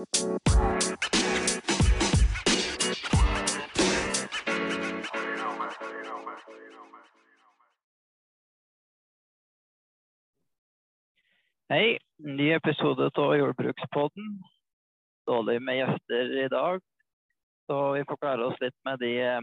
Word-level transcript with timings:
Hei, 0.00 0.06
ny 12.16 12.52
episode 12.54 13.10
av 13.12 13.36
Jordbrukspodden. 13.36 14.40
Dårlig 15.28 15.62
med 15.62 15.76
gjester 15.76 16.32
i 16.44 16.48
dag, 16.48 16.80
så 17.68 17.92
vi 17.92 18.04
får 18.08 18.16
klare 18.16 18.46
oss 18.48 18.56
litt 18.64 18.72
med 18.88 19.04
de 19.04 19.12
eh, 19.20 19.40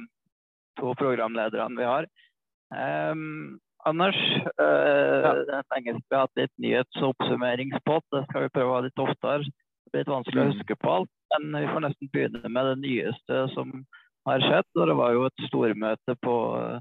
to 0.82 0.96
programlederne 0.98 1.78
vi 1.78 1.86
har. 1.86 2.10
Um, 2.74 3.60
Anders, 3.86 4.18
uh, 4.58 5.22
ja. 5.22 5.38
det 5.38 5.54
er 5.54 5.70
lenge 5.76 6.00
vi 6.00 6.18
har 6.18 6.26
hatt 6.26 6.42
litt 6.42 6.56
nyhets- 6.58 7.02
og 7.04 7.14
oppsummeringspod. 7.14 8.10
Det 8.10 8.26
skal 8.32 8.50
vi 8.50 8.54
prøve 8.58 8.74
å 8.74 8.78
ha 8.80 8.86
litt 8.90 9.06
oftere. 9.06 9.46
Det 9.88 9.96
er 9.96 10.04
litt 10.04 10.12
vanskelig 10.12 10.42
å 10.42 10.46
mm. 10.46 10.52
huske 10.56 10.78
på 10.82 10.92
alt, 10.92 11.14
men 11.34 11.58
vi 11.62 11.72
får 11.72 11.84
nesten 11.86 12.12
begynne 12.14 12.52
med 12.52 12.70
det 12.72 12.78
nyeste 12.84 13.42
som 13.54 13.74
har 14.28 14.44
skjedd. 14.44 14.70
Og 14.76 14.92
det 14.92 14.96
var 15.00 15.16
jo 15.16 15.26
et 15.30 15.48
stormøte 15.48 16.16
på 16.24 16.38
uh, 16.60 16.78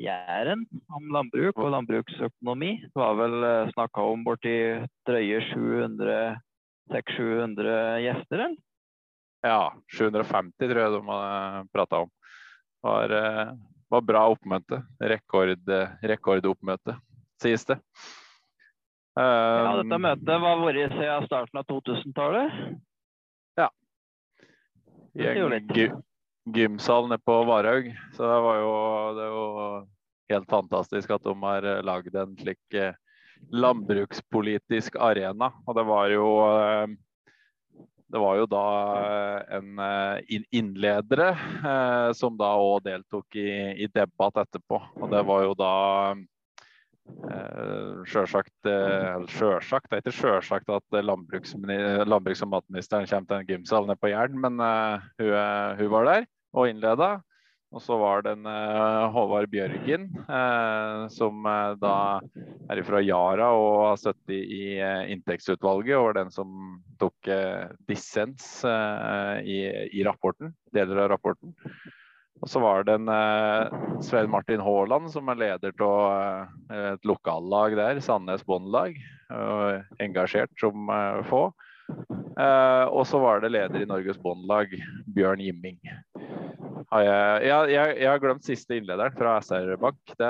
Jæren 0.00 0.66
om 0.92 1.06
landbruk 1.14 1.56
og 1.56 1.72
landbruksøkonomi. 1.72 2.72
Det 2.84 3.00
var 3.00 3.14
vel 3.16 3.36
eh, 3.48 3.70
snakka 3.72 4.02
om 4.04 4.26
borti 4.26 4.52
drøye 5.08 5.38
700 5.54 6.34
600-700 6.92 8.00
gjester, 8.04 8.38
eller? 8.38 8.56
Ja, 9.42 9.74
750 9.98 10.68
tror 10.70 10.82
jeg 10.82 10.92
de 10.92 11.00
har 11.06 11.66
prata 11.74 12.02
om. 12.04 12.12
Det 12.82 12.92
var, 12.92 13.14
var, 13.90 14.04
bra 14.06 14.22
oppmøte. 14.30 14.82
Rekord, 15.00 15.72
rekordoppmøte, 16.02 16.96
sies 17.42 17.66
det. 17.66 17.80
Ja, 19.16 19.76
dette 19.80 19.98
møtet 20.02 20.42
var 20.42 20.60
vært 20.60 20.92
siden 20.92 21.26
starten 21.28 21.60
av 21.60 21.64
2000-tallet? 21.70 22.58
Ja. 23.56 23.70
I 25.16 25.30
en 25.32 25.70
gymsal 26.56 27.08
nede 27.08 27.24
på 27.24 27.38
Varhaug. 27.48 27.88
Så 28.12 28.28
det 28.28 28.42
var 28.44 28.60
jo, 28.60 28.74
det 29.16 29.24
er 29.24 29.32
jo 29.32 29.46
helt 30.34 30.52
fantastisk 30.52 31.16
at 31.16 31.24
de 31.24 31.34
har 31.42 31.66
eh, 31.66 31.82
lagd 31.86 32.14
en 32.18 32.36
slik 32.38 32.76
eh, 32.76 32.94
landbrukspolitisk 33.52 35.00
arena. 35.00 35.52
Og 35.66 35.78
det 35.78 35.86
var 35.88 36.12
jo 36.12 36.28
eh, 36.50 36.94
det 38.06 38.20
var 38.22 38.36
jo 38.38 38.46
da 38.46 38.66
en 39.56 39.80
innledere 40.54 41.32
eh, 41.34 42.10
som 42.14 42.36
da 42.38 42.52
òg 42.54 42.84
deltok 42.84 43.34
i, 43.34 43.50
i, 43.82 43.88
debatt 43.90 44.38
etterpå. 44.44 44.78
Og 45.00 45.10
det 45.10 45.24
var 45.26 45.42
jo 45.42 45.56
da 45.58 45.72
eh, 46.12 46.22
sjølsagt 48.06 48.68
eh, 48.70 49.22
Sjølsagt, 49.30 49.88
det 49.90 49.98
er 49.98 50.02
ikke 50.04 50.16
sjølsagt 50.20 50.72
at 50.72 50.98
landbruks, 51.04 51.54
landbruks- 52.06 52.42
og 52.46 52.52
matministeren 52.54 53.06
kommer 53.10 53.30
til 53.30 53.40
en 53.40 53.48
gymsal 53.50 53.88
nede 53.88 54.00
på 54.02 54.10
Jæren, 54.12 54.36
men 54.42 54.60
eh, 54.62 55.08
hun, 55.22 55.32
hun, 55.80 55.90
var 55.94 56.10
der 56.10 56.28
og 56.56 56.70
innleda. 56.70 57.16
Og 57.74 57.82
så 57.82 57.96
var 57.98 58.22
det 58.22 58.30
en 58.36 58.46
Håvard 59.12 59.50
Bjørgen, 59.50 60.04
som 61.12 61.42
da 61.82 61.96
er 62.70 62.80
fra 62.86 63.00
Yara 63.02 63.48
og 63.58 63.88
har 63.88 63.98
støttet 64.00 64.38
i 64.38 64.78
inntektsutvalget, 65.12 65.96
og 65.98 66.06
var 66.06 66.16
den 66.20 66.30
som 66.32 66.78
tok 67.02 67.28
dissens 67.90 68.62
i, 69.42 69.58
i, 69.90 70.06
rapporten, 70.06 70.54
deler 70.72 71.02
av 71.02 71.10
rapporten. 71.16 71.52
Og 72.42 72.50
så 72.52 72.60
var 72.60 72.84
det 72.84 72.98
en 72.98 73.10
Svein 74.04 74.30
Martin 74.30 74.60
Haaland, 74.60 75.08
som 75.12 75.28
er 75.32 75.40
leder 75.40 75.72
av 75.86 76.74
et 76.94 77.08
lokallag 77.08 77.76
der, 77.78 78.00
Sandnes 78.04 78.44
Bondelag, 78.44 78.98
engasjert 80.04 80.52
som 80.60 80.90
få. 81.30 81.46
og 82.92 83.02
så 83.08 83.22
var 83.24 83.40
det 83.40 83.54
leder 83.54 83.82
i 83.82 83.88
Norges 83.88 84.20
Bondelag, 84.20 84.76
Bjørn 85.16 85.40
Jimming. 85.40 85.80
Har 86.92 87.02
jeg, 87.02 87.46
jeg, 87.48 87.70
jeg, 87.72 87.94
jeg, 87.98 88.10
har 88.10 88.20
glemt 88.22 88.46
siste 88.46 88.76
innlederen 88.78 89.14
fra 89.18 89.38
SR 89.42 89.72
Bank. 89.82 89.98
Det, 90.20 90.28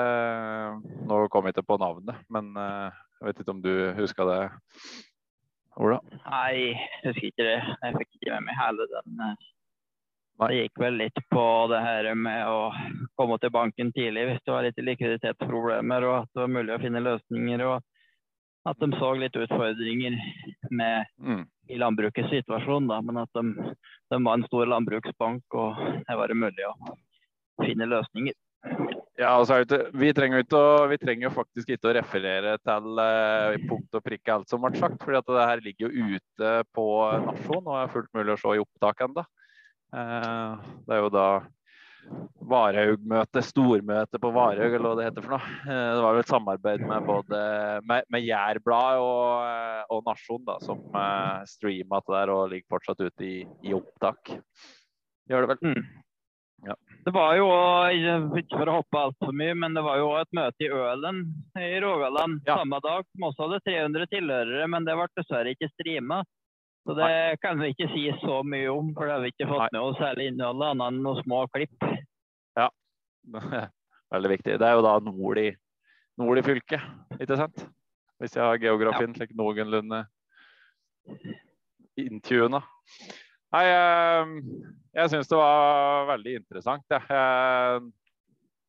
nå 1.05 1.19
kom 1.33 1.45
jeg 1.45 1.53
ikke 1.53 1.67
på 1.69 1.77
navnet, 1.81 2.17
men 2.33 2.49
eh, 2.57 3.03
jeg 3.19 3.27
vet 3.27 3.43
ikke 3.43 3.53
om 3.53 3.61
du 3.61 3.73
huska 3.99 4.25
det, 4.25 4.39
Ola? 5.77 5.99
Nei, 6.25 6.73
jeg 6.73 7.03
husker 7.03 7.29
ikke 7.29 7.45
det. 7.45 7.59
Jeg 7.61 7.97
fikk 7.99 8.17
ikke 8.17 8.33
med 8.33 8.47
meg 8.47 8.57
hele 8.57 8.87
den. 8.89 9.21
Det 10.37 10.53
gikk 10.53 10.79
vel 10.81 10.99
litt 11.01 11.19
på 11.33 11.43
det 11.71 11.79
her 11.81 12.11
med 12.13 12.43
å 12.45 12.71
komme 13.17 13.39
til 13.41 13.53
banken 13.53 13.89
tidlig 13.95 14.27
hvis 14.27 14.41
det 14.45 14.53
var 14.53 14.67
litt 14.67 14.81
likviditetsproblemer, 14.85 16.05
og 16.05 16.17
at 16.19 16.33
det 16.33 16.43
var 16.43 16.51
mulig 16.59 16.75
å 16.75 16.81
finne 16.83 17.01
løsninger. 17.01 17.63
og 17.65 17.85
at 18.67 18.79
de 18.83 18.89
så 18.99 19.13
litt 19.15 19.37
utfordringer 19.37 20.17
med, 20.75 21.05
mm. 21.23 21.43
i 21.71 21.79
landbrukets 21.79 22.31
situasjon. 22.33 22.89
Da, 22.89 22.99
men 23.05 23.21
at 23.21 23.31
de, 23.37 23.73
de, 24.11 24.19
var 24.19 24.33
en 24.33 24.45
stor 24.47 24.67
landbruksbank, 24.73 25.55
og 25.55 25.79
det 26.07 26.17
var 26.19 26.35
mulig 26.35 26.67
å 26.67 26.75
finne 27.63 27.87
løsninger. 27.89 28.35
Ja, 29.17 29.31
altså, 29.31 29.61
vi, 29.97 30.11
trenger 30.13 30.43
ikke 30.43 30.59
å, 30.59 30.85
vi 30.91 30.99
trenger 31.01 31.33
faktisk 31.33 31.71
ikke 31.73 31.89
å 31.89 31.95
referere 31.97 32.57
til 32.61 33.01
eh, 33.01 33.55
punkt 33.69 33.97
og 33.97 34.03
prikke 34.05 34.35
alt 34.35 34.51
som 34.51 34.61
ble 34.61 34.77
sagt. 34.77 34.99
for 35.01 35.15
det 35.15 35.47
her 35.49 35.63
ligger 35.63 35.87
jo 35.87 36.13
ute 36.17 36.51
på 36.75 36.87
Nasjon 37.25 37.63
og 37.63 37.79
er 37.79 37.93
fullt 37.95 38.11
mulig 38.17 38.35
å 38.35 38.41
se 38.41 38.53
i 38.57 38.61
opptak 38.61 39.01
ennå. 39.07 39.25
Uh, 39.93 40.57
det 40.87 40.97
er 40.97 41.05
jo 41.05 41.13
da 41.13 41.27
Varhaug-møte, 42.47 43.41
stormøte 43.43 44.19
på 44.21 44.31
Varhaug, 44.31 44.71
eller 44.77 44.85
hva 44.85 44.95
det 44.99 45.07
heter 45.09 45.25
for 45.25 45.35
noe. 45.35 45.51
Eh, 45.67 45.89
det 45.97 46.03
var 46.05 46.15
jo 46.15 46.23
et 46.23 46.31
samarbeid 46.31 46.83
med 46.87 47.07
både 47.07 47.41
med, 47.89 48.07
med 48.13 48.23
Jærbladet 48.23 49.03
og, 49.03 49.31
eh, 49.43 49.81
og, 49.91 50.03
Nasjon, 50.07 50.43
da, 50.47 50.57
som 50.63 50.83
eh, 50.95 51.45
streama 51.51 52.01
det 52.05 52.15
der 52.15 52.33
og 52.33 52.51
ligger 52.53 52.77
fortsatt 52.77 53.03
ute 53.03 53.27
i, 53.27 53.37
i 53.67 53.75
opptak. 53.75 54.37
Gjør 55.27 55.43
det 55.43 55.55
vel. 55.55 55.73
Mm. 55.73 55.89
Ja. 56.67 56.73
Det 57.05 57.13
var 57.13 57.35
jo, 57.37 57.49
ikke 58.39 58.57
for 58.57 58.71
å 58.71 58.79
hoppe 58.79 59.03
altfor 59.03 59.35
mye, 59.35 59.53
men 59.59 59.75
det 59.77 59.83
var 59.85 59.99
jo 59.99 60.09
et 60.17 60.33
møte 60.35 60.65
i 60.65 60.71
Ølen 60.73 61.21
i 61.59 61.75
Rogaland 61.83 62.39
ja. 62.47 62.57
samme 62.57 62.79
dag 62.83 63.05
som 63.11 63.27
også 63.27 63.45
hadde 63.45 63.61
300 63.67 64.09
tilhørere, 64.15 64.71
men 64.71 64.87
det 64.87 64.95
ble 64.97 65.11
dessverre 65.19 65.53
ikke 65.53 65.69
streama. 65.75 66.23
Så 66.87 66.93
det 66.95 67.39
kan 67.43 67.59
vi 67.59 67.73
ikke 67.73 67.89
si 67.91 68.05
så 68.21 68.37
mye 68.47 68.67
om, 68.71 68.93
for 68.95 69.09
det 69.09 69.15
har 69.17 69.23
vi 69.25 69.33
ikke 69.33 69.49
fått 69.49 69.73
med 69.73 69.75
noe 69.75 69.95
særlig 69.99 70.29
innhold 70.31 70.61
annet 70.63 70.85
enn 70.85 70.99
noen 71.03 71.17
små 71.25 71.41
klipp. 71.51 71.87
Ja, 72.55 72.69
veldig 74.15 74.31
viktig. 74.31 74.53
Det 74.61 74.69
er 74.69 74.77
jo 74.77 74.85
da 74.85 74.93
nord 75.03 75.41
i, 75.41 75.49
nord 76.21 76.39
i 76.39 76.43
fylket, 76.47 76.85
ikke 77.19 77.39
sant? 77.41 77.65
Hvis 78.23 78.37
jeg 78.39 78.45
har 78.45 78.61
geografien 78.61 79.11
slik 79.17 79.33
ja. 79.33 79.39
noenlunde 79.41 79.99
inntuna. 81.99 82.63
Nei, 83.51 83.65
jeg, 83.67 84.39
jeg 84.95 85.11
syns 85.11 85.33
det 85.33 85.41
var 85.41 86.07
veldig 86.13 86.37
interessant. 86.39 86.87
Ja. 86.87 87.83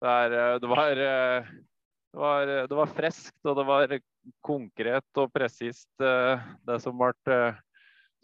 Det, 0.02 0.10
er, 0.10 0.36
det, 0.58 0.72
var, 0.74 0.90
det, 0.98 2.18
var, 2.18 2.52
det 2.66 2.82
var 2.82 2.92
friskt, 2.98 3.38
og 3.46 3.62
det 3.62 3.68
var 3.70 3.96
konkret 4.42 5.22
og 5.22 5.30
presist, 5.34 5.90
eh, 6.02 6.50
det 6.66 6.82
som 6.82 6.98
ble 6.98 7.14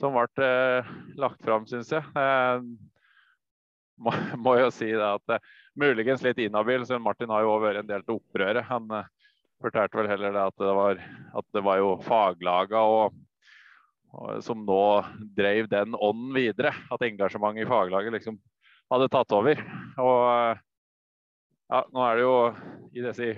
som 0.00 0.16
ble 0.16 0.47
eh, 0.47 0.93
lagt 1.21 1.43
fram, 1.44 1.66
syns 1.69 1.93
jeg. 1.94 2.05
Eh, 2.19 2.62
må, 4.03 4.15
må, 4.44 4.56
jo 4.60 4.71
si 4.75 4.91
det 4.91 5.05
at 5.06 5.37
eh, 5.37 5.53
muligens 5.78 6.25
litt 6.27 6.41
inhabil, 6.43 6.87
så 6.87 6.99
Martin 7.03 7.32
har 7.34 7.44
jo 7.47 7.59
vært 7.62 7.82
en 7.82 7.91
del 7.91 8.06
til 8.06 8.19
opprøret. 8.19 8.66
Han 8.71 8.91
fortalte 9.62 10.00
vel 10.00 10.10
heller 10.10 10.34
det 10.34 10.49
at 10.50 10.59
det 10.60 10.75
var, 10.81 11.04
at 11.41 11.47
det 11.56 11.65
var 11.65 11.81
jo 11.81 11.94
faglaga 12.04 12.83
og, 12.91 13.16
og, 14.12 14.43
som 14.44 14.66
nå 14.66 14.83
drev 15.37 15.71
den 15.72 15.97
ånden 15.97 16.34
videre. 16.37 16.75
At 16.93 17.06
engasjementet 17.06 17.65
i 17.65 17.71
faglaget 17.71 18.19
liksom 18.19 18.38
hadde 18.93 19.10
tatt 19.12 19.34
over. 19.34 19.62
Og 20.03 20.22
ja, 21.72 21.84
nå 21.91 22.04
er 22.04 22.19
det 22.19 22.27
jo 22.27 22.38
i 22.94 23.04
disse 23.04 23.31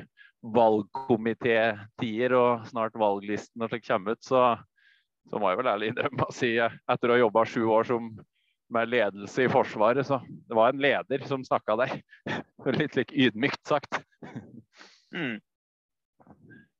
valgkomitétider 0.56 2.34
og 2.37 2.66
snart 2.69 2.97
valglisten 2.99 3.62
når 3.62 3.72
det 3.72 3.84
kommer 3.87 4.16
ut, 4.16 4.25
så 4.25 4.43
så 5.31 5.41
må 5.42 5.50
jeg 5.50 5.60
vel 5.60 5.70
ærlig 5.72 5.91
innrømme 5.91 6.28
å 6.28 6.34
si 6.34 6.53
etter 6.62 7.10
å 7.10 7.16
ha 7.16 7.22
jobba 7.25 7.44
sju 7.48 7.62
år 7.72 7.89
som, 7.89 8.09
med 8.72 8.91
ledelse 8.91 9.47
i 9.47 9.51
Forsvaret, 9.51 10.06
så 10.06 10.21
det 10.27 10.56
var 10.59 10.72
en 10.72 10.83
leder 10.83 11.27
som 11.27 11.45
snakka 11.47 11.78
der. 11.83 11.95
Litt 12.80 12.97
like 12.98 13.15
ydmykt 13.15 13.62
sagt. 13.66 14.01
Mm. 15.15 15.39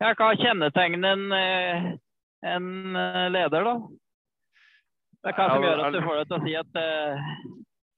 Ja, 0.03 0.13
hva 0.13 0.33
kjennetegner 0.37 1.15
en, 1.15 1.29
eh, 1.33 1.87
en 2.53 2.97
eh, 3.01 3.29
leder, 3.33 3.65
da? 3.67 3.77
Det 5.23 5.33
er 5.33 5.39
hva 5.39 5.47
som 5.51 5.65
gjør 5.65 5.85
at 5.87 5.95
du 5.95 6.03
får 6.05 6.19
deg 6.19 6.27
til 6.31 6.37
å 6.37 6.43
si 6.45 6.57
at, 6.61 6.81
eh, 6.83 7.31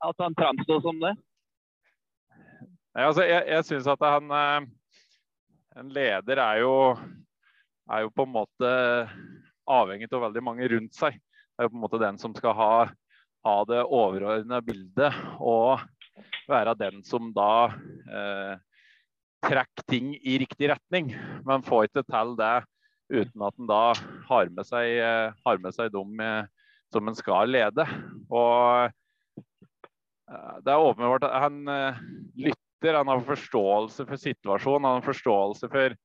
at 0.08 0.22
han 0.24 0.36
framstår 0.38 0.84
som 0.84 1.00
det? 1.02 1.14
Nei, 2.94 3.04
altså, 3.04 3.24
jeg 3.26 3.44
jeg 3.50 3.66
syns 3.68 3.88
at 3.90 4.02
han 4.02 4.30
En 5.78 5.90
leder 5.94 6.40
er 6.42 6.56
jo, 6.58 6.72
er 7.92 8.00
jo 8.02 8.08
på 8.10 8.24
en 8.26 8.32
måte 8.34 8.70
avhengig 9.68 10.08
av 10.12 10.24
veldig 10.28 10.42
mange 10.44 10.68
rundt 10.72 10.96
seg. 10.96 11.18
Det 11.18 11.62
er 11.62 11.68
jo 11.68 11.74
på 11.74 11.78
en 11.78 11.84
måte 11.84 12.00
den 12.02 12.18
som 12.20 12.34
skal 12.36 12.54
ha, 12.56 12.72
ha 13.46 13.56
det 13.68 13.82
overordnede 13.84 14.64
bildet 14.66 15.16
og 15.38 15.82
være 16.48 16.76
den 16.78 17.02
som 17.06 17.30
da 17.36 17.68
eh, 18.08 18.54
trekker 19.44 19.86
ting 19.90 20.12
i 20.18 20.38
riktig 20.42 20.70
retning. 20.72 21.12
Men 21.46 21.66
får 21.66 21.88
ikke 21.88 22.06
til 22.08 22.34
det 22.38 22.56
uten 23.08 23.44
at 23.46 23.56
en 23.56 23.70
da 23.70 23.82
har 24.28 24.54
med 24.54 24.68
seg, 24.68 24.94
eh, 25.02 25.36
har 25.44 25.60
med 25.64 25.76
seg 25.76 25.92
de 25.94 26.30
som 26.94 27.10
en 27.10 27.18
skal 27.18 27.50
lede. 27.52 27.84
Og 28.32 28.88
det 30.64 30.72
er 30.72 30.84
åpenbart 30.84 31.24
at 31.28 31.36
han 31.44 31.62
lytter, 32.36 32.96
han 32.96 33.08
har 33.08 33.24
forståelse 33.24 34.04
for 34.08 34.20
situasjonen, 34.20 34.86
han 34.86 35.00
har 35.00 35.06
forståelse 35.06 35.68
for 35.72 35.96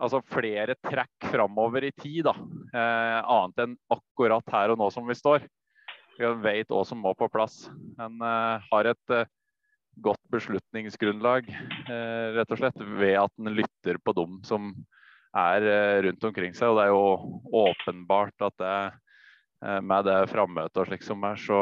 altså 0.00 0.20
flere 0.26 0.76
trekk 0.84 1.28
framover 1.32 1.86
i 1.88 1.92
tid, 1.96 2.24
da. 2.26 2.34
Eh, 2.74 3.20
annet 3.20 3.62
enn 3.64 3.76
akkurat 3.92 4.54
her 4.54 4.74
og 4.74 4.80
nå 4.80 4.90
som 4.94 5.06
vi 5.08 5.16
står. 5.18 5.46
Vi 6.18 6.30
vet 6.44 6.70
hva 6.70 6.82
som 6.86 7.00
må 7.02 7.14
på 7.18 7.28
plass. 7.32 7.64
En 8.02 8.20
eh, 8.22 8.66
har 8.70 8.90
et 8.90 9.14
eh, 9.14 9.30
godt 10.04 10.22
beslutningsgrunnlag, 10.34 11.48
eh, 11.50 12.26
rett 12.38 12.52
og 12.54 12.60
slett, 12.60 12.82
ved 12.98 13.18
at 13.22 13.32
en 13.38 13.54
lytter 13.54 13.98
på 14.02 14.14
dem 14.16 14.40
som 14.46 14.72
er 15.34 15.66
eh, 15.68 16.02
rundt 16.08 16.28
omkring 16.30 16.54
seg. 16.56 16.70
Og 16.70 16.78
det 16.78 16.86
er 16.86 16.94
jo 16.94 17.62
åpenbart 17.64 18.46
at 18.48 18.58
det, 18.62 18.76
eh, 19.66 19.80
med 19.82 20.08
det 20.08 20.18
frammøtet 20.32 20.82
og 20.82 20.90
slik 20.90 21.06
som 21.06 21.26
er, 21.26 21.38
så, 21.40 21.60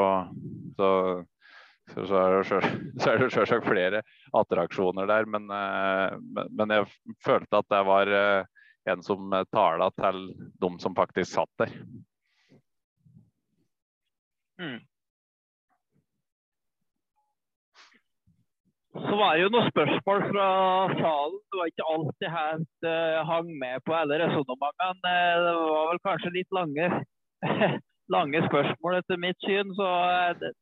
så 0.79 0.91
så, 1.95 2.19
er 2.19 2.39
det 2.39 3.29
selvsagt 3.31 3.69
flere 3.73 4.03
attraksjoner 4.39 5.09
der, 5.11 5.29
men, 5.31 5.51
eh, 5.53 6.47
men, 6.51 6.77
jeg 6.77 6.89
følte 7.25 7.61
at 7.61 7.69
det 7.73 7.83
var 7.89 8.15
eh, 8.21 8.63
en 8.93 9.05
som 9.07 9.35
tala 9.53 9.91
til 9.99 10.25
de 10.63 10.73
som 10.83 10.97
faktisk 10.97 11.31
satt 11.37 11.53
der. 11.63 11.77
Mm. 14.63 14.81
Så 18.93 19.17
var 19.17 19.35
det 19.35 19.45
jo 19.47 19.53
noen 19.55 19.71
spørsmål 19.71 20.19
fra 20.29 20.49
salen. 20.99 21.39
Det 21.49 21.59
var 21.59 21.71
ikke 21.71 21.87
alltid 21.95 22.29
helt 22.35 22.89
uh, 22.89 23.21
hang 23.31 23.49
med 23.63 23.81
på 23.87 23.95
alle 23.97 24.19
resonnementene. 24.21 25.15
Det 25.47 25.55
var 25.61 25.87
vel 25.91 26.03
kanskje 26.09 26.33
litt 26.35 26.53
lange, 26.53 26.89
lange 28.17 28.43
spørsmål 28.51 28.99
etter 28.99 29.23
mitt 29.23 29.41
syn. 29.47 29.73
Så 29.79 29.89
det, 30.43 30.53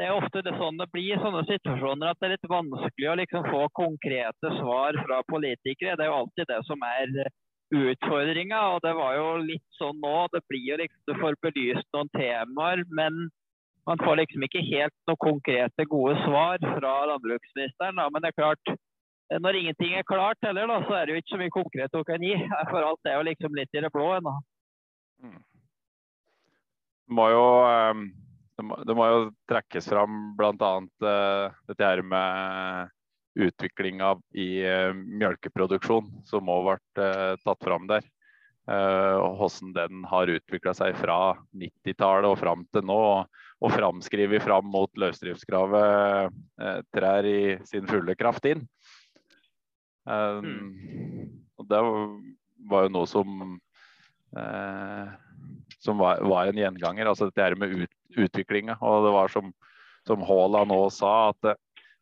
det 0.00 0.06
er 0.08 0.16
ofte 0.16 0.40
det 0.40 0.54
sånn 0.56 0.78
det 0.80 0.86
blir 0.94 1.12
i 1.12 1.20
sånne 1.20 1.42
situasjoner 1.44 2.08
at 2.08 2.18
det 2.22 2.30
er 2.30 2.32
litt 2.32 2.46
vanskelig 2.48 3.08
å 3.10 3.16
liksom 3.20 3.48
få 3.50 3.66
konkrete 3.76 4.52
svar 4.56 4.96
fra 5.04 5.18
politikere. 5.28 5.98
Det 5.98 6.06
er 6.06 6.08
jo 6.08 6.20
alltid 6.22 6.48
det 6.48 6.60
som 6.64 6.86
er 6.88 7.10
utfordringa. 7.76 8.62
Og 8.72 8.78
det 8.86 8.94
var 8.96 9.18
jo 9.18 9.26
litt 9.44 9.66
sånn 9.76 10.00
nå. 10.00 10.14
Det 10.32 10.40
blir 10.48 10.70
jo 10.70 10.78
liksom 10.80 11.02
Du 11.04 11.12
får 11.20 11.36
belyst 11.44 11.88
noen 11.92 12.08
temaer, 12.16 12.84
men 12.88 13.26
man 13.90 14.00
får 14.00 14.22
liksom 14.22 14.46
ikke 14.48 14.64
helt 14.70 14.96
noen 15.10 15.20
konkrete, 15.26 15.86
gode 15.92 16.16
svar 16.24 16.64
fra 16.64 16.94
landbruksministeren. 17.12 18.00
Da. 18.00 18.08
Men 18.08 18.24
det 18.24 18.32
er 18.32 18.38
klart, 18.40 18.74
når 19.36 19.60
ingenting 19.60 19.98
er 19.98 20.08
klart 20.08 20.48
heller, 20.48 20.72
da, 20.72 20.80
så 20.88 20.96
er 20.96 21.04
det 21.04 21.12
jo 21.12 21.20
ikke 21.20 21.34
så 21.34 21.42
mye 21.44 21.56
konkret 21.58 22.00
hun 22.00 22.08
kan 22.08 22.24
gi. 22.24 22.40
For 22.72 22.88
alt 22.88 23.04
er 23.12 23.20
jo 23.20 23.28
liksom 23.28 23.60
litt 23.60 23.76
i 23.76 23.84
det 23.84 23.92
blå 23.92 24.08
ennå. 24.16 24.34
Mm. 25.28 25.38
Må 27.20 27.30
jo 27.36 27.46
um 27.68 28.04
det 28.60 28.66
må, 28.68 28.76
det 28.84 28.94
må 28.96 29.06
jo 29.08 29.20
trekkes 29.48 29.86
fram 29.88 30.34
bl.a. 30.36 30.70
Uh, 31.00 31.60
dette 31.70 31.86
her 31.86 32.02
med 32.04 32.90
utviklinga 33.40 34.14
i 34.36 34.48
uh, 34.68 34.92
melkeproduksjon, 34.92 36.10
som 36.28 36.50
òg 36.52 36.66
ble 36.66 36.76
uh, 37.00 37.38
tatt 37.40 37.64
fram 37.64 37.88
der. 37.88 38.04
Uh, 38.68 39.16
hvordan 39.38 39.72
den 39.74 40.04
har 40.10 40.30
utvikla 40.34 40.74
seg 40.76 40.98
fra 41.00 41.32
90-tallet 41.56 42.28
og 42.28 42.36
fram 42.42 42.66
til 42.68 42.84
nå. 42.84 42.98
Og, 43.14 43.46
og 43.64 43.72
framskrevet 43.72 44.44
fram 44.44 44.68
mot 44.72 44.92
løsdriftskravet 45.00 46.36
trær 46.96 47.26
i 47.28 47.58
sin 47.68 47.88
fulle 47.88 48.14
kraft 48.16 48.46
inn. 48.48 48.62
Uh, 50.04 50.44
mm. 50.44 51.26
Og 51.60 51.72
det 51.72 51.80
var 52.68 52.86
jo 52.86 52.94
noe 52.98 53.08
som 53.08 53.42
som 55.80 56.00
var, 56.00 56.20
var, 56.22 56.50
en 56.50 56.60
gjenganger. 56.60 57.08
altså 57.10 57.30
Dette 57.30 57.58
med 57.58 57.72
ut, 57.72 57.96
utviklinga. 58.16 58.76
Og 58.84 59.06
det 59.06 59.14
var 59.16 59.32
som, 59.32 59.50
som 60.08 60.24
Haaland 60.28 60.72
nå 60.72 60.84
sa, 60.94 61.30
at 61.32 61.40
det 61.50 61.56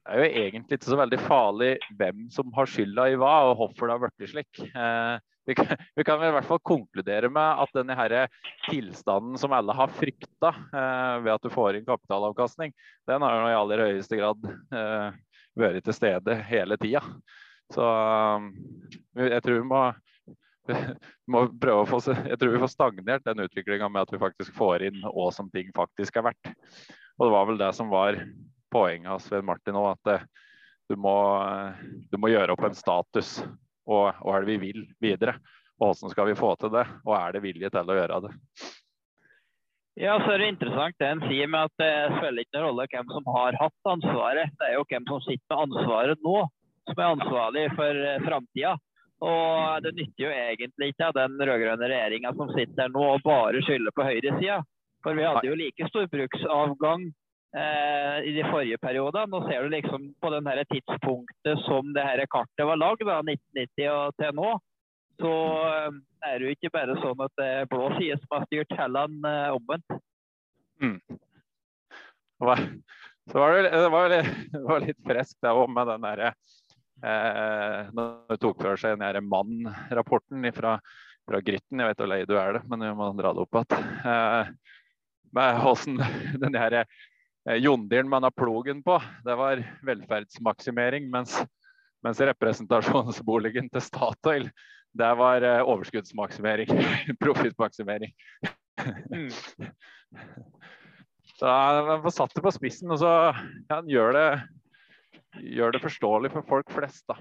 er 0.08 0.22
jo 0.22 0.42
egentlig 0.42 0.78
ikke 0.78 0.88
så 0.88 0.98
veldig 0.98 1.18
farlig 1.20 1.72
hvem 1.98 2.28
som 2.32 2.52
har 2.56 2.70
skylda 2.70 3.10
i 3.12 3.16
hva, 3.20 3.32
og 3.50 3.58
hvorfor 3.60 3.88
det 3.88 3.96
har 3.96 4.04
blitt 4.06 4.30
slik. 4.32 4.62
Eh, 4.72 5.18
vi, 5.48 5.54
kan, 5.54 5.74
vi 5.96 6.04
kan 6.04 6.22
i 6.24 6.30
hvert 6.32 6.48
fall 6.48 6.60
konkludere 6.64 7.28
med 7.32 7.62
at 7.62 7.76
denne 7.76 7.96
her 7.96 8.14
tilstanden 8.66 9.36
som 9.40 9.52
alle 9.56 9.76
har 9.76 9.92
frykta 9.92 10.50
eh, 10.52 11.14
ved 11.24 11.32
at 11.34 11.44
du 11.44 11.52
får 11.52 11.78
inn 11.78 11.86
kapitalavkastning, 11.88 12.74
den 13.08 13.24
har 13.24 13.36
jo 13.36 13.46
i 13.48 13.56
aller 13.56 13.84
høyeste 13.86 14.18
grad 14.20 14.48
eh, 14.48 15.16
vært 15.58 15.84
til 15.84 15.96
stede 15.96 16.36
hele 16.50 16.76
tida. 16.80 17.04
Så 17.72 17.84
eh, 17.84 19.28
jeg 19.28 19.44
tror 19.44 19.60
vi 19.60 19.70
må 19.72 19.82
må 21.32 21.44
prøve 21.60 21.84
å 21.84 21.88
få, 21.88 22.00
jeg 22.14 22.38
tror 22.40 22.54
vi 22.54 22.62
får 22.62 22.72
stagnert 22.72 23.26
den 23.26 23.44
utviklinga 23.44 23.88
med 23.92 24.06
at 24.06 24.14
vi 24.14 24.20
faktisk 24.22 24.54
får 24.56 24.88
inn 24.90 25.00
hva 25.04 25.28
som 25.34 25.50
ting 25.52 25.70
faktisk 25.76 26.18
er 26.20 26.28
verdt. 26.30 26.52
Og 27.18 27.26
det 27.26 27.34
var 27.34 27.48
vel 27.50 27.60
det 27.60 27.70
som 27.76 27.90
var 27.92 28.18
poenget 28.72 29.10
av 29.12 29.22
Svein 29.24 29.46
Martin 29.48 29.78
òg, 29.78 29.94
at 29.96 30.10
det, 30.10 30.18
du, 30.88 30.96
må, 31.00 31.14
du, 32.10 32.18
må, 32.20 32.30
gjøre 32.32 32.54
opp 32.54 32.66
en 32.68 32.76
status. 32.76 33.38
Og 33.88 34.10
hva 34.20 34.36
er 34.36 34.44
det 34.44 34.54
vi 34.54 34.58
vil 34.68 34.84
videre? 35.02 35.38
Og 35.78 35.92
hvordan 35.92 36.12
skal 36.12 36.28
vi 36.28 36.38
få 36.38 36.52
til 36.60 36.72
det? 36.74 36.84
Og 37.06 37.14
er 37.16 37.34
det 37.34 37.44
vilje 37.44 37.70
til 37.72 37.92
å 37.92 37.96
gjøre 37.98 38.20
det? 38.26 38.34
Ja, 39.98 40.14
så 40.22 40.30
er 40.30 40.42
det 40.42 40.52
interessant 40.52 40.94
det 41.00 41.08
en 41.10 41.24
sier 41.26 41.48
med 41.50 41.66
at 41.66 41.80
det 41.80 42.18
spiller 42.20 42.44
ikke 42.44 42.60
noen 42.60 42.68
rolle 42.68 42.84
hvem 42.92 43.08
som 43.10 43.30
har 43.34 43.56
hatt 43.58 43.90
ansvaret. 43.90 44.52
Det 44.60 44.68
er 44.68 44.76
jo 44.76 44.84
hvem 44.92 45.08
som 45.08 45.24
sitter 45.24 45.48
med 45.48 45.62
ansvaret 45.64 46.22
nå, 46.22 46.36
som 46.86 47.00
er 47.00 47.16
ansvarlig 47.16 47.64
for 47.74 48.04
eh, 48.10 48.20
framtida. 48.22 48.76
Og 49.18 49.82
det 49.82 49.94
nytter 49.96 50.24
jo 50.24 50.30
egentlig 50.30 50.92
ikke 50.92 51.08
av 51.08 51.16
den 51.16 51.38
rød-grønne 51.42 51.88
regjeringa 51.90 52.30
som 52.38 52.52
sitter 52.54 52.90
nå 52.94 53.02
og 53.16 53.24
bare 53.24 53.62
skylder 53.66 53.94
på 53.94 54.06
høyresida. 54.06 54.60
For 55.02 55.18
vi 55.18 55.26
hadde 55.26 55.48
jo 55.48 55.56
like 55.58 55.88
stor 55.90 56.06
bruksavgang 56.12 57.08
eh, 57.58 58.18
i 58.30 58.34
de 58.36 58.44
forrige 58.46 58.78
periodene. 58.82 59.30
Nå 59.32 59.42
ser 59.48 59.64
du 59.64 59.74
liksom 59.74 60.12
på 60.22 60.32
den 60.34 60.50
det 60.60 60.68
tidspunktet 60.70 61.64
som 61.66 61.90
det 61.94 62.06
her 62.06 62.22
kartet 62.30 62.66
var 62.66 62.78
lagd, 62.78 63.02
1990 63.02 63.90
og 63.94 64.18
til 64.22 64.38
nå. 64.38 64.52
Så 65.18 65.32
eh, 65.66 65.98
er 66.30 66.38
det 66.38 66.46
jo 66.46 66.54
ikke 66.54 66.74
bare 66.78 66.98
sånn 67.02 67.26
at 67.26 67.34
det 67.40 67.48
er 67.56 67.70
blå 67.72 67.90
side 67.98 68.20
som 68.22 68.38
har 68.38 68.46
styrt, 68.46 68.78
heller 68.78 69.18
eh, 69.32 69.50
omvendt. 69.58 69.98
Mm. 70.78 71.00
Så 72.38 73.34
var 73.42 73.58
det, 73.58 73.74
det, 73.74 73.88
var 73.90 74.12
litt, 74.14 74.34
det 74.54 74.62
var 74.62 74.84
litt 74.86 75.00
friskt 75.06 75.42
det 75.42 75.50
òg 75.58 75.66
med 75.74 75.90
den 75.90 76.06
derre 76.06 76.32
Eh, 76.98 77.90
når 77.94 78.38
tok 78.42 78.64
for 78.64 78.80
seg 78.80 78.98
den 78.98 79.28
Mann-rapporten 79.30 80.48
fra, 80.56 80.78
fra 81.28 81.40
Grytten, 81.44 81.78
jeg 81.78 81.92
vet 81.92 82.00
hvor 82.02 82.10
lei 82.10 82.24
du 82.26 82.34
er 82.40 82.58
det, 82.58 82.64
men 82.70 82.82
vi 82.82 82.94
må 82.98 83.12
dra 83.18 83.34
det 83.34 83.44
opp 83.44 83.60
igjen. 83.60 83.92
Eh, 84.02 84.50
med 85.38 85.60
hvordan 85.62 86.00
den 86.44 86.58
her 86.58 86.80
eh, 86.80 87.58
Jondyren 87.62 88.10
man 88.10 88.26
har 88.26 88.34
plogen 88.34 88.82
på, 88.82 88.98
det 89.24 89.38
var 89.38 89.62
velferdsmaksimering. 89.86 91.06
Mens, 91.12 91.38
mens 92.04 92.22
representasjonsboligen 92.32 93.70
til 93.70 93.84
Statoil, 93.84 94.50
det 94.98 95.12
var 95.20 95.46
eh, 95.46 95.62
overskuddsmaksimering. 95.62 96.74
Profittmaksimering. 97.22 98.14
Mm. 99.14 99.30
Så 101.38 101.46
han 101.46 102.02
får 102.02 102.10
satt 102.16 102.32
det 102.34 102.42
på 102.42 102.50
spissen, 102.50 102.90
og 102.90 102.98
så 102.98 103.10
ja, 103.30 103.34
han 103.70 103.86
gjør 103.86 104.16
det 104.16 104.24
gjør 105.36 105.74
det 105.74 105.82
forståelig 105.84 106.32
for 106.34 106.48
folk 106.48 106.72
flest, 106.72 107.04
da. 107.08 107.18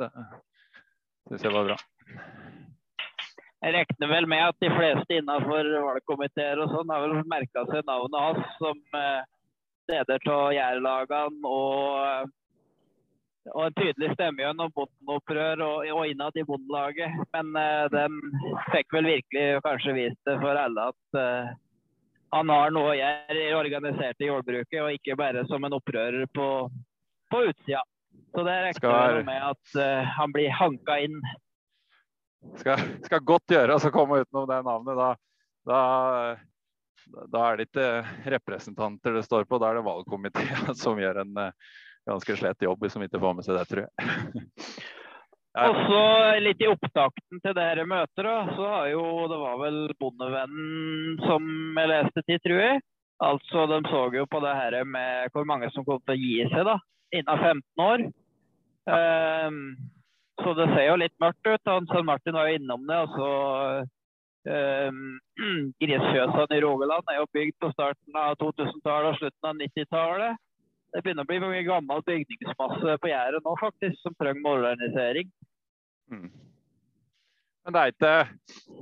Det 0.00 0.10
syns 1.28 1.44
jeg 1.46 1.54
var 1.54 1.68
bra. 1.70 1.78
Jeg 3.62 3.74
regner 3.76 4.10
vel 4.10 4.26
med 4.26 4.42
at 4.42 4.58
de 4.64 4.70
fleste 4.74 5.18
innenfor 5.20 5.68
valgkomiteer 5.86 6.58
og 6.64 6.72
sånn 6.72 6.90
har 6.90 7.04
vel 7.04 7.20
merka 7.30 7.62
seg 7.70 7.84
navnet 7.86 8.18
hans 8.18 8.56
som 8.58 8.80
eh, 8.98 9.20
leder 9.90 10.30
av 10.34 10.48
jærlagene 10.56 11.52
og, 11.58 12.32
og 13.52 13.62
en 13.68 13.76
tydelig 13.78 14.10
stemme 14.16 14.42
gjennom 14.42 14.72
bondeopprør 14.74 15.62
og, 15.66 15.86
og 15.94 16.10
innad 16.10 16.38
i 16.38 16.46
Bondelaget. 16.48 17.14
Men 17.36 17.54
uh, 17.54 17.86
den 17.94 18.18
fikk 18.72 18.98
vel 18.98 19.10
virkelig 19.12 19.62
kanskje 19.66 19.96
vist 19.98 20.20
det 20.28 20.38
for 20.42 20.58
alle 20.58 20.88
at 20.90 21.18
uh, 21.18 21.54
han 22.32 22.48
har 22.48 22.72
noe 22.72 22.92
å 22.92 22.96
gjøre 22.96 23.40
i 23.40 23.54
organiserte 23.56 24.28
jordbruket, 24.28 24.78
og 24.80 24.94
ikke 24.96 25.16
bare 25.20 25.44
som 25.50 25.64
en 25.66 25.76
opprører 25.76 26.24
på, 26.32 26.46
på 27.32 27.42
utsida. 27.50 27.82
Så 28.32 28.44
det 28.46 28.54
regner 28.54 28.78
skal... 28.78 29.18
med 29.26 29.42
at 29.50 29.74
uh, 29.76 30.14
han 30.16 30.32
blir 30.32 30.54
hanka 30.56 30.96
inn. 31.04 31.18
Skal, 32.58 32.80
skal 33.04 33.22
godt 33.28 33.52
gjøres 33.52 33.84
å 33.86 33.92
komme 33.94 34.22
utenom 34.24 34.48
det 34.48 34.62
navnet. 34.64 34.98
Da, 34.98 35.10
da, 35.68 35.82
da, 37.28 37.44
er 37.44 37.60
det 37.60 37.68
ikke 37.68 38.32
representanter 38.38 39.18
det 39.18 39.26
står 39.28 39.46
på, 39.48 39.60
da 39.60 39.70
er 39.70 39.80
det 39.80 39.86
valgkomiteen 39.90 40.72
som 40.82 41.00
gjør 41.00 41.22
en 41.26 41.36
uh, 41.36 41.76
ganske 42.08 42.40
slett 42.40 42.64
jobb 42.64 42.88
som 42.90 43.04
ikke 43.04 43.20
får 43.22 43.36
med 43.38 43.46
seg 43.46 43.60
det, 43.60 43.68
tror 43.70 43.86
jeg. 43.86 44.48
Og 45.52 45.78
så 45.84 46.04
litt 46.40 46.62
i 46.64 46.68
opptakten 46.70 47.40
til 47.42 47.52
det 47.52 47.60
dette 47.60 47.84
møtet, 47.84 48.24
da, 48.24 48.36
så 48.56 48.68
har 48.72 48.86
jo 48.88 49.02
Det 49.28 49.38
var 49.42 49.58
vel 49.60 49.78
Bondevennen 50.00 51.18
som 51.26 51.44
jeg 51.76 51.90
leste 51.90 52.24
til, 52.24 52.40
tror 52.40 52.62
jeg. 52.62 52.80
Altså, 53.22 53.66
De 53.68 53.80
så 53.90 54.02
jo 54.16 54.26
på 54.26 54.40
det 54.40 54.54
her 54.56 54.78
med 54.84 55.28
hvor 55.34 55.44
mange 55.44 55.68
som 55.74 55.84
kom 55.84 56.00
til 56.06 56.16
å 56.16 56.22
gi 56.22 56.38
seg 56.54 56.64
da, 56.66 56.78
innen 57.12 57.44
15 57.44 57.84
år. 57.84 58.06
Um, 58.88 59.60
så 60.42 60.54
det 60.58 60.70
ser 60.72 60.88
jo 60.88 60.96
litt 60.98 61.14
mørkt 61.22 61.46
ut. 61.46 61.68
Han 61.68 61.86
Svein 61.90 62.08
Martin 62.08 62.34
var 62.34 62.48
jo 62.48 62.56
innom 62.58 62.88
det. 62.88 63.02
og 63.04 63.18
så 63.18 63.30
Um, 64.42 65.20
Grisfjøsene 65.78 66.56
i 66.56 66.62
Rogaland 66.64 67.06
er 67.12 67.20
jo 67.20 67.28
bygd 67.30 67.60
på 67.62 67.68
starten 67.76 68.16
av 68.18 68.34
2000-tallet 68.40 69.12
og 69.12 69.20
slutten 69.20 69.48
av 69.52 69.60
90-tallet. 69.60 70.40
Det 70.92 71.00
begynner 71.00 71.24
å 71.24 71.30
bli 71.30 71.40
mye 71.40 71.64
gammel 71.64 72.04
bygningsmasse 72.04 72.98
på 73.00 73.10
Jæren 73.10 73.44
nå, 73.44 73.56
faktisk, 73.60 73.98
som 74.04 74.14
trenger 74.20 74.44
modernisering. 74.44 75.30
Mm. 76.12 76.28
Men, 77.64 77.74
det 77.74 77.82
er 77.82 77.92
ikke, 77.94 78.14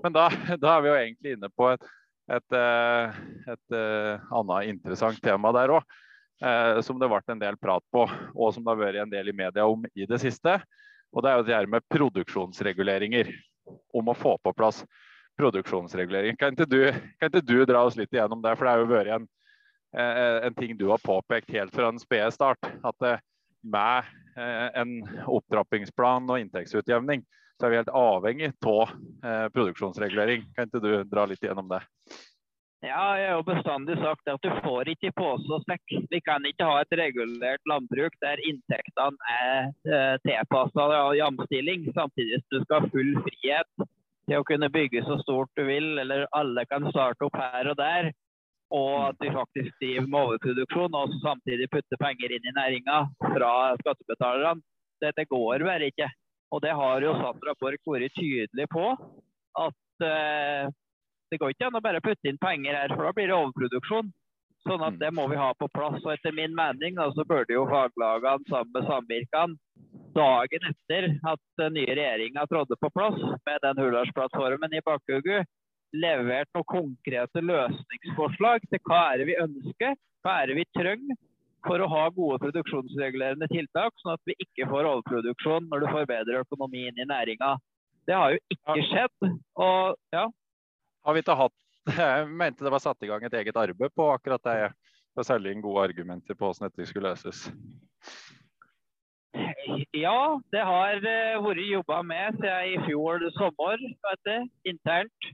men 0.03 0.15
da, 0.17 0.27
da, 0.57 0.75
er 0.75 0.83
vi 0.83 0.91
jo 0.91 0.99
egentlig 0.99 1.35
inne 1.37 1.51
på 1.55 1.69
et, 1.71 1.91
et, 2.35 2.57
et, 2.59 3.51
et 3.55 3.77
annet 3.79 4.73
interessant 4.73 5.21
tema 5.23 5.53
der 5.55 5.77
òg. 5.79 5.99
Eh, 6.41 6.81
som 6.81 6.97
det 6.97 7.09
ble 7.11 7.21
en 7.29 7.43
del 7.43 7.57
prat 7.61 7.85
på, 7.93 8.07
og 8.33 8.55
som 8.55 8.65
det 8.65 8.73
har 8.73 8.81
vært 8.81 9.03
en 9.03 9.13
del 9.13 9.29
i 9.29 9.37
media 9.37 9.67
om 9.69 9.85
i 9.93 10.07
det 10.09 10.21
siste. 10.23 10.57
Og 11.13 11.25
det 11.25 11.31
er 11.31 11.41
jo 11.41 11.45
det 11.45 11.57
her 11.57 11.69
med 11.69 11.85
produksjonsreguleringer. 11.93 13.29
Om 13.95 14.09
å 14.11 14.17
få 14.17 14.33
på 14.43 14.55
plass 14.57 14.81
produksjonsregulering. 15.39 16.39
Kan 16.41 16.57
ikke, 16.57 16.67
du, 16.67 16.81
kan 17.21 17.31
ikke 17.31 17.45
du 17.45 17.59
dra 17.69 17.85
oss 17.87 17.99
litt 17.99 18.13
igjennom 18.15 18.41
det? 18.43 18.55
For 18.57 18.67
det 18.67 18.73
har 18.73 18.81
jo 18.83 18.89
vært 18.91 19.13
en, 19.19 19.27
eh, 19.27 19.40
en 19.93 20.55
ting 20.55 20.77
du 20.77 20.87
har 20.89 20.99
påpekt 20.99 21.51
helt 21.51 21.75
fra 21.75 21.89
en 21.89 21.99
spede 21.99 22.31
start. 22.35 22.71
At 22.87 23.03
eh, 23.03 23.21
med 23.63 24.11
eh, 24.37 24.81
en 24.81 24.97
opptrappingsplan 25.27 26.31
og 26.31 26.41
inntektsutjevning, 26.41 27.25
så 27.61 27.67
er 27.67 27.73
vi 27.73 27.81
helt 27.81 27.93
avhengig 27.93 28.53
av 28.65 28.93
produksjonsregulering. 29.53 30.47
Kan 30.57 30.71
ikke 30.71 30.81
du 30.81 30.93
dra 31.05 31.27
litt 31.29 31.43
gjennom 31.45 31.69
det? 31.69 31.83
Ja, 32.81 33.19
jeg 33.21 33.35
har 33.35 33.43
bestandig 33.45 33.99
sagt 34.01 34.31
at 34.33 34.41
du 34.41 34.49
får 34.65 34.89
ikke 34.89 35.11
pose 35.13 35.45
og 35.53 35.67
sekk. 35.69 35.93
Vi 36.09 36.23
kan 36.25 36.47
ikke 36.49 36.65
ha 36.65 36.79
et 36.81 36.97
regulert 36.97 37.61
landbruk 37.69 38.17
der 38.25 38.41
inntektene 38.49 39.35
er 39.35 40.17
tilpassa 40.25 40.87
jamstilling, 41.19 41.85
samtidig 41.93 42.41
som 42.41 42.49
du 42.55 42.65
skal 42.65 42.81
ha 42.81 42.93
full 42.95 43.13
frihet 43.27 43.91
til 44.31 44.41
å 44.41 44.47
kunne 44.49 44.73
bygge 44.73 45.05
så 45.05 45.19
stort 45.21 45.53
du 45.59 45.67
vil, 45.69 45.93
eller 46.01 46.25
alle 46.37 46.65
kan 46.71 46.89
starte 46.89 47.27
opp 47.27 47.37
her 47.37 47.69
og 47.75 47.77
der. 47.81 48.13
Og 48.71 49.09
at 49.09 49.19
vi 49.19 49.33
faktisk 49.35 49.81
driver 49.83 50.07
med 50.07 50.21
overproduksjon 50.21 50.99
og 50.99 51.15
samtidig 51.25 51.67
putter 51.73 51.99
penger 51.99 52.37
inn 52.37 52.47
i 52.47 52.55
næringa 52.55 52.99
fra 53.19 53.53
skattebetalerne. 53.81 54.63
Dette 55.03 55.25
går 55.27 55.65
bare 55.67 55.91
ikke. 55.91 56.07
Og 56.55 56.63
det 56.63 56.77
har 56.79 57.03
jo 57.03 57.17
Sandra 57.19 57.55
Borch 57.59 57.91
vært 57.91 58.15
tydelig 58.15 58.67
på. 58.71 58.87
At 59.59 60.07
uh, 60.07 60.71
det 61.31 61.39
går 61.39 61.55
ikke 61.55 61.71
an 61.71 61.79
å 61.79 61.83
bare 61.83 62.03
putte 62.05 62.31
inn 62.31 62.41
penger 62.43 62.77
her, 62.77 62.95
for 62.95 63.07
da 63.07 63.15
blir 63.17 63.31
det 63.31 63.39
overproduksjon. 63.39 64.11
Sånn 64.67 64.83
at 64.85 64.99
det 65.01 65.11
må 65.17 65.25
vi 65.31 65.39
ha 65.41 65.51
på 65.57 65.71
plass. 65.73 65.99
Og 66.05 66.13
etter 66.13 66.35
min 66.37 66.55
mening 66.55 66.99
så 67.17 67.27
burde 67.27 67.55
jo 67.55 67.67
faglagene 67.71 68.51
sammen 68.51 68.75
med 68.77 68.89
samvirkene 68.91 69.59
dagen 70.15 70.67
etter 70.67 71.07
at 71.31 71.41
den 71.61 71.77
nye 71.79 71.95
regjeringa 71.95 72.45
trådte 72.51 72.77
på 72.83 72.91
plass 72.95 73.19
med 73.47 73.63
den 73.63 73.79
Hurdalsplattformen 73.79 74.75
i 74.75 74.83
bakhodet, 74.87 75.45
levert 75.97 76.51
noen 76.55 76.69
konkrete 76.71 77.43
løsningsforslag 77.43 78.65
til 78.71 78.83
hva 78.87 79.01
er 79.13 79.21
det 79.21 79.29
vi 79.31 79.41
ønsker, 79.43 79.97
hva 80.25 80.37
er 80.41 80.51
det 80.51 80.61
vi 80.61 80.67
trenger 80.77 81.19
for 81.67 81.83
å 81.83 81.89
ha 81.93 82.05
gode 82.15 82.39
produksjonsregulerende 82.43 83.49
tiltak, 83.53 83.93
sånn 84.01 84.15
at 84.15 84.23
vi 84.29 84.37
ikke 84.41 84.69
får 84.71 84.89
overproduksjon 84.95 85.69
når 85.69 85.85
du 85.85 85.89
forbedrer 85.93 86.45
økonomien 86.45 86.97
i 86.97 87.09
næringa. 87.09 87.57
Det 88.09 88.17
har 88.17 88.35
jo 88.35 88.41
ikke 88.55 88.85
skjedd. 88.89 89.33
Og, 89.61 89.99
ja. 90.15 90.25
Har 91.05 91.17
vi 91.17 91.25
ikke 91.25 91.37
hatt 91.37 91.57
Jeg 91.97 92.29
mente 92.29 92.65
det 92.65 92.73
var 92.73 92.83
satt 92.83 93.05
i 93.05 93.09
gang 93.09 93.25
et 93.25 93.37
eget 93.41 93.57
arbeid 93.57 93.93
på 93.97 94.09
akkurat 94.13 94.45
det. 94.47 94.73
For 95.11 95.25
å 95.25 95.27
selge 95.27 95.51
inn 95.51 95.63
gode 95.65 95.89
argumenter 95.89 96.37
på 96.39 96.47
hvordan 96.47 96.69
dette 96.69 96.87
skulle 96.87 97.11
løses. 97.11 97.49
Ja, 99.95 100.39
det 100.55 100.63
har 100.67 101.03
uh, 101.03 101.41
vært 101.43 101.65
jobba 101.67 101.99
med 102.07 102.39
siden 102.39 102.69
i 102.71 102.77
fjor 102.87 103.25
sommer, 103.35 103.83
vet 104.07 104.23
du, 104.29 104.37
internt. 104.71 105.31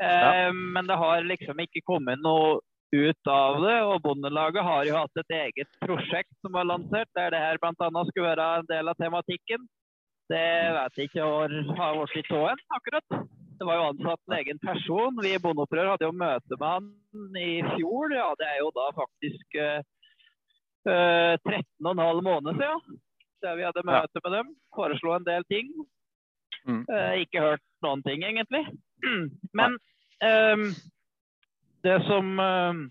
Ja. 0.00 0.48
Uh, 0.48 0.52
men 0.74 0.88
det 0.88 0.98
har 0.98 1.26
liksom 1.26 1.60
ikke 1.62 1.84
kommet 1.86 2.22
noe 2.24 2.60
ut 2.92 3.30
av 3.30 3.60
det. 3.64 3.76
Og 3.88 4.00
Bondelaget 4.04 4.64
har 4.66 4.88
jo 4.88 4.96
hatt 4.98 5.22
et 5.22 5.36
eget 5.38 5.78
prosjekt 5.84 6.32
som 6.40 6.56
var 6.56 6.68
lansert, 6.68 7.10
der 7.16 7.32
det 7.34 7.42
her 7.42 7.60
bl.a. 7.62 8.04
skulle 8.10 8.32
være 8.32 8.48
en 8.62 8.68
del 8.70 8.92
av 8.92 8.98
tematikken. 9.00 9.68
Det 10.32 10.48
vet 10.76 10.98
jeg 10.98 11.10
ikke 11.10 11.28
hvor 11.28 11.54
har 11.78 11.96
vært 11.98 12.18
i 12.20 12.24
tåen, 12.28 12.60
akkurat. 12.72 13.22
Det 13.58 13.66
var 13.68 13.78
jo 13.78 13.88
ansatt 13.90 14.20
en 14.26 14.36
egen 14.38 14.60
person. 14.62 15.18
Vi 15.22 15.34
i 15.34 15.40
Bondeopprør 15.42 15.92
hadde 15.92 16.08
jo 16.08 16.14
møte 16.16 16.56
med 16.58 16.68
han 16.68 17.38
i 17.38 17.50
fjor. 17.74 18.14
Ja, 18.16 18.30
det 18.38 18.48
er 18.48 18.60
jo 18.62 18.70
da 18.74 18.86
faktisk 18.96 19.58
uh, 19.60 19.80
13,5 20.88 22.22
måneder 22.26 22.58
siden 22.58 23.00
der 23.42 23.58
vi 23.58 23.66
hadde 23.66 23.86
møte 23.86 24.22
med 24.24 24.34
dem. 24.36 24.54
Foreslo 24.76 25.14
en 25.16 25.26
del 25.26 25.44
ting. 25.50 25.70
Mm. 26.66 26.84
Uh, 26.86 27.14
ikke 27.22 27.42
hørt 27.42 27.64
noen 27.84 28.02
ting, 28.06 28.22
egentlig. 28.26 28.64
Men 29.58 29.78
um, 30.22 30.66
det 31.82 31.98
som 32.06 32.30
um, 32.38 32.82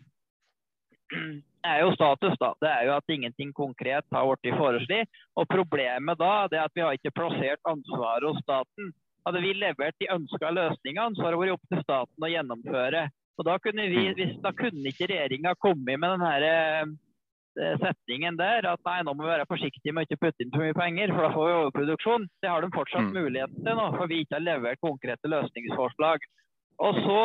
er 1.71 1.83
jo 1.83 1.93
status, 1.95 2.35
da. 2.41 2.53
Det 2.61 2.71
er 2.71 2.87
jo 2.89 2.95
at 2.97 3.13
ingenting 3.13 3.53
konkret 3.53 4.05
har 4.11 4.33
blitt 4.41 4.57
foreslått. 4.59 5.21
Og 5.39 5.47
problemet 5.49 6.19
da 6.19 6.33
er 6.49 6.65
at 6.65 6.75
vi 6.75 6.85
har 6.85 6.97
ikke 6.97 7.15
plassert 7.15 7.61
ansvaret 7.69 8.27
hos 8.29 8.41
staten. 8.43 8.91
Hadde 9.25 9.43
vi 9.43 9.53
levert 9.53 9.97
de 10.01 10.09
ønska 10.09 10.49
løsningene, 10.49 11.15
så 11.15 11.27
har 11.27 11.35
det 11.35 11.41
vært 11.43 11.57
opp 11.59 11.67
til 11.69 11.83
staten 11.85 12.25
å 12.25 12.31
gjennomføre. 12.31 13.05
Og 13.39 13.47
da 13.47 13.55
kunne, 13.61 13.85
vi, 13.89 14.07
hvis, 14.17 14.33
da 14.41 14.51
kunne 14.57 14.89
ikke 14.89 15.07
regjeringa 15.09 15.53
kommet 15.61 16.01
med 16.01 16.09
den 16.09 16.25
her 16.25 16.45
eh, 16.45 16.81
Eh, 16.85 17.10
setningen 17.55 18.37
der 18.39 18.67
at 18.69 18.83
nei, 18.87 18.99
nå 19.03 19.15
må 19.15 19.25
vi 19.25 19.31
være 19.33 19.47
forsiktige 19.49 19.93
med 19.93 20.05
å 20.05 20.07
ikke 20.07 20.21
putte 20.21 20.43
inn 20.43 20.53
for 20.53 20.63
mye 20.63 20.77
penger, 20.77 21.11
for 21.15 21.25
da 21.25 21.33
får 21.33 21.47
vi 21.47 21.57
overproduksjon. 21.57 22.29
Det 22.43 22.51
har 22.51 22.63
de 22.63 22.71
fortsatt 22.75 23.09
mm. 23.09 23.17
muligheten 23.17 23.65
til 23.65 23.77
nå, 23.79 23.89
for 23.97 24.11
vi 24.11 24.21
ikke 24.23 24.37
har 24.37 24.45
levert 24.45 24.81
konkrete 24.85 25.31
løsningsforslag. 25.33 26.25
Og 26.81 27.01
så 27.05 27.19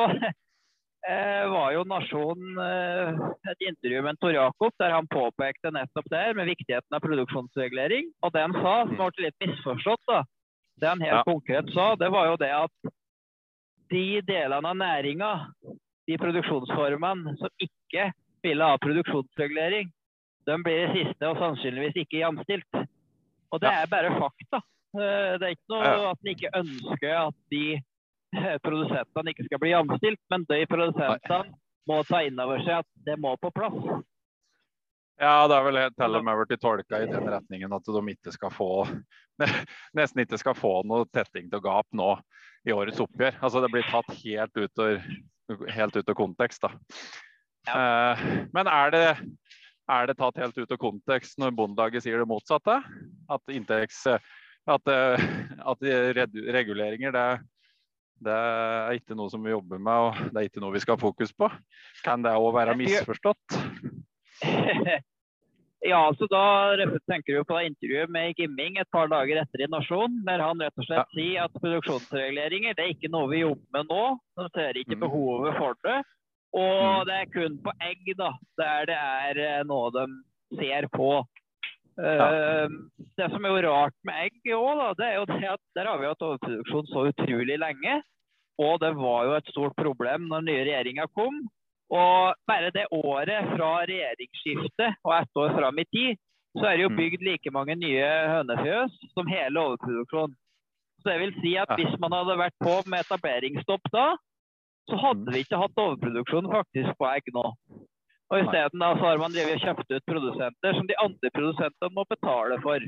eh, 1.10 1.44
var 1.52 1.70
jo 1.76 1.86
Nasjonen 1.88 2.60
eh, 2.66 3.22
et 3.52 3.66
intervju 3.70 4.02
med 4.08 4.20
Tor 4.20 4.34
Jakob 4.34 4.74
der 4.82 4.96
han 4.96 5.10
påpekte 5.12 5.72
nettopp 5.74 6.10
det 6.12 6.26
med 6.38 6.50
viktigheten 6.52 6.98
av 6.98 7.04
produksjonsregulering. 7.06 8.10
Og 8.26 8.34
det 8.34 8.46
han 8.48 8.58
sa, 8.58 8.76
som 8.90 8.98
mm. 8.98 9.16
ble 9.16 9.28
litt 9.28 9.46
misforstått, 9.46 10.04
da, 10.10 10.22
det 10.82 10.92
han 10.92 11.06
helt 11.06 11.22
ja. 11.22 11.24
konkret 11.26 11.72
sa, 11.74 11.92
det 12.00 12.12
var 12.12 12.32
jo 12.32 12.38
det 12.42 12.52
at 12.52 12.94
de 13.90 14.06
delene 14.26 14.70
av 14.72 14.78
næringa, 14.78 15.32
de 16.06 16.16
produksjonsformene 16.18 17.36
som 17.38 17.62
ikke 17.62 18.10
ville 18.46 18.66
ha 18.66 18.78
produksjonsregulering, 18.82 19.90
de 20.46 20.56
blir 20.62 20.80
det 20.84 20.94
siste 20.94 21.28
og 21.28 21.40
sannsynligvis 21.42 22.00
ikke 22.04 22.22
jamstilt. 22.22 22.80
Og 23.54 23.62
det 23.62 23.70
er 23.70 23.90
bare 23.90 24.14
fakta. 24.16 24.62
Eh, 24.96 25.36
det 25.40 25.48
er 25.48 25.54
ikke 25.54 25.74
noe 25.74 26.10
at 26.10 26.18
en 26.22 26.32
ikke 26.32 26.52
ønsker 26.60 27.14
at 27.20 27.38
de 27.52 27.62
eh, 27.76 28.56
produsentene 28.64 29.32
ikke 29.32 29.46
skal 29.48 29.62
bli 29.62 29.72
jamstilt, 29.72 30.22
men 30.32 30.46
de 30.50 30.60
produsentene 30.70 31.56
må 31.86 32.02
ta 32.08 32.22
inn 32.26 32.38
over 32.42 32.62
seg 32.66 32.82
at 32.82 32.88
det 33.06 33.18
må 33.22 33.34
på 33.42 33.52
plass. 33.54 33.76
Ja, 35.16 35.46
det 35.48 35.56
er 35.56 35.64
vel 35.64 35.78
til 35.96 36.18
og 36.18 36.24
med 36.26 36.40
blitt 36.42 36.60
tolka 36.60 36.98
i 37.00 37.06
den 37.08 37.28
retningen 37.32 37.72
at 37.72 37.86
de 37.88 38.00
ikke 38.12 38.34
skal 38.34 38.50
få 38.52 38.84
nesten 39.96 40.20
ikke 40.20 40.40
skal 40.40 40.56
få 40.56 40.72
noe 40.88 41.06
tetting 41.08 41.48
til 41.52 41.62
gap 41.64 41.88
nå 41.96 42.10
i 42.68 42.74
årets 42.74 43.00
oppgjør. 43.00 43.38
Altså 43.40 43.62
Det 43.64 43.70
blir 43.72 43.86
tatt 43.88 44.10
helt 44.20 44.60
ut 44.60 44.82
av, 44.82 45.06
helt 45.72 45.96
ut 45.96 46.12
av 46.12 46.18
kontekst. 46.18 46.66
da. 46.66 46.72
Ja. 47.66 47.78
Eh, 47.78 48.26
men 48.54 48.68
er 48.70 48.92
det 48.92 49.06
er 49.86 50.08
det 50.08 50.16
tatt 50.18 50.38
helt 50.40 50.56
ut 50.58 50.72
av 50.72 50.80
kontekst 50.80 51.38
når 51.38 51.54
Bondelaget 51.56 52.04
sier 52.04 52.22
det 52.22 52.28
motsatte? 52.28 52.78
At, 53.30 53.42
inntekts, 53.52 54.04
at, 54.06 54.92
eh, 54.92 55.26
at 55.72 55.86
reguleringer 56.58 57.14
det, 57.14 57.26
det, 58.26 58.36
er 58.36 58.98
ikke 58.98 59.18
noe 59.18 59.30
som 59.32 59.44
vi 59.46 59.54
jobber 59.54 59.82
med, 59.82 60.08
og 60.08 60.32
det 60.32 60.40
er 60.40 60.48
ikke 60.50 60.62
noe 60.64 60.74
vi 60.74 60.82
skal 60.82 60.98
ha 60.98 61.04
fokus 61.06 61.34
på. 61.36 61.50
Kan 62.06 62.26
det 62.26 62.34
òg 62.38 62.54
være 62.56 62.78
misforstått? 62.78 63.60
Ja, 65.86 66.00
altså 66.08 66.26
Da 66.30 66.42
tenker 67.06 67.36
du 67.36 67.44
på 67.46 67.58
intervjuet 67.62 68.10
med 68.10 68.34
Gimming 68.38 68.78
et 68.80 68.90
par 68.90 69.10
dager 69.12 69.42
etter 69.42 69.62
i 69.62 69.68
Nasjon, 69.70 70.22
der 70.26 70.42
han 70.42 70.62
rett 70.62 70.80
og 70.80 70.86
slett 70.88 71.04
ja. 71.04 71.14
sier 71.14 71.44
at 71.44 71.58
produksjonsreguleringer 71.60 72.74
det 72.74 72.84
er 72.84 72.94
ikke 72.94 73.10
noe 73.12 73.28
vi 73.30 73.42
jobber 73.44 73.76
med 73.76 73.92
nå. 73.92 74.04
De 74.40 74.48
ser 74.56 74.80
ikke 74.80 74.96
mm. 74.96 75.04
behovet 75.04 75.58
for 75.60 75.78
det. 75.86 75.98
Og 76.54 76.82
mm. 76.82 77.06
det 77.08 77.16
er 77.20 77.32
kun 77.32 77.56
på 77.64 77.74
egg 77.84 78.12
da, 78.18 78.30
der 78.60 78.90
det 78.90 78.98
er 78.98 79.40
eh, 79.46 79.64
noe 79.68 79.90
de 79.94 80.06
ser 80.60 80.88
på. 80.92 81.10
Ja. 81.96 82.26
Uh, 82.28 82.72
det 83.16 83.30
som 83.32 83.44
er 83.48 83.54
jo 83.54 83.60
rart 83.70 83.94
med 84.04 84.18
egg 84.26 84.50
òg, 84.52 84.82
det 84.98 85.06
er 85.06 85.14
jo 85.16 85.26
det 85.30 85.48
at 85.54 85.62
der 85.78 85.88
har 85.88 86.00
vi 86.00 86.10
hatt 86.10 86.26
overproduksjon 86.26 86.90
så 86.90 87.06
utrolig 87.10 87.56
lenge. 87.60 88.00
Og 88.60 88.80
det 88.80 88.92
var 88.96 89.24
jo 89.28 89.36
et 89.36 89.48
stort 89.52 89.76
problem 89.76 90.28
når 90.28 90.44
den 90.44 90.50
nye 90.52 90.64
regjeringa 90.64 91.08
kom. 91.16 91.42
Og 91.92 92.36
bare 92.48 92.72
det 92.74 92.86
året 92.90 93.50
fra 93.52 93.70
regjeringsskiftet 93.86 94.96
og 95.04 95.12
ett 95.16 95.40
år 95.42 95.52
fram 95.58 95.78
i 95.78 95.86
tid, 95.92 96.22
så 96.56 96.68
er 96.68 96.76
det 96.76 96.86
jo 96.86 96.92
mm. 96.92 96.98
bygd 97.00 97.24
like 97.26 97.52
mange 97.52 97.76
nye 97.78 98.08
hønefjøs 98.32 98.96
som 99.12 99.28
hele 99.30 99.60
overproduksjonen. 99.60 100.36
Så 101.02 101.12
det 101.12 101.18
vil 101.20 101.34
si 101.42 101.52
at 101.60 101.70
hvis 101.78 101.98
man 102.02 102.16
hadde 102.16 102.38
vært 102.40 102.56
på 102.64 102.80
med 102.90 103.04
etableringsstopp 103.04 103.92
da, 103.92 104.06
så 104.90 104.98
hadde 105.02 105.34
vi 105.34 105.42
ikke 105.44 105.60
hatt 105.60 105.82
overproduksjon 105.82 106.48
faktisk 106.52 106.96
på 107.00 107.08
egg 107.10 107.30
nå. 107.34 107.44
Og 108.26 108.42
Isteden 108.42 108.82
har 108.82 109.20
man 109.22 109.34
kjøpt 109.34 109.90
ut 109.92 110.08
produsenter 110.10 110.74
som 110.74 110.86
de 110.88 110.98
andre 110.98 111.30
produsentene 111.34 111.94
må 111.94 112.04
betale 112.10 112.58
for. 112.64 112.82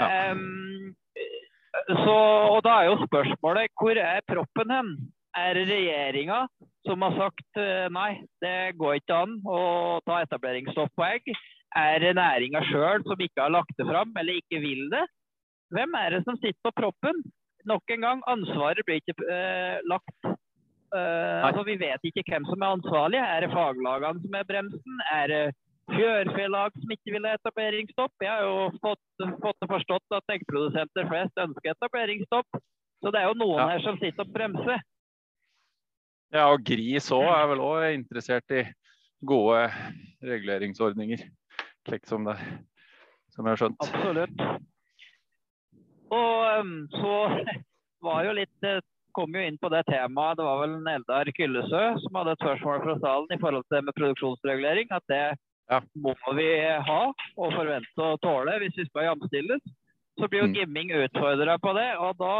Ja. 0.00 0.32
Um, 0.32 0.94
så, 1.90 2.16
og 2.50 2.62
Da 2.64 2.80
er 2.80 2.90
jo 2.90 3.06
spørsmålet 3.06 3.74
hvor 3.78 4.00
er 4.00 4.24
proppen 4.28 4.72
hen? 4.74 4.92
Er 5.36 5.54
det 5.54 5.68
regjeringa 5.68 6.40
som 6.88 7.04
har 7.04 7.14
sagt 7.14 7.60
eh, 7.60 7.86
nei, 7.92 8.24
det 8.42 8.74
går 8.80 8.96
ikke 8.98 9.18
an 9.26 9.36
å 9.46 9.60
ta 10.02 10.22
etableringsstopp 10.24 10.90
på 10.98 11.06
egg? 11.06 11.28
Er 11.78 12.02
det 12.02 12.16
næringa 12.18 12.64
sjøl 12.66 13.04
som 13.06 13.20
ikke 13.22 13.44
har 13.44 13.52
lagt 13.54 13.76
det 13.78 13.86
fram 13.86 14.10
eller 14.18 14.40
ikke 14.40 14.58
vil 14.64 14.88
det? 14.90 15.04
Hvem 15.70 15.94
er 16.00 16.16
det 16.16 16.24
som 16.26 16.38
sitter 16.40 16.58
på 16.66 16.74
proppen? 16.80 17.22
Nok 17.70 17.94
en 17.94 18.06
gang, 18.06 18.24
ansvaret 18.26 18.82
blir 18.88 18.98
ikke 18.98 19.14
eh, 19.30 19.78
lagt. 19.86 20.32
Eh, 20.90 21.40
altså, 21.46 21.62
vi 21.68 21.76
vet 21.78 22.06
ikke 22.08 22.24
hvem 22.26 22.46
som 22.48 22.62
er 22.62 22.76
ansvarlig. 22.76 23.20
Er 23.22 23.44
det 23.44 23.52
faglagene 23.54 24.22
som 24.24 24.38
er 24.38 24.46
bremsen? 24.48 25.02
Er 25.14 25.26
det 25.30 25.42
fjørfelag 25.90 26.78
som 26.78 26.94
ikke 26.96 27.14
vil 27.14 27.28
ha 27.28 27.36
etableringsstopp? 27.38 28.14
Jeg 28.24 28.30
har 28.30 28.46
jo 28.46 28.70
fått, 28.82 29.04
fått 29.44 29.68
forstått 29.74 30.18
at 30.18 30.34
eggprodusenter 30.34 31.08
flest 31.10 31.44
ønsker 31.46 31.74
etableringsstopp. 31.74 32.62
Så 33.00 33.12
det 33.14 33.22
er 33.22 33.30
jo 33.30 33.38
noen 33.38 33.62
ja. 33.62 33.68
her 33.72 33.84
som 33.84 34.00
sitter 34.02 34.26
og 34.26 34.34
bremser. 34.34 34.82
Ja, 36.30 36.46
og 36.52 36.62
Gris 36.66 37.10
òg 37.14 37.26
er 37.26 37.46
vel 37.50 37.62
òg 37.64 37.86
interessert 37.94 38.52
i 38.54 38.64
gode 39.26 39.64
reguleringsordninger, 40.22 41.24
slik 41.88 42.06
som 42.08 42.28
det 42.28 42.36
som 43.34 43.46
jeg 43.46 43.54
har 43.54 43.60
skjønt. 43.62 43.82
Absolutt. 43.86 44.44
Og 46.10 46.60
um, 46.60 46.76
så 46.92 47.16
var 48.06 48.24
jo 48.26 48.36
litt 48.38 48.66
eh, 48.66 48.80
kom 49.16 49.34
jo 49.34 49.42
inn 49.44 49.58
på 49.60 49.70
det 49.72 49.84
temaet. 49.88 50.38
Det 50.38 50.46
var 50.46 50.62
vel 50.62 50.90
Eldar 50.94 51.30
Kyllesø 51.36 51.84
som 52.04 52.18
hadde 52.20 52.34
et 52.36 52.42
spørsmål 52.44 52.82
fra 52.84 52.96
salen 53.04 53.36
i 53.36 53.40
forhold 53.42 53.66
til 53.66 53.78
det 53.78 53.84
med 53.86 53.96
produksjonsregulering. 53.98 54.90
At 54.96 55.06
det 55.12 55.24
ja. 55.70 55.80
må 55.94 56.14
vi 56.38 56.48
ha 56.88 57.02
og 57.10 57.54
forvente 57.54 58.06
å 58.06 58.18
tåle 58.24 58.58
hvis 58.62 58.78
vi 58.80 58.88
skal 58.88 59.10
jamstilles. 59.10 59.62
Så 60.20 60.28
blir 60.28 60.42
jo 60.42 60.48
mm. 60.50 60.56
Gimming 60.58 60.90
utfordra 60.92 61.54
på 61.62 61.72
det, 61.76 61.88
og 62.02 62.18
da, 62.20 62.32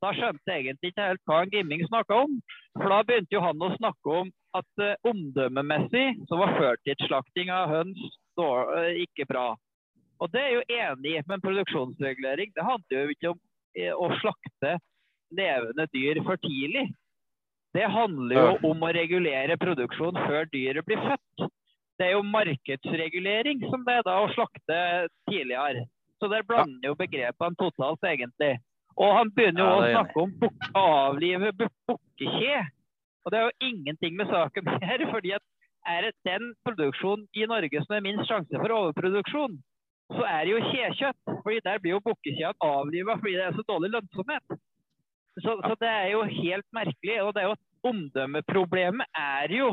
da, 0.00 0.10
skjønte 0.16 0.48
jeg 0.48 0.64
egentlig 0.64 0.90
ikke 0.90 1.10
helt 1.10 1.28
hva 1.28 1.42
Gimming 1.52 1.84
snakka 1.86 2.22
om. 2.24 2.38
For 2.74 2.88
da 2.90 3.02
begynte 3.06 3.36
jo 3.36 3.42
han 3.44 3.62
å 3.62 3.74
snakke 3.76 4.16
om 4.22 4.32
at 4.58 4.82
uh, 4.82 5.10
omdømmemessig 5.10 6.06
så 6.28 6.40
var 6.40 6.56
førtidsslakting 6.58 7.52
av 7.54 7.70
høns 7.70 8.00
uh, 8.40 8.90
ikke 9.04 9.28
bra. 9.30 9.52
Og 10.22 10.32
det 10.34 10.42
er 10.42 10.56
jo 10.56 10.64
enig 10.80 11.14
i, 11.14 11.22
men 11.28 11.44
produksjonsregulering 11.44 12.54
det 12.56 12.66
handler 12.66 13.04
jo 13.04 13.14
ikke 13.14 13.34
om 13.36 13.38
uh, 13.38 13.94
å 14.02 14.10
slakte 14.18 14.74
levende 15.36 15.86
dyr 15.94 16.20
for 16.26 16.40
tidlig. 16.42 16.88
Det 17.72 17.88
handler 17.88 18.36
jo 18.36 18.72
om 18.72 18.84
å 18.84 18.92
regulere 18.92 19.56
produksjon 19.60 20.18
før 20.26 20.48
dyret 20.52 20.84
blir 20.84 21.00
født. 21.00 21.46
Det 21.98 22.08
er 22.08 22.16
jo 22.16 22.26
markedsregulering 22.28 23.62
som 23.70 23.84
det 23.86 24.00
er 24.00 24.04
da 24.06 24.18
å 24.24 24.30
slakte 24.34 24.78
tidligere. 25.30 25.86
Så 26.20 26.28
der 26.30 26.44
blander 26.46 26.92
jo 26.92 26.98
begrepene 26.98 27.58
totalt, 27.58 28.04
egentlig. 28.06 28.58
Og 29.00 29.14
han 29.16 29.32
begynner 29.34 29.64
jo 29.64 29.70
ja, 29.70 29.76
å 29.78 29.90
snakke 29.94 30.22
om 30.22 30.34
buk 30.42 30.68
avlive 30.78 31.52
bukkekje. 31.60 32.60
Og 33.24 33.32
det 33.32 33.38
er 33.38 33.48
jo 33.48 33.70
ingenting 33.70 34.18
med 34.18 34.30
saken 34.30 34.68
her. 34.88 35.06
fordi 35.10 35.34
at 35.38 35.44
er 35.88 36.06
det 36.06 36.12
den 36.28 36.52
produksjonen 36.66 37.24
i 37.34 37.46
Norge 37.50 37.84
som 37.84 37.96
er 37.96 38.04
minst 38.04 38.28
sjanse 38.30 38.54
for 38.54 38.74
overproduksjon, 38.76 39.56
så 40.12 40.26
er 40.28 40.44
det 40.44 40.52
jo 40.52 40.60
kjekjøtt. 40.68 41.22
fordi 41.42 41.62
der 41.64 41.80
blir 41.82 41.96
jo 41.96 42.04
bukkekjene 42.04 42.68
avliva 42.68 43.16
fordi 43.18 43.34
det 43.38 43.48
er 43.48 43.56
så 43.56 43.64
dårlig 43.68 43.90
lønnsomhet. 43.96 44.60
Så, 45.40 45.54
så, 45.64 45.76
det 45.80 45.88
er 45.88 46.10
jo 46.12 46.24
helt 46.28 46.66
merkelig. 46.76 47.16
Og 47.22 47.32
det 47.34 47.42
er 47.42 47.48
jo 47.52 47.90
omdømmeproblemet 47.92 49.06
er 49.16 49.56
jo 49.56 49.70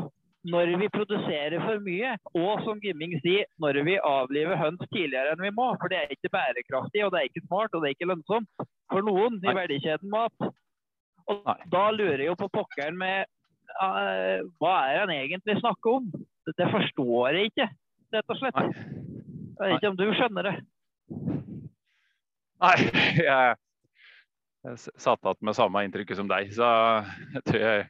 når 0.48 0.70
vi 0.80 0.86
produserer 0.88 1.60
for 1.60 1.82
mye, 1.84 2.14
og 2.32 2.62
som 2.64 2.78
Gimming 2.80 3.12
sier, 3.20 3.44
når 3.60 3.82
vi 3.84 3.98
avliver 4.00 4.56
høns 4.56 4.80
tidligere 4.88 5.34
enn 5.34 5.42
vi 5.44 5.50
må. 5.52 5.66
For 5.82 5.92
det 5.92 5.98
er 5.98 6.14
ikke 6.14 6.32
bærekraftig, 6.32 7.02
og 7.04 7.12
det 7.12 7.20
er 7.20 7.28
ikke 7.28 7.44
smart, 7.44 7.74
og 7.74 7.82
det 7.82 7.90
er 7.90 7.96
ikke 7.98 8.08
lønnsomt 8.08 8.64
for 8.88 9.04
noen 9.04 9.36
i 9.44 9.56
verdikjeden 9.58 10.08
mat. 10.12 10.48
Og 11.30 11.52
da 11.74 11.84
lurer 11.92 12.24
jeg 12.24 12.30
jo 12.30 12.38
på 12.40 12.48
pokkeren 12.56 12.96
med 12.98 13.28
uh, 13.76 14.40
hva 14.62 14.74
er 14.88 15.02
han 15.04 15.12
egentlig 15.14 15.60
snakker 15.60 16.00
om? 16.00 16.08
Det 16.48 16.72
forstår 16.72 17.36
jeg 17.36 17.52
ikke, 17.52 17.68
rett 18.16 18.32
og 18.32 18.40
slett. 18.40 18.62
Jeg 18.64 19.60
vet 19.60 19.76
ikke 19.76 19.92
om 19.92 20.00
du 20.00 20.06
skjønner 20.16 20.48
det? 20.48 20.54
Nei, 22.64 22.76
jeg 23.28 23.58
satt 24.60 25.24
igjen 25.24 25.46
med 25.48 25.56
samme 25.56 25.84
inntrykket 25.86 26.20
som 26.20 26.28
deg, 26.30 26.52
så 26.54 26.68
jeg 27.34 27.44
tror 27.48 27.64
jeg 27.64 27.88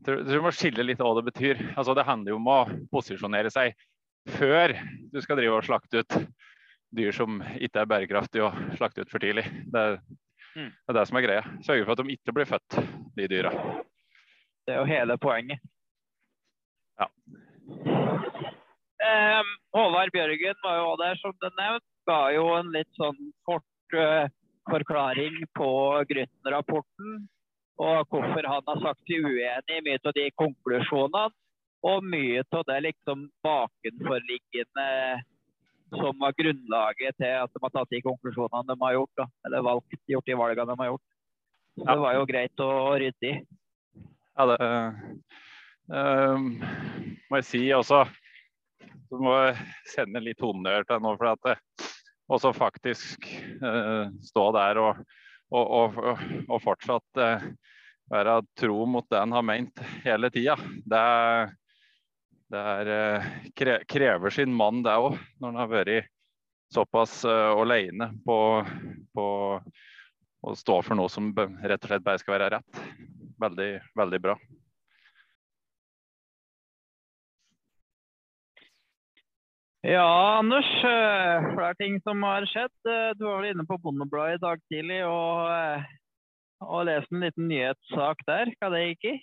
du 0.00 0.36
må 0.40 0.52
skille 0.54 0.84
litt 0.86 1.00
hva 1.02 1.12
det 1.18 1.26
betyr. 1.26 1.58
Altså, 1.76 1.92
det 1.96 2.06
handler 2.08 2.32
jo 2.32 2.38
om 2.38 2.48
å 2.48 2.60
posisjonere 2.92 3.50
seg 3.52 3.74
før 4.38 4.72
du 5.12 5.20
skal 5.20 5.36
drive 5.40 5.58
og 5.58 5.66
slakte 5.66 6.00
ut 6.00 6.16
dyr 6.96 7.12
som 7.14 7.40
ikke 7.60 7.82
er 7.82 7.90
bærekraftige 7.90 8.48
og 8.48 8.78
slakte 8.78 9.04
ut 9.04 9.12
for 9.12 9.22
tidlig. 9.22 9.44
Det 9.70 9.84
mm. 10.56 10.70
det 10.70 10.92
er 10.92 10.98
det 10.98 11.06
som 11.10 11.20
er 11.20 11.26
greia. 11.26 11.44
Sørge 11.66 11.84
for 11.84 11.94
at 11.94 12.02
de 12.02 12.16
ikke 12.16 12.34
blir 12.36 12.48
født, 12.48 12.80
de 13.18 13.28
dyra. 13.30 13.52
Det 14.66 14.74
er 14.74 14.80
jo 14.80 14.88
hele 14.88 15.16
poenget. 15.20 15.60
Ja. 17.00 17.08
Um, 19.00 19.52
Håvard 19.76 20.12
Bjørgen 20.12 20.58
var 20.64 20.76
jo 20.80 20.90
der, 21.00 21.16
som 21.20 21.36
det 21.44 21.52
nevnte. 21.56 21.86
Ga 22.08 22.20
jo 22.32 22.46
en 22.56 22.70
litt 22.72 22.88
sånn 22.96 23.18
kort 23.46 23.94
uh, 23.94 24.24
forklaring 24.68 25.38
på 25.56 25.70
Grytten-rapporten 26.10 27.20
og 27.80 28.10
hvorfor 28.12 28.44
han 28.44 28.66
har 28.68 28.80
sagt 28.82 29.06
seg 29.08 29.24
uenig 29.24 29.76
i 29.78 29.84
mye 29.86 30.00
av 30.04 30.16
de 30.16 30.26
konklusjonene. 30.36 31.28
Og 31.80 32.04
mye 32.04 32.42
av 32.44 32.64
det 32.68 32.76
liksom 32.84 33.22
bakenforliggende 33.40 34.88
som 35.96 36.18
var 36.20 36.34
grunnlaget 36.36 37.16
til 37.16 37.38
at 37.40 37.54
de 37.54 37.62
har 37.62 37.72
tatt 37.72 37.94
de 37.94 38.02
konklusjonene 38.04 38.68
de 38.68 38.76
har 38.82 38.98
gjort. 38.98 39.14
Da. 39.22 39.26
Eller 39.48 39.64
valgt, 39.64 39.96
gjort 40.12 40.28
de 40.28 40.36
valgene 40.36 40.68
de 40.68 40.76
har 40.82 40.90
gjort. 40.90 41.06
Så 41.78 41.86
ja. 41.86 41.94
det 41.94 42.02
var 42.04 42.18
jo 42.18 42.28
greit 42.28 42.64
å 42.66 42.70
rydde 43.00 43.30
i. 43.30 43.32
Ja, 44.36 44.46
det 44.50 44.58
uh, 45.94 46.36
må 47.30 47.40
jeg 47.40 47.48
si 47.48 47.62
også. 47.72 48.02
Så 49.08 49.22
må 49.24 49.32
jeg 49.40 49.56
sende 49.94 50.20
litt 50.22 50.44
honnør 50.44 50.84
til 50.84 51.00
nå. 51.00 51.16
for 51.16 51.32
at 51.32 51.48
det, 51.48 51.56
også 52.30 52.54
faktisk 52.54 53.26
uh, 53.62 54.06
stå 54.24 54.46
der 54.56 54.80
og 54.80 55.02
og, 55.50 55.70
og, 55.70 56.22
og 56.48 56.62
fortsatt 56.62 57.20
eh, 57.20 57.48
være 58.10 58.38
tro 58.58 58.84
mot 58.90 59.06
det 59.10 59.18
en 59.20 59.34
har 59.34 59.46
ment 59.46 59.82
hele 60.04 60.30
tida. 60.34 60.56
Det, 60.86 61.02
det 62.50 62.64
er, 62.74 63.28
kre, 63.56 63.76
krever 63.90 64.34
sin 64.34 64.54
mann, 64.54 64.82
det 64.86 64.94
òg, 64.98 65.18
når 65.42 65.52
en 65.52 65.60
har 65.62 65.70
vært 65.70 66.10
såpass 66.70 67.24
uh, 67.26 67.50
alene 67.58 68.12
på, 68.22 68.38
på, 69.16 69.26
å 70.40 70.52
stå 70.54 70.76
for 70.86 70.98
noe 70.98 71.10
som 71.10 71.32
rett 71.34 71.82
og 71.82 71.90
slett 71.90 72.04
bare 72.06 72.22
skal 72.22 72.36
være 72.36 72.50
rett. 72.54 72.82
Veldig, 73.42 73.70
veldig 73.98 74.20
bra. 74.22 74.36
Ja, 79.80 80.38
Anders. 80.38 80.68
Eh, 80.84 81.54
flere 81.54 81.74
ting 81.74 82.00
som 82.04 82.22
har 82.22 82.44
skjedd. 82.46 82.76
Eh, 82.84 83.14
du 83.16 83.24
var 83.24 83.40
vel 83.40 83.54
inne 83.54 83.64
på 83.64 83.78
Bondebladet 83.80 84.36
i 84.36 84.42
dag 84.42 84.60
tidlig 84.68 85.00
og, 85.08 85.48
eh, 85.54 85.86
og 86.66 86.84
leste 86.84 87.16
en 87.16 87.24
liten 87.24 87.48
nyhetssak 87.48 88.20
der. 88.28 88.52
Hva 88.60 88.70
det 88.74 88.82
gikk 88.90 89.08
i? 89.08 89.14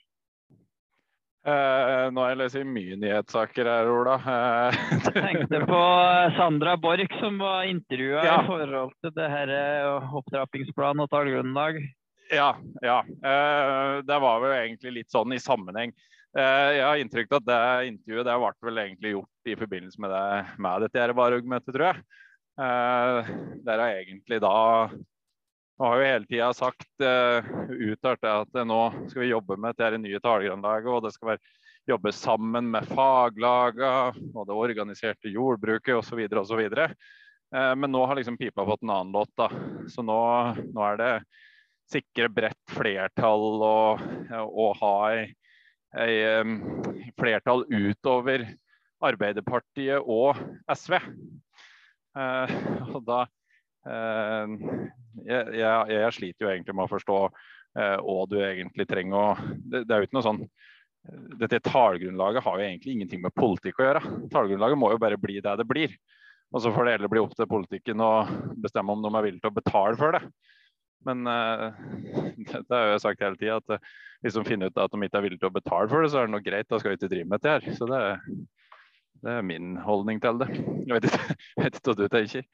Eh, 1.48 2.08
nå 2.10 2.24
har 2.24 2.34
jeg 2.34 2.40
lest 2.42 2.58
mye 2.66 2.98
nyhetssaker 3.04 3.70
her, 3.70 3.92
Ola. 3.94 4.18
Eh, 4.18 4.80
jeg 5.06 5.14
tenkte 5.14 5.62
på 5.70 5.84
Sandra 6.40 6.74
Borch 6.82 7.14
som 7.22 7.38
var 7.40 7.70
intervjua 7.70 8.26
ja. 8.26 8.42
i 8.42 8.50
forhold 8.50 8.98
til 9.06 9.14
det 9.16 9.30
her 9.32 9.56
opptrappingsplan 10.18 11.06
og 11.06 11.14
tallgrunnlag. 11.14 11.80
Ja, 12.34 12.56
ja. 12.82 13.00
Eh, 13.06 14.02
det 14.10 14.20
var 14.26 14.42
vel 14.42 14.58
egentlig 14.58 14.98
litt 15.00 15.14
sånn 15.14 15.38
i 15.38 15.40
sammenheng. 15.40 15.94
Eh, 16.38 16.72
jeg 16.78 16.86
har 16.86 17.02
inntrykk 17.02 17.32
av 17.32 17.40
at 17.40 17.50
det 17.50 17.90
intervjuet 17.92 18.28
det 18.28 18.38
ble 18.38 18.70
vel 18.70 18.80
egentlig 18.84 19.12
gjort 19.16 19.50
i 19.50 19.58
forbindelse 19.58 20.02
med, 20.04 20.12
det, 20.14 20.58
med 20.62 20.84
dette 20.86 21.06
Varhaug-møtet, 21.18 21.72
tror 21.74 21.88
jeg. 21.88 22.04
Eh, 22.62 23.32
der 23.66 23.82
har 23.82 24.02
egentlig 24.02 24.42
da 24.44 24.58
og 25.78 25.86
har 25.86 26.00
jo 26.00 26.06
hele 26.10 26.26
tida 26.26 26.48
sagt 26.58 27.04
uh, 27.06 27.46
uttalt 27.70 28.24
at 28.26 28.56
nå 28.66 28.80
skal 29.12 29.22
vi 29.22 29.28
jobbe 29.30 29.60
med 29.62 29.76
dette 29.78 30.00
nye 30.02 30.22
tallgrunnlaget, 30.24 30.90
og 30.90 31.04
det 31.06 31.12
skal 31.14 31.36
være 31.36 31.52
jobbe 31.88 32.14
sammen 32.18 32.72
med 32.74 32.88
faglagene 32.90 34.32
og 34.34 34.48
det 34.50 34.58
organiserte 34.58 35.30
jordbruket 35.30 36.00
osv. 36.00 36.24
osv. 36.42 36.64
Uh, 36.74 37.76
men 37.78 37.94
nå 37.94 38.02
har 38.10 38.18
liksom 38.18 38.40
pipa 38.42 38.66
fått 38.66 38.82
en 38.88 38.96
annen 38.96 39.14
låt. 39.14 39.30
da. 39.38 39.52
Så 39.94 40.02
nå, 40.02 40.18
nå 40.66 40.88
er 40.88 40.98
det 41.04 41.12
sikre 41.94 42.32
bredt 42.34 42.74
flertall 42.74 43.62
og, 43.62 44.02
og 44.34 44.74
ha 44.82 44.96
ei 45.14 45.28
ei 45.96 47.12
flertall 47.16 47.64
utover 47.70 48.44
Arbeiderpartiet 49.08 50.02
og 50.02 50.40
SV. 50.74 50.98
Eh, 52.18 52.56
og 52.96 53.04
da 53.08 53.20
eh, 53.88 54.56
jeg, 55.28 55.44
jeg, 55.60 55.94
jeg, 55.94 56.16
sliter 56.16 56.48
jo 56.48 56.52
egentlig 56.54 56.78
med 56.78 56.88
å 56.88 56.94
forstå 56.96 57.20
eh, 57.28 57.98
hva 58.02 58.26
du 58.30 58.40
egentlig 58.42 58.88
trenger 58.90 59.20
å 59.20 59.30
det, 59.38 59.84
det, 59.84 59.92
er 59.92 60.02
jo 60.02 60.10
ikke 60.10 60.20
noe 60.20 60.30
sånn 60.30 60.44
Dette 61.40 61.62
tallgrunnlaget 61.64 62.44
har 62.44 62.60
jo 62.60 62.66
egentlig 62.66 62.94
ingenting 62.98 63.22
med 63.24 63.32
politikk 63.38 63.78
å 63.80 63.86
gjøre. 63.86 64.00
Tallgrunnlaget 64.34 64.80
må 64.82 64.90
jo 64.92 64.98
bare 65.00 65.20
bli 65.22 65.38
det 65.40 65.54
det 65.56 65.66
blir. 65.70 65.94
Og 66.52 66.60
så 66.60 66.72
får 66.76 66.84
det 66.84 66.96
heller 66.98 67.12
bli 67.14 67.22
opp 67.22 67.36
til 67.38 67.48
politikken 67.48 68.04
å 68.04 68.10
bestemme 68.60 68.92
om 68.92 69.06
de 69.06 69.12
er 69.14 69.24
villige 69.24 69.46
til 69.46 69.54
å 69.54 69.56
betale 69.56 69.96
for 69.96 70.18
det. 70.18 70.20
Men 71.08 71.24
uh, 71.30 71.72
det, 72.38 72.62
det 72.68 72.76
har 72.76 72.92
jeg 72.94 73.04
sagt 73.06 73.24
hele 73.26 73.40
tida, 73.40 73.58
at 73.62 73.78
uh, 73.78 73.96
hvis 74.26 74.38
de 74.38 74.46
finner 74.48 74.72
ut 74.72 74.82
at 74.82 74.94
de 74.94 75.02
ikke 75.08 75.20
er 75.20 75.26
villige 75.26 75.44
til 75.44 75.52
å 75.52 75.58
betale 75.58 75.90
for 75.92 76.04
det, 76.04 76.12
så 76.14 76.22
er 76.22 76.30
det 76.30 76.36
noe 76.36 76.46
greit. 76.46 76.70
Da 76.70 76.82
skal 76.82 76.94
vi 76.94 77.00
ikke 77.00 77.12
drive 77.14 77.32
med 77.32 77.42
dette 77.42 77.56
her. 77.56 77.80
Så 77.80 77.90
det, 77.90 78.04
det, 79.24 79.34
er 79.38 79.50
min 79.50 79.76
holdning 79.86 80.22
til 80.24 80.42
det. 80.44 80.50
Jeg 80.58 80.94
vet 80.94 81.10
ikke, 81.10 81.38
jeg 81.56 81.66
vet 81.66 81.82
ikke 81.82 81.92
hva 81.92 81.98
du 82.00 82.08
tenker. 82.16 82.48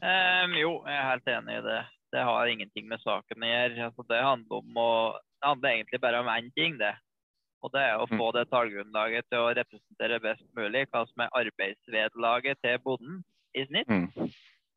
Um, 0.00 0.54
jo, 0.56 0.76
jeg 0.88 0.96
er 0.96 1.10
helt 1.10 1.34
enig 1.36 1.58
i 1.58 1.64
det. 1.66 1.80
Det 2.10 2.22
har 2.26 2.50
ingenting 2.50 2.88
med 2.90 3.02
saken 3.04 3.44
å 3.44 3.50
gjøre. 3.50 3.90
Altså, 3.90 4.06
det 4.10 4.24
handler 4.24 4.62
om 4.62 4.80
å 4.80 4.92
det 5.40 5.48
handler 5.48 5.70
egentlig 5.70 6.00
bare 6.00 6.20
om 6.20 6.28
én 6.28 6.50
ting, 6.52 6.74
det. 6.76 6.92
Og 7.64 7.72
det 7.72 7.80
er 7.80 8.00
å 8.00 8.08
få 8.08 8.26
mm. 8.28 8.34
det 8.36 8.44
tallgrunnlaget 8.52 9.26
til 9.32 9.40
å 9.40 9.52
representere 9.56 10.20
best 10.20 10.44
mulig 10.56 10.86
hva 10.88 11.04
som 11.08 11.24
er 11.24 11.34
arbeidsvederlaget 11.42 12.60
til 12.64 12.80
bonden 12.84 13.22
i 13.56 13.64
snitt. 13.68 13.88
Mm. 13.88 14.28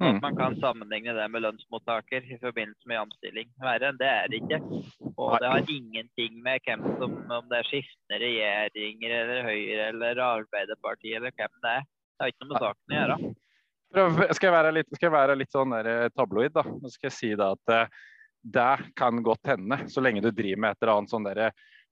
Mm. 0.03 0.17
At 0.17 0.25
man 0.25 0.37
kan 0.37 0.55
sammenligne 0.59 1.13
det 1.15 1.25
med 1.31 1.45
lønnsmottaker 1.45 2.25
i 2.27 2.37
forbindelse 2.41 2.89
med 2.91 3.01
omstilling. 3.05 3.49
Verre 3.63 3.91
enn 3.91 3.99
det 4.01 4.09
er 4.09 4.31
det 4.31 4.41
ikke. 4.41 4.59
Og 5.13 5.37
det 5.39 5.51
har 5.53 5.71
ingenting 5.75 6.41
med 6.43 6.63
hvem 6.67 6.83
som, 6.99 7.15
om 7.37 7.47
det 7.51 7.61
er 7.61 7.69
skiftende 7.69 8.19
regjeringer 8.23 9.15
eller 9.21 9.47
Høyre 9.47 9.87
eller 9.93 10.23
Arbeiderpartiet 10.27 11.21
eller 11.21 11.35
hvem 11.37 11.55
det 11.63 11.75
er. 11.77 11.87
Det 11.87 12.25
har 12.25 12.33
ikke 12.33 12.45
noe 12.45 12.53
med 12.53 12.65
saken 12.67 12.93
å 12.95 12.99
gjøre. 12.99 13.19
Skal 14.33 14.47
jeg 14.47 14.55
være 14.55 14.73
litt, 14.73 14.89
skal 14.97 15.07
jeg 15.07 15.13
være 15.13 15.37
litt 15.37 15.53
sånn 15.53 15.77
eh, 15.77 16.07
tabloid, 16.17 16.55
da. 16.55 16.63
Nå 16.65 16.89
skal 16.89 17.11
jeg 17.11 17.15
si 17.15 17.31
da 17.37 17.51
at 17.53 17.73
eh, 17.73 18.01
det 18.43 18.71
kan 18.99 19.21
godt 19.23 19.53
hende, 19.53 19.83
så 19.87 20.01
lenge 20.03 20.23
du 20.25 20.31
driver 20.33 20.59
med 20.63 20.73
et 20.73 20.83
eller 20.83 20.97
annet 20.97 21.13
sånn 21.13 21.27
derre 21.27 21.51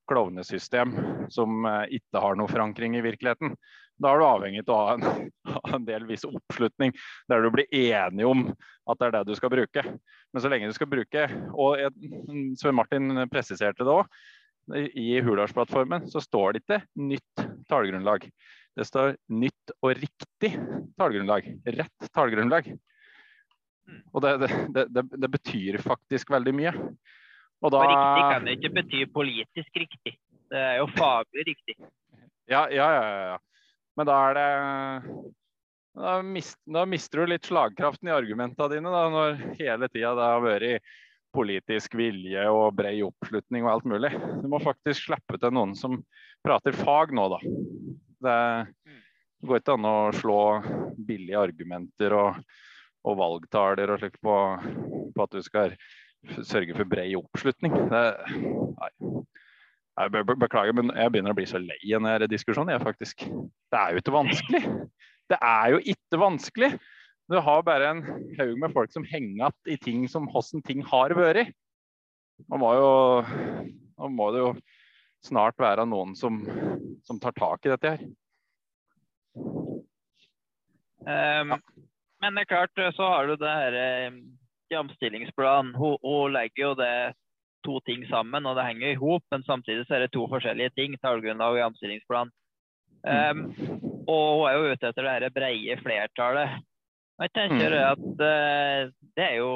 klovnesystem 0.10 0.96
som 1.32 1.68
eh, 1.70 1.98
ikke 2.00 2.24
har 2.24 2.40
noe 2.40 2.52
forankring 2.52 2.98
i 2.98 3.06
virkeligheten. 3.06 3.54
Da 4.02 4.12
er 4.12 4.22
du 4.22 4.26
avhengig 4.26 4.64
av 4.66 4.74
å 4.74 4.82
ha 4.82 4.94
en, 4.98 5.32
en, 5.76 5.88
del 5.88 6.08
viss 6.10 6.26
oppslutning 6.28 6.94
der 7.32 7.46
du 7.46 7.52
blir 7.54 7.70
enig 7.70 8.28
om 8.28 8.48
at 8.52 9.00
det 9.00 9.08
er 9.08 9.16
det 9.18 9.26
du 9.30 9.36
skal 9.38 9.54
bruke. 9.54 9.86
Men 10.32 10.44
så 10.44 10.52
lenge 10.52 10.70
du 10.70 10.76
skal 10.76 10.90
bruke 10.90 11.26
Og 11.60 11.82
Svein 12.60 12.78
Martin 12.78 13.26
presiserte 13.32 13.86
det 13.86 13.98
òg. 14.00 14.22
I 14.72 15.20
Hurdalsplattformen 15.26 16.06
så 16.12 16.22
står 16.24 16.54
det 16.54 16.64
ikke 16.64 16.82
nytt 17.02 17.46
tallgrunnlag. 17.70 18.28
Det 18.78 18.86
står 18.88 19.18
nytt 19.34 19.74
og 19.82 19.96
riktig 19.98 20.54
tallgrunnlag. 21.00 21.50
Rett 21.66 22.12
tallgrunnlag. 22.16 22.70
Og 24.14 24.24
det, 24.24 24.32
det, 24.72 24.86
det, 24.96 25.04
det, 25.18 25.30
betyr 25.34 25.82
faktisk 25.84 26.32
veldig 26.32 26.54
mye. 26.56 26.74
Og 27.62 27.74
da... 27.74 27.82
Riktig 27.90 28.28
kan 28.30 28.48
det 28.48 28.58
ikke 28.58 28.74
bety 28.78 29.02
politisk 29.14 29.82
riktig. 29.84 30.16
Det 30.52 30.62
er 30.62 30.78
jo 30.80 30.88
faglig 30.96 31.48
riktig. 31.52 31.76
Ja, 32.52 32.66
ja, 32.72 32.88
ja. 32.96 33.04
ja. 33.34 33.40
Men 34.00 34.08
da 34.08 34.18
er 34.30 34.38
det 34.38 34.50
da, 35.98 36.22
mist, 36.24 36.60
da 36.66 36.86
mister 36.88 37.22
du 37.22 37.34
litt 37.34 37.48
slagkraften 37.50 38.08
i 38.08 38.16
argumentene 38.16 38.70
dine 38.72 38.92
da, 38.94 39.06
når 39.12 39.40
hele 39.60 39.90
tida 39.92 40.14
det 40.16 40.28
har 40.30 40.44
vært 40.46 40.94
politisk 41.36 41.96
vilje 41.96 42.44
og 42.52 42.76
bred 42.76 43.02
oppslutning 43.08 43.66
og 43.66 43.72
alt 43.76 43.88
mulig. 43.88 44.12
Du 44.42 44.48
må 44.52 44.60
faktisk 44.64 45.08
slippe 45.08 45.40
til 45.40 45.54
noen 45.56 45.76
som 45.80 46.00
prater 46.44 46.76
fag 46.76 47.14
nå, 47.16 47.28
da. 47.32 47.40
Det 48.22 48.40
går 49.48 49.62
ikke 49.62 49.78
an 49.78 49.88
å 49.90 49.96
slå 50.16 50.40
billige 50.98 51.40
argumenter 51.40 52.16
og, 52.18 52.42
og 53.08 53.18
valgtaler 53.20 53.94
og 53.94 54.02
slikt 54.02 54.20
på, 54.24 54.36
på, 55.16 55.26
at 55.26 55.38
du 55.38 55.42
skal 55.46 55.76
sørge 56.46 56.76
for 56.78 56.90
bred 56.90 57.16
oppslutning. 57.18 57.76
Det, 57.92 58.04
nei. 58.76 58.92
Jeg 60.02 60.26
beklager, 60.42 60.74
men 60.78 60.92
jeg 60.96 61.14
begynner 61.14 61.36
å 61.36 61.38
bli 61.38 61.46
så 61.50 61.60
lei 61.62 61.78
av 61.94 62.02
denne 62.02 62.30
diskusjonen. 62.32 62.74
Jeg, 62.74 62.84
faktisk. 62.84 63.26
Det 63.72 63.80
er 63.80 63.94
jo 63.94 64.02
ikke 64.02 64.16
vanskelig. 64.16 64.62
Det 65.32 65.38
er 65.38 65.76
jo 65.76 65.82
ikke 65.94 66.20
vanskelig. 66.20 66.72
Du 67.32 67.38
har 67.40 67.62
bare 67.64 67.92
en 67.94 68.02
haug 68.40 68.56
med 68.60 68.74
folk 68.74 68.92
som 68.92 69.06
henger 69.08 69.38
igjen 69.38 69.72
i 69.72 69.78
ting 69.80 70.08
som 70.12 70.26
hvordan 70.32 70.64
ting 70.68 70.82
har 70.90 71.14
vært. 71.16 71.54
Nå 72.50 72.58
må, 72.60 72.74
jo, 72.76 72.90
nå 74.02 74.10
må 74.12 74.32
det 74.34 74.42
jo 74.42 74.50
snart 75.24 75.60
være 75.62 75.86
noen 75.88 76.16
som, 76.18 76.42
som 77.06 77.22
tar 77.22 77.36
tak 77.38 77.68
i 77.68 77.72
dette 77.72 77.94
her. 77.94 78.04
Um, 81.02 81.56
men 82.22 82.36
det 82.36 82.44
er 82.44 82.52
klart, 82.52 82.84
så 82.98 83.08
har 83.14 83.30
du 83.30 83.36
det 83.40 83.54
her 83.54 83.78
eh, 83.78 84.18
jamstillingsplan. 84.74 85.74
Hun, 85.78 85.98
hun, 86.04 86.34
legger 86.36 86.66
jo 86.66 86.74
det 86.78 86.94
to 87.66 87.80
ting 87.88 88.04
sammen, 88.10 88.46
og 88.46 88.58
det 88.58 88.68
henger 88.68 88.92
i 88.92 89.00
hop. 89.00 89.24
Men 89.34 89.46
samtidig 89.48 89.86
så 89.88 89.98
er 89.98 90.06
det 90.06 90.14
to 90.16 90.28
forskjellige 90.32 90.74
ting. 90.78 90.98
Tallgrunnlag 91.02 91.58
og 91.58 91.64
jamstillingsplan. 91.64 92.34
Um, 93.02 93.48
og 94.06 94.26
hun 94.38 94.44
er 94.46 94.54
jo 94.58 94.74
ute 94.74 94.92
etter 94.92 95.08
det 95.08 95.16
her 95.16 95.34
breie 95.34 95.78
flertallet. 95.82 96.62
Og 97.18 97.26
jeg 97.28 97.34
tenker 97.38 97.74
mm. 97.74 97.82
at 97.88 98.06
uh, 98.22 98.92
Det 99.18 99.26
er 99.26 99.36
jo 99.40 99.52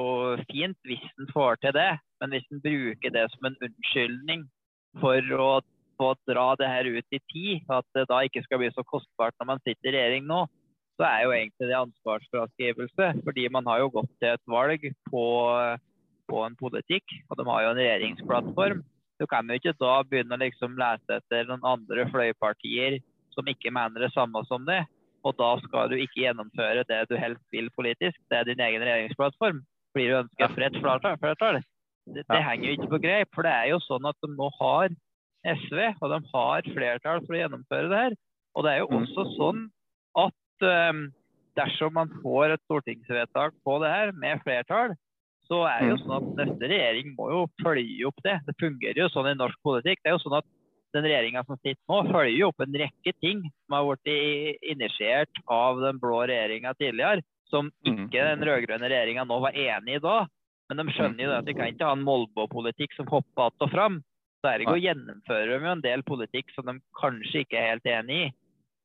fint 0.50 0.78
hvis 0.90 1.06
en 1.22 1.30
får 1.34 1.62
til 1.62 1.76
det, 1.78 1.92
men 2.22 2.34
hvis 2.34 2.50
en 2.54 2.62
bruker 2.62 3.14
det 3.14 3.26
som 3.34 3.50
en 3.50 3.58
unnskyldning 3.68 4.46
for 5.02 5.34
å 5.38 5.50
få 6.00 6.12
dra 6.28 6.50
det 6.60 6.68
her 6.70 6.90
ut 6.92 7.16
i 7.16 7.22
tid, 7.32 7.66
at 7.72 7.88
det 7.96 8.06
da 8.10 8.22
ikke 8.26 8.44
skal 8.46 8.62
bli 8.62 8.70
så 8.76 8.84
kostbart 8.88 9.36
når 9.40 9.54
man 9.54 9.64
sitter 9.64 9.92
i 9.92 9.96
regjering 9.96 10.28
nå, 10.28 10.44
så 11.00 11.08
er 11.08 11.24
jo 11.24 11.34
egentlig 11.36 11.70
det 11.70 11.78
ansvarsfraskrivelse. 11.80 13.10
Fordi 13.28 13.48
man 13.52 13.68
har 13.70 13.84
jo 13.84 13.92
gått 13.98 14.12
til 14.20 14.34
et 14.34 14.46
valg 14.52 14.88
på, 15.10 15.26
på, 16.30 16.42
en 16.46 16.58
politikk, 16.60 17.16
og 17.30 17.40
de 17.40 17.48
har 17.50 17.64
jo 17.64 17.72
en 17.72 17.80
regjeringsplattform. 17.82 18.84
Du 19.20 19.26
kan 19.32 19.48
jo 19.48 19.58
ikke 19.58 19.76
da 19.80 20.00
begynne 20.04 20.36
å 20.36 20.42
liksom 20.42 20.76
lese 20.80 21.20
etter 21.20 21.48
noen 21.48 21.64
andre 21.76 22.08
fløypartier 22.12 23.00
som 23.36 23.48
ikke 23.52 23.72
mener 23.76 24.04
det 24.04 24.12
samme 24.16 24.42
som 24.50 24.66
det. 24.68 24.82
Og 25.26 25.34
da 25.40 25.56
skal 25.64 25.90
du 25.90 25.96
ikke 25.98 26.22
gjennomføre 26.26 26.84
det 26.90 27.00
du 27.10 27.16
helst 27.18 27.44
vil 27.54 27.72
politisk. 27.78 28.18
Det 28.30 28.38
er 28.38 28.50
din 28.50 28.62
egen 28.62 28.84
regjeringsplattform. 28.84 29.64
Blir 29.96 30.12
du 30.12 30.20
ønska 30.20 30.50
et 30.50 30.58
bredt 30.60 30.80
flertall. 31.22 31.62
Det, 32.06 32.26
det 32.30 32.42
henger 32.46 32.68
jo 32.68 32.76
ikke 32.78 32.92
på 32.92 33.02
greip. 33.08 33.32
For 33.34 33.48
det 33.48 33.54
er 33.56 33.72
jo 33.72 33.82
sånn 33.88 34.06
at 34.06 34.20
de 34.22 34.30
nå 34.36 34.52
har 34.60 34.94
SV, 35.46 35.80
og 36.02 36.12
de 36.12 36.20
har 36.34 36.70
flertall 36.76 37.24
for 37.26 37.36
å 37.36 37.42
gjennomføre 37.42 37.90
det 37.92 38.02
her. 38.04 38.18
Og 38.56 38.66
det 38.66 38.74
er 38.74 38.84
jo 38.84 38.90
mm. 38.92 39.00
også 39.02 39.26
sånn 39.36 39.64
at 40.22 40.68
um, 40.92 41.02
dersom 41.58 41.96
man 41.98 42.14
får 42.22 42.56
et 42.56 42.64
stortingsvedtak 42.68 43.58
på 43.66 43.80
det 43.84 43.92
her 43.92 44.14
med 44.20 44.44
flertall, 44.46 44.96
så 45.50 45.62
er 45.70 45.82
det 45.82 45.90
jo 45.92 45.98
mm. 45.98 46.04
sånn 46.04 46.16
at 46.18 46.30
neste 46.42 46.70
regjering 46.72 47.16
må 47.18 47.30
jo 47.32 47.42
følge 47.62 48.08
opp 48.10 48.22
det. 48.26 48.36
Det 48.48 48.56
fungerer 48.62 49.02
jo 49.04 49.10
sånn 49.14 49.30
i 49.30 49.38
norsk 49.38 49.60
politikk. 49.66 50.02
Det 50.02 50.12
er 50.12 50.16
jo 50.16 50.24
sånn 50.24 50.38
at 50.40 50.48
den 50.96 51.06
regjeringa 51.06 51.44
som 51.46 51.60
sitter 51.60 51.82
nå, 51.92 52.00
følger 52.10 52.38
jo 52.38 52.50
opp 52.52 52.64
en 52.64 52.78
rekke 52.82 53.14
ting 53.20 53.44
som 53.44 53.76
har 53.76 53.88
blitt 53.90 54.64
initiert 54.76 55.42
av 55.52 55.82
den 55.84 56.00
blå 56.02 56.24
regjeringa 56.24 56.74
tidligere, 56.80 57.26
som 57.52 57.70
mm. 57.86 58.06
ikke 58.08 58.26
den 58.32 58.46
rød-grønne 58.48 58.90
regjeringa 58.90 59.28
nå 59.28 59.40
var 59.44 59.60
enig 59.60 60.00
i 60.00 60.04
da. 60.04 60.24
Men 60.70 60.82
de 60.82 60.96
skjønner 60.96 61.28
jo 61.28 61.34
at 61.36 61.46
de 61.46 61.54
kan 61.54 61.70
ikke 61.70 61.86
ha 61.86 61.94
en 61.94 62.06
Molbo-politikk 62.06 62.96
som 62.98 63.10
hopper 63.12 63.52
att 63.52 63.68
og 63.68 63.70
fram. 63.74 64.00
Så 64.42 64.50
er 64.50 64.58
det 64.58 64.66
ikke 64.66 64.80
å 64.80 64.82
gjennomføre 64.82 65.60
jo 65.60 65.70
en 65.70 65.84
del 65.84 66.02
politikk 66.06 66.50
som 66.56 66.66
de 66.70 66.80
kanskje 66.98 67.44
ikke 67.46 67.60
er 67.60 67.76
helt 67.76 67.92
enig 67.92 68.18
i. 68.24 68.32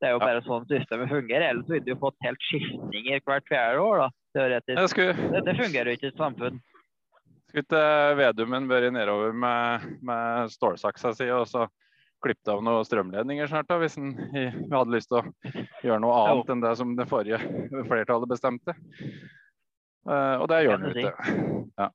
Det 0.01 0.09
er 0.09 0.15
jo 0.17 0.23
bare 0.23 0.41
sånn 0.47 0.65
systemet 0.71 1.11
fungerer. 1.13 1.51
Ellers 1.51 1.69
ville 1.69 1.85
du 1.85 2.01
fått 2.01 2.17
helt 2.25 2.41
skiftninger 2.49 3.21
hvert 3.27 3.49
fjerde 3.51 3.83
år. 3.85 4.05
da, 4.05 4.09
teoretisk. 4.39 5.03
Det, 5.35 5.43
det 5.45 5.57
fungerer 5.59 5.91
jo 5.91 5.99
ikke 5.99 6.09
i 6.09 6.13
et 6.15 6.23
samfunn. 6.23 6.61
Skulle 7.51 7.67
ikke 7.67 7.85
Vedumen 8.21 8.69
vært 8.71 8.95
nedover 8.95 9.35
med, 9.37 9.87
med 10.07 10.55
stålsaksa 10.55 11.13
si 11.19 11.29
og 11.35 11.45
så 11.51 11.67
klippet 12.21 12.51
av 12.53 12.61
noen 12.65 12.85
strømledninger 12.85 13.49
snart, 13.49 13.69
da, 13.71 13.79
hvis 13.81 13.97
en 14.01 14.13
hadde 14.73 14.93
lyst 14.93 15.09
til 15.11 15.21
å 15.21 15.65
gjøre 15.85 16.01
noe 16.05 16.19
annet 16.21 16.53
enn 16.53 16.65
det 16.65 16.73
som 16.79 16.93
det 16.99 17.09
forrige 17.11 17.41
flertallet 17.89 18.31
bestemte. 18.31 18.77
Uh, 20.09 20.37
og 20.41 20.47
det 20.53 20.63
gjør 20.65 20.79
han 20.81 20.93
ikke. 20.93 21.35
Ja. 21.81 21.89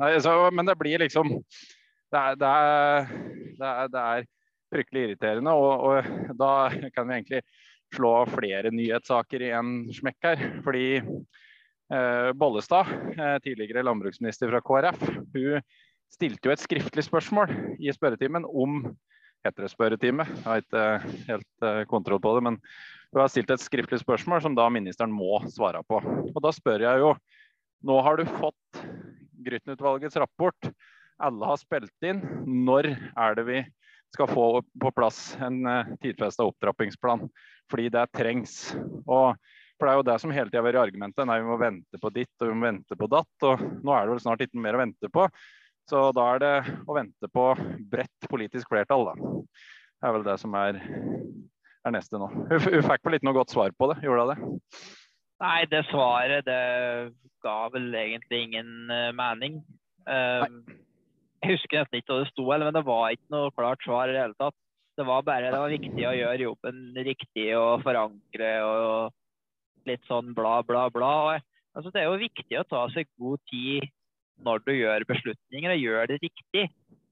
Nei, 0.00 0.12
så, 0.24 0.34
men 0.54 0.68
det 0.68 0.76
blir 0.80 1.00
liksom 1.00 1.30
Det 2.08 2.18
er, 2.20 2.36
det 2.40 2.48
er, 2.48 3.08
det 3.58 3.70
er, 3.70 3.88
det 3.92 4.02
er 4.02 4.28
fryktelig 4.72 5.06
irriterende. 5.06 5.54
Og, 5.56 5.88
og, 5.88 6.30
da 6.38 6.52
kan 6.94 7.08
vi 7.08 7.18
egentlig 7.18 7.42
slå 7.94 8.12
flere 8.30 8.72
nyhetssaker 8.74 9.44
i 9.48 9.52
en 9.56 9.74
smekk 9.96 10.30
her. 10.30 10.46
Fordi 10.64 10.86
eh, 10.98 12.30
Bollestad, 12.36 12.94
eh, 13.16 13.36
tidligere 13.44 13.86
landbruksminister 13.88 14.52
fra 14.52 14.62
KrF, 14.64 15.04
hun 15.34 15.68
stilte 16.12 16.48
jo 16.48 16.54
et 16.54 16.64
skriftlig 16.64 17.04
spørsmål 17.04 17.52
i 17.80 17.92
spørretimen 17.92 18.46
om 18.48 18.82
heter 19.46 19.64
det 19.64 19.72
spørretime. 19.72 20.26
Jeg 20.28 20.44
har 20.44 20.62
ikke 20.62 20.84
eh, 20.84 21.08
helt 21.28 21.66
uh, 21.66 21.82
kontroll 21.90 22.20
på 22.22 22.34
det. 22.36 22.44
Men 22.48 22.58
hun 23.12 23.22
har 23.22 23.32
stilt 23.32 23.50
et 23.54 23.62
skriftlig 23.64 24.00
spørsmål 24.02 24.42
som 24.44 24.56
da 24.58 24.68
ministeren 24.72 25.14
må 25.14 25.40
svare 25.52 25.82
på. 25.88 26.00
Og 26.32 26.40
da 26.44 26.54
spør 26.54 26.88
jeg 26.88 27.04
jo 27.04 27.16
Nå 27.86 27.94
har 28.02 28.18
du 28.18 28.24
fått 28.26 28.78
Grytten-utvalgets 29.46 30.16
rapport. 30.18 30.70
Alle 31.22 31.46
har 31.46 31.60
spilt 31.60 32.06
inn. 32.08 32.24
Når 32.66 32.88
er 32.90 33.36
det 33.38 33.44
vi 33.46 33.60
skal 34.14 34.30
få 34.30 34.48
på 34.80 34.92
plass 34.96 35.36
en 35.44 35.60
eh, 35.66 35.94
tidfesta 36.02 36.46
opptrappingsplan? 36.48 37.28
Fordi 37.70 37.88
det 37.92 38.04
trengs. 38.16 38.58
Og 39.04 39.36
for 39.78 39.86
det 39.86 39.92
er 39.92 40.00
jo 40.00 40.06
det 40.08 40.18
som 40.22 40.32
hele 40.34 40.50
tida 40.50 40.58
har 40.58 40.66
vært 40.66 40.82
argumentet. 40.82 41.26
Nei, 41.28 41.38
vi 41.38 41.48
må 41.48 41.58
vente 41.60 42.00
på 42.02 42.10
ditt 42.10 42.42
og 42.42 42.50
vi 42.50 42.56
må 42.56 42.66
vente 42.66 42.98
på 42.98 43.08
datt. 43.12 43.46
Og 43.46 43.64
nå 43.84 43.94
er 43.94 44.06
det 44.06 44.14
vel 44.14 44.22
snart 44.24 44.44
ikke 44.44 44.62
mer 44.64 44.78
å 44.78 44.82
vente 44.82 45.10
på. 45.14 45.28
Så 45.88 46.08
da 46.16 46.24
er 46.34 46.42
det 46.42 46.54
å 46.84 46.96
vente 46.96 47.30
på 47.32 47.44
bredt 47.88 48.28
politisk 48.28 48.68
flertall, 48.72 49.06
da. 49.08 49.14
Det 49.98 50.08
er 50.08 50.14
vel 50.16 50.26
det 50.26 50.34
som 50.42 50.56
er, 50.58 50.80
er 51.86 51.94
neste 51.94 52.20
nå. 52.20 52.28
Hun, 52.50 52.58
hun 52.58 52.84
fikk 52.90 53.06
vel 53.06 53.16
ikke 53.16 53.28
noe 53.30 53.38
godt 53.38 53.54
svar 53.54 53.72
på 53.72 53.88
det, 53.92 54.00
gjorde 54.04 54.26
hun 54.26 54.34
det? 54.34 54.82
Nei, 55.38 55.60
det 55.70 55.84
svaret 55.88 56.46
det 56.48 56.60
ga 57.46 57.56
vel 57.72 57.88
egentlig 57.94 58.42
ingen 58.48 58.90
uh, 58.90 59.14
mening. 59.16 59.60
Um, 60.04 60.60
jeg 61.42 61.54
husker 61.54 61.82
nesten 61.82 62.00
ikke 62.00 62.14
hva 62.14 62.22
det 62.24 62.30
sto, 62.32 62.46
men 62.50 62.74
det 62.74 62.84
var 62.86 63.12
ikke 63.14 63.34
noe 63.34 63.52
klart 63.54 63.84
svar 63.86 64.10
i 64.10 64.16
det 64.16 64.24
hele 64.24 64.38
tatt. 64.40 64.56
Det 64.98 65.06
var 65.06 65.22
bare 65.22 65.52
det 65.52 65.60
var 65.62 65.70
viktig 65.70 66.06
å 66.08 66.16
gjøre 66.16 66.46
jobben 66.48 66.80
riktig 67.06 67.46
og 67.54 67.84
forankre 67.84 68.48
og 68.66 69.86
litt 69.86 70.02
sånn 70.10 70.32
bla, 70.34 70.58
bla, 70.66 70.88
bla. 70.90 71.12
Og, 71.28 71.46
altså, 71.78 71.92
det 71.94 72.02
er 72.02 72.08
jo 72.08 72.18
viktig 72.24 72.58
å 72.58 72.66
ta 72.66 72.82
seg 72.94 73.06
god 73.20 73.38
tid 73.50 73.86
når 74.42 74.64
du 74.66 74.72
gjør 74.74 75.06
beslutninger 75.06 75.74
og 75.74 75.84
gjør 75.84 76.10
det 76.10 76.18
riktig. 76.24 76.66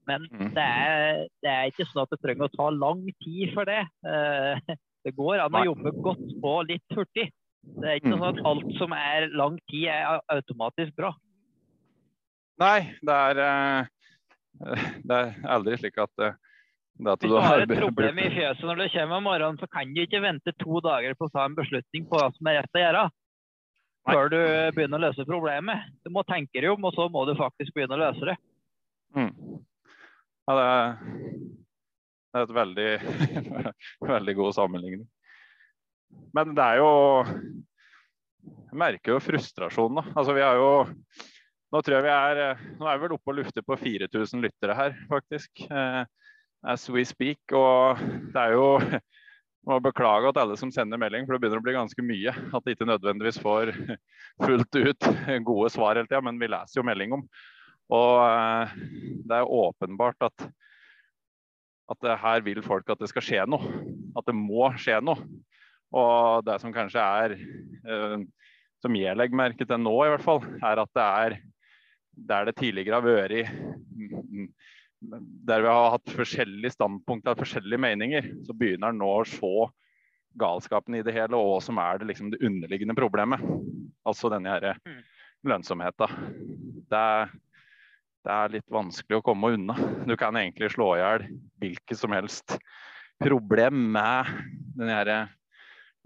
Men 0.07 0.27
mm. 0.31 0.51
det, 0.55 0.65
er, 0.65 1.23
det, 1.43 1.51
er, 1.51 1.71
ikke 1.71 1.87
sånn 1.87 2.03
at 2.03 2.13
det 2.13 2.19
trenger 2.23 2.47
å 2.47 2.55
ta 2.55 2.67
lang 2.75 3.03
tid 3.23 3.55
for 3.55 3.67
det. 3.67 3.81
Uh, 4.03 4.75
det 5.07 5.15
går 5.15 5.43
an 5.43 5.55
å 5.55 5.65
jobbe 5.71 5.95
godt 6.03 6.27
på 6.43 6.53
litt 6.67 6.95
hurtig. 6.95 7.29
Det 7.77 7.87
er 7.87 7.99
ikke 7.99 8.13
sånn 8.13 8.29
at 8.29 8.39
mm. 8.39 8.47
alt 8.51 8.69
som 8.79 8.93
er 8.95 9.27
lang 9.35 9.57
tid, 9.71 9.87
er 9.91 10.21
automatisk 10.31 10.95
bra. 10.99 11.11
Nei, 12.57 12.79
det 13.05 13.13
er, 13.13 13.39
eh, 13.43 13.89
det 15.07 15.17
er 15.17 15.47
aldri 15.47 15.77
slik 15.79 15.97
at, 16.01 16.13
eh, 16.23 16.35
Hvis 16.97 17.29
du 17.29 17.37
har 17.37 17.61
et 17.61 17.73
problem 17.77 18.19
i 18.23 18.29
fjøset 18.33 18.65
når 18.65 18.81
du 18.81 18.85
kommer 18.95 19.19
om 19.19 19.27
morgenen, 19.29 19.59
så 19.61 19.69
kan 19.69 19.93
du 19.93 20.01
ikke 20.01 20.23
vente 20.23 20.53
to 20.57 20.81
dager 20.81 21.13
på 21.17 21.27
å 21.27 21.33
ta 21.33 21.45
en 21.45 21.57
beslutning 21.57 22.07
på 22.09 22.17
hva 22.17 22.31
som 22.33 22.49
er 22.49 22.61
rett 22.61 22.79
å 22.79 22.83
gjøre. 22.83 23.03
Før 24.07 24.31
du 24.31 24.39
begynner 24.73 25.01
å 25.01 25.03
løse 25.09 25.27
problemet. 25.27 25.89
Du 26.05 26.13
må 26.15 26.23
tenke 26.25 26.61
deg 26.61 26.71
om, 26.71 26.85
og 26.87 26.95
så 26.95 27.09
må 27.11 27.25
du 27.27 27.35
faktisk 27.37 27.75
begynne 27.75 27.97
å 27.97 28.01
løse 28.05 28.29
det. 28.29 28.37
Mm. 29.17 29.33
Ja, 30.47 30.55
det 30.55 30.65
er, 30.71 30.93
det 32.31 32.39
er 32.39 32.45
et 32.45 32.55
veldig, 32.55 32.89
veldig 34.13 34.35
god 34.39 34.55
sammenligning. 34.55 35.03
Men 36.35 36.53
det 36.55 36.63
er 36.63 36.79
jo 36.79 36.91
Jeg 38.47 38.79
merker 38.79 39.11
jo 39.11 39.23
frustrasjonen, 39.23 39.99
da. 39.99 40.13
Altså, 40.15 40.35
vi 40.37 40.43
har 40.45 40.55
jo 40.55 40.71
Nå 41.67 41.81
tror 41.83 41.97
jeg 41.97 42.05
vi 42.05 42.11
er 42.13 42.61
Nå 42.79 42.87
er 42.87 42.95
vi 42.97 43.03
vel 43.03 43.15
oppe 43.17 43.33
og 43.33 43.39
lufter 43.41 43.65
på 43.65 43.75
4000 43.79 44.43
lyttere 44.45 44.75
her, 44.77 44.93
faktisk. 45.09 45.65
Eh, 45.67 46.03
as 46.63 46.87
we 46.89 47.03
speak. 47.05 47.41
Og 47.51 47.99
det 48.33 48.43
er 48.43 48.55
jo 48.55 48.67
må 49.67 49.81
beklage 49.83 50.29
at 50.29 50.39
alle 50.39 50.55
som 50.59 50.71
sender 50.71 50.99
melding, 50.99 51.25
for 51.27 51.35
det 51.35 51.43
begynner 51.43 51.59
å 51.59 51.65
bli 51.65 51.75
ganske 51.75 52.05
mye. 52.05 52.31
At 52.55 52.63
de 52.63 52.75
ikke 52.75 52.87
nødvendigvis 52.87 53.41
får 53.43 53.73
fullt 54.45 54.79
ut 54.79 55.09
gode 55.49 55.71
svar 55.73 55.97
hele 55.97 56.07
tida, 56.07 56.23
men 56.23 56.39
vi 56.39 56.49
leser 56.53 56.79
jo 56.79 56.85
melding 56.87 57.17
om. 57.19 57.25
Og 57.97 58.13
eh, 58.23 58.77
det 59.27 59.41
er 59.41 59.57
åpenbart 59.59 60.29
at, 60.29 60.47
at 61.91 62.09
her 62.23 62.47
vil 62.47 62.63
folk 62.63 62.87
at 62.93 63.03
det 63.03 63.11
skal 63.11 63.27
skje 63.27 63.43
noe. 63.49 63.83
At 64.17 64.27
det 64.27 64.37
må 64.39 64.71
skje 64.79 65.01
noe. 65.03 65.19
Og 65.95 66.47
det 66.47 66.57
som 66.63 66.71
kanskje 66.75 67.03
er, 67.03 67.35
eh, 67.35 68.17
som 68.83 68.95
jeg 68.95 69.19
legger 69.19 69.39
merke 69.39 69.67
til 69.67 69.83
nå 69.83 69.95
i 70.05 70.09
hvert 70.15 70.25
fall, 70.25 70.43
er 70.63 70.83
at 70.83 70.95
det 70.95 71.11
er 71.11 71.37
der 72.17 72.49
det 72.49 72.57
tidligere 72.57 72.97
har 72.97 73.05
vært 73.05 73.53
der 74.99 75.61
vi 75.61 75.69
har 75.69 75.91
hatt 75.93 76.13
forskjellige 76.15 76.73
standpunkter, 76.73 77.37
forskjellige 77.37 77.81
meninger, 77.81 78.31
så 78.45 78.55
begynner 78.57 78.93
en 78.93 79.01
nå 79.01 79.09
å 79.19 79.25
se 79.29 79.51
galskapen 80.37 80.97
i 80.97 81.03
det 81.05 81.13
hele, 81.15 81.37
og 81.37 81.51
hva 81.51 81.59
som 81.63 81.79
er 81.81 82.01
det, 82.01 82.09
liksom, 82.11 82.31
det 82.33 82.41
underliggende 82.45 82.97
problemet. 82.97 83.43
Altså 84.07 84.31
denne 84.33 84.53
her 84.53 84.79
mm. 84.85 84.99
lønnsomheten. 85.49 86.07
Det 86.89 86.97
er, 86.97 87.31
det 88.25 88.35
er 88.35 88.53
litt 88.57 88.73
vanskelig 88.73 89.19
å 89.19 89.25
komme 89.25 89.53
unna. 89.57 89.77
Du 90.07 90.15
kan 90.19 90.37
egentlig 90.39 90.71
slå 90.73 90.95
i 90.95 91.01
hjel 91.01 91.27
hvilket 91.61 91.99
som 91.99 92.15
helst 92.15 92.57
problem 93.21 93.87
med 93.95 94.33
denne 94.77 94.97
her 94.99 95.13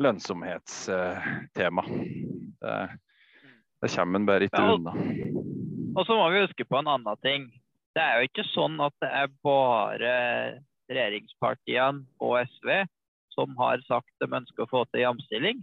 lønnsomhetstema. 0.02 1.86
Det, 2.62 2.78
det 3.84 3.94
kommer 3.96 4.22
en 4.22 4.30
bare 4.30 4.48
ikke 4.48 4.68
unna. 4.78 4.96
Og 5.92 6.06
så 6.08 6.16
må 6.16 6.30
vi 6.32 6.44
huske 6.46 6.66
på 6.68 6.80
en 6.80 6.88
annen 6.88 7.20
ting. 7.26 7.50
Det 7.96 8.04
er 8.04 8.20
jo 8.20 8.30
ikke 8.30 8.48
sånn 8.54 8.78
at 8.84 8.96
det 9.04 9.10
er 9.12 9.34
bare 9.44 10.14
regjeringspartiene 10.92 12.06
og 12.24 12.38
SV 12.48 12.72
som 13.36 13.56
har 13.60 13.84
sagt 13.88 14.12
de 14.24 14.28
ønsker 14.28 14.64
å 14.64 14.72
få 14.72 14.86
til 14.92 15.04
jamstilling. 15.06 15.60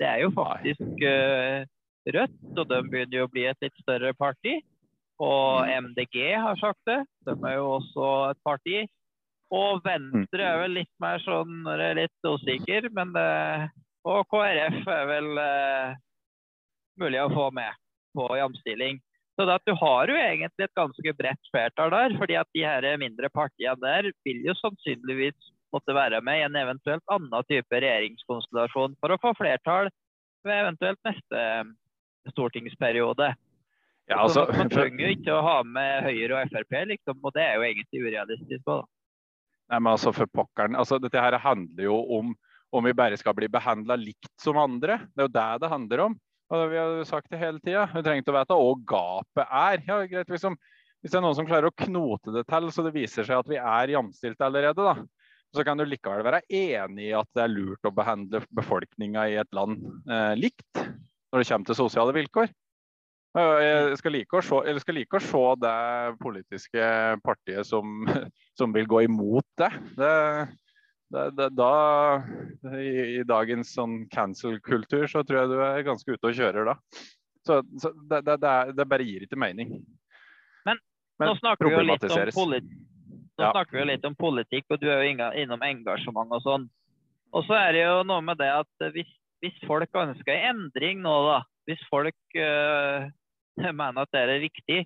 Det 0.00 0.08
er 0.08 0.24
jo 0.24 0.32
faktisk 0.34 1.04
uh, 1.04 1.64
Rødt, 2.04 2.40
og 2.60 2.66
de 2.68 2.78
begynner 2.84 3.16
jo 3.16 3.24
å 3.24 3.32
bli 3.32 3.46
et 3.48 3.62
litt 3.64 3.76
større 3.80 4.10
parti. 4.18 4.58
Og 5.24 5.64
MDG 5.64 6.18
har 6.36 6.58
sagt 6.60 6.82
det. 6.84 6.98
De 7.24 7.32
er 7.32 7.54
jo 7.56 7.70
også 7.78 8.08
et 8.34 8.40
parti. 8.44 8.82
Og 9.54 9.80
Venstre 9.86 10.44
er 10.44 10.60
vel 10.60 10.76
litt 10.82 10.92
mer 11.00 11.22
sånn 11.24 11.64
litt 11.96 12.28
usikker, 12.28 12.90
men 12.92 13.14
uh, 13.16 13.64
Og 14.04 14.26
KrF 14.28 14.84
er 14.84 15.08
vel 15.08 15.30
uh, 15.40 15.96
mulig 17.00 17.22
å 17.22 17.32
få 17.32 17.48
med 17.56 17.72
på 18.12 18.28
jamstilling. 18.36 19.00
Så 19.34 19.46
det 19.48 19.56
at 19.58 19.66
du 19.66 19.74
har 19.74 20.10
jo 20.10 20.16
egentlig 20.18 20.66
et 20.66 20.78
ganske 20.78 21.14
bredt 21.18 21.50
flertall 21.50 21.90
der. 21.90 22.16
fordi 22.18 22.36
at 22.38 22.50
de 22.54 22.62
her 22.62 22.86
mindre 23.02 23.30
partiene 23.34 23.80
der 23.82 24.10
vil 24.26 24.44
jo 24.46 24.54
sannsynligvis 24.60 25.50
måtte 25.74 25.94
være 25.94 26.20
med 26.22 26.38
i 26.38 26.44
en 26.46 26.56
eventuelt 26.56 27.02
annen 27.10 27.48
type 27.50 27.80
regjeringskonstellasjon 27.82 28.94
for 29.00 29.10
å 29.10 29.18
få 29.18 29.34
flertall 29.34 29.90
ved 30.46 30.60
eventuelt 30.60 31.00
neste 31.08 31.40
stortingsperiode. 32.30 33.32
Ja, 34.06 34.20
altså, 34.20 34.44
man 34.52 34.70
trenger 34.70 35.06
jo 35.06 35.14
ikke 35.16 35.34
å 35.34 35.44
ha 35.44 35.58
med 35.64 36.04
Høyre 36.04 36.42
og 36.42 36.52
Frp, 36.52 36.74
liksom, 36.92 37.22
og 37.24 37.32
det 37.34 37.42
er 37.42 37.54
jo 37.56 37.64
egentlig 37.66 38.02
urealistisk. 38.04 38.66
Også, 38.68 38.84
Nei, 39.72 39.78
men 39.80 39.94
altså 39.94 40.12
for 40.12 40.28
pokkeren, 40.28 40.76
altså 40.76 40.98
Dette 41.00 41.20
her 41.20 41.38
handler 41.40 41.88
jo 41.88 41.96
om 42.18 42.34
om 42.74 42.82
vi 42.82 42.90
bare 42.96 43.14
skal 43.14 43.36
bli 43.38 43.46
behandla 43.46 43.94
likt 43.94 44.32
som 44.42 44.58
andre. 44.58 44.96
Det 45.14 45.22
er 45.22 45.28
jo 45.28 45.34
det 45.36 45.44
det 45.62 45.68
handler 45.70 46.00
om. 46.08 46.16
Og 46.52 46.70
Vi 46.70 46.78
har 46.78 47.04
sagt 47.08 47.30
det 47.32 47.40
hele 47.40 47.60
tida. 47.62 47.86
Vi 47.92 48.02
trenger 48.04 48.22
ikke 48.22 48.34
å 48.34 48.38
vite 48.38 48.58
hva 48.60 48.72
gapet 48.92 49.44
er. 49.48 49.84
Ja, 49.88 50.00
greit, 50.10 50.32
liksom, 50.32 50.58
hvis 51.00 51.12
det 51.12 51.20
er 51.20 51.24
noen 51.24 51.36
som 51.38 51.48
klarer 51.48 51.70
å 51.70 51.76
knote 51.84 52.34
det 52.34 52.44
til 52.48 52.70
så 52.72 52.84
det 52.86 52.94
viser 52.94 53.26
seg 53.26 53.40
at 53.40 53.48
vi 53.50 53.60
er 53.60 53.94
jamstilte 53.94 54.46
allerede, 54.46 54.84
da, 54.84 54.94
så 55.54 55.64
kan 55.66 55.78
du 55.78 55.86
likevel 55.86 56.24
være 56.26 56.42
enig 56.48 57.10
i 57.10 57.16
at 57.16 57.28
det 57.36 57.44
er 57.44 57.52
lurt 57.52 57.86
å 57.86 57.94
behandle 57.94 58.42
befolkninga 58.56 59.28
i 59.30 59.38
et 59.42 59.56
land 59.56 59.84
eh, 60.10 60.34
likt 60.38 60.80
når 60.80 61.42
det 61.42 61.48
kommer 61.48 61.68
til 61.68 61.78
sosiale 61.78 62.14
vilkår. 62.16 62.52
Jeg 63.34 63.96
skal 63.98 64.14
like 64.14 64.38
å 64.38 64.42
se, 64.46 64.74
skal 64.78 64.94
like 64.94 65.18
å 65.18 65.22
se 65.22 65.44
det 65.58 65.78
politiske 66.20 66.90
partiet 67.24 67.66
som, 67.66 68.06
som, 68.58 68.74
vil 68.74 68.86
gå 68.86 69.00
imot 69.08 69.46
det. 69.58 69.70
det, 69.98 70.12
det, 71.12 71.24
det 71.36 71.48
da, 71.58 71.74
i, 72.78 73.18
i, 73.18 73.24
dagens 73.28 73.74
sånn 73.76 74.04
cancel-kultur 74.12 75.06
så 75.10 75.22
tror 75.26 75.40
jeg 75.40 75.52
du 75.52 75.58
er 75.62 75.84
ganske 75.86 76.16
ute 76.16 76.30
og 76.30 76.38
kjører 76.38 76.70
da. 76.72 76.76
Så, 77.44 77.60
så 77.80 77.92
det, 78.08 78.22
det, 78.40 78.86
bare 78.88 79.04
gir 79.04 79.26
ikke 79.26 79.38
mening. 79.38 79.76
Men, 80.64 80.80
Men 81.20 81.30
nå 81.32 81.36
snakker 81.42 81.68
vi 81.68 81.76
jo 81.76 81.84
litt 81.84 82.06
om 82.08 82.30
politikk. 82.38 82.80
Nå 83.34 83.50
ja. 83.50 83.64
vi 83.72 83.84
litt 83.90 84.06
om 84.06 84.14
politikk, 84.14 84.68
og 84.70 84.80
du 84.80 84.88
er 84.88 85.02
jo 85.02 85.28
innom 85.42 85.62
engasjement 85.66 86.32
og 86.32 86.42
sånn. 86.44 86.68
Og 87.34 87.42
så 87.48 87.56
er 87.58 87.74
det 87.74 87.82
jo 87.82 88.02
noe 88.06 88.22
med 88.22 88.38
det 88.38 88.50
at 88.54 88.86
hvis, 88.94 89.10
hvis 89.42 89.56
folk 89.66 89.98
ønsker 89.98 90.46
endring 90.50 91.02
nå, 91.02 91.14
da. 91.26 91.40
Hvis 91.68 91.80
folk 91.90 92.38
øh, 92.38 93.08
mener 93.80 94.04
at 94.04 94.12
det 94.14 94.22
er 94.22 94.42
riktig, 94.44 94.84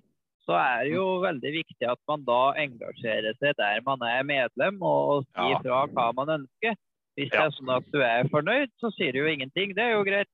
så 0.49 0.57
er 0.57 0.87
det 0.87 0.95
jo 0.95 1.05
veldig 1.21 1.49
viktig 1.53 1.85
at 1.85 1.99
man 2.09 2.23
da 2.25 2.41
engasjerer 2.57 3.35
seg 3.37 3.57
der 3.59 3.83
man 3.85 4.01
er 4.07 4.23
medlem, 4.25 4.79
og 4.81 5.27
sier 5.29 5.61
fra 5.61 5.83
hva 5.93 6.07
man 6.17 6.39
ønsker. 6.39 6.77
Hvis 7.19 7.29
det 7.33 7.41
er 7.43 7.53
sånn 7.53 7.73
at 7.75 7.89
du 7.93 7.99
er 8.01 8.29
fornøyd, 8.31 8.71
så 8.81 8.89
sier 8.95 9.13
du 9.13 9.19
jo 9.21 9.29
ingenting. 9.29 9.75
Det 9.77 9.83
er 9.83 9.93
jo 9.93 10.05
greit. 10.07 10.31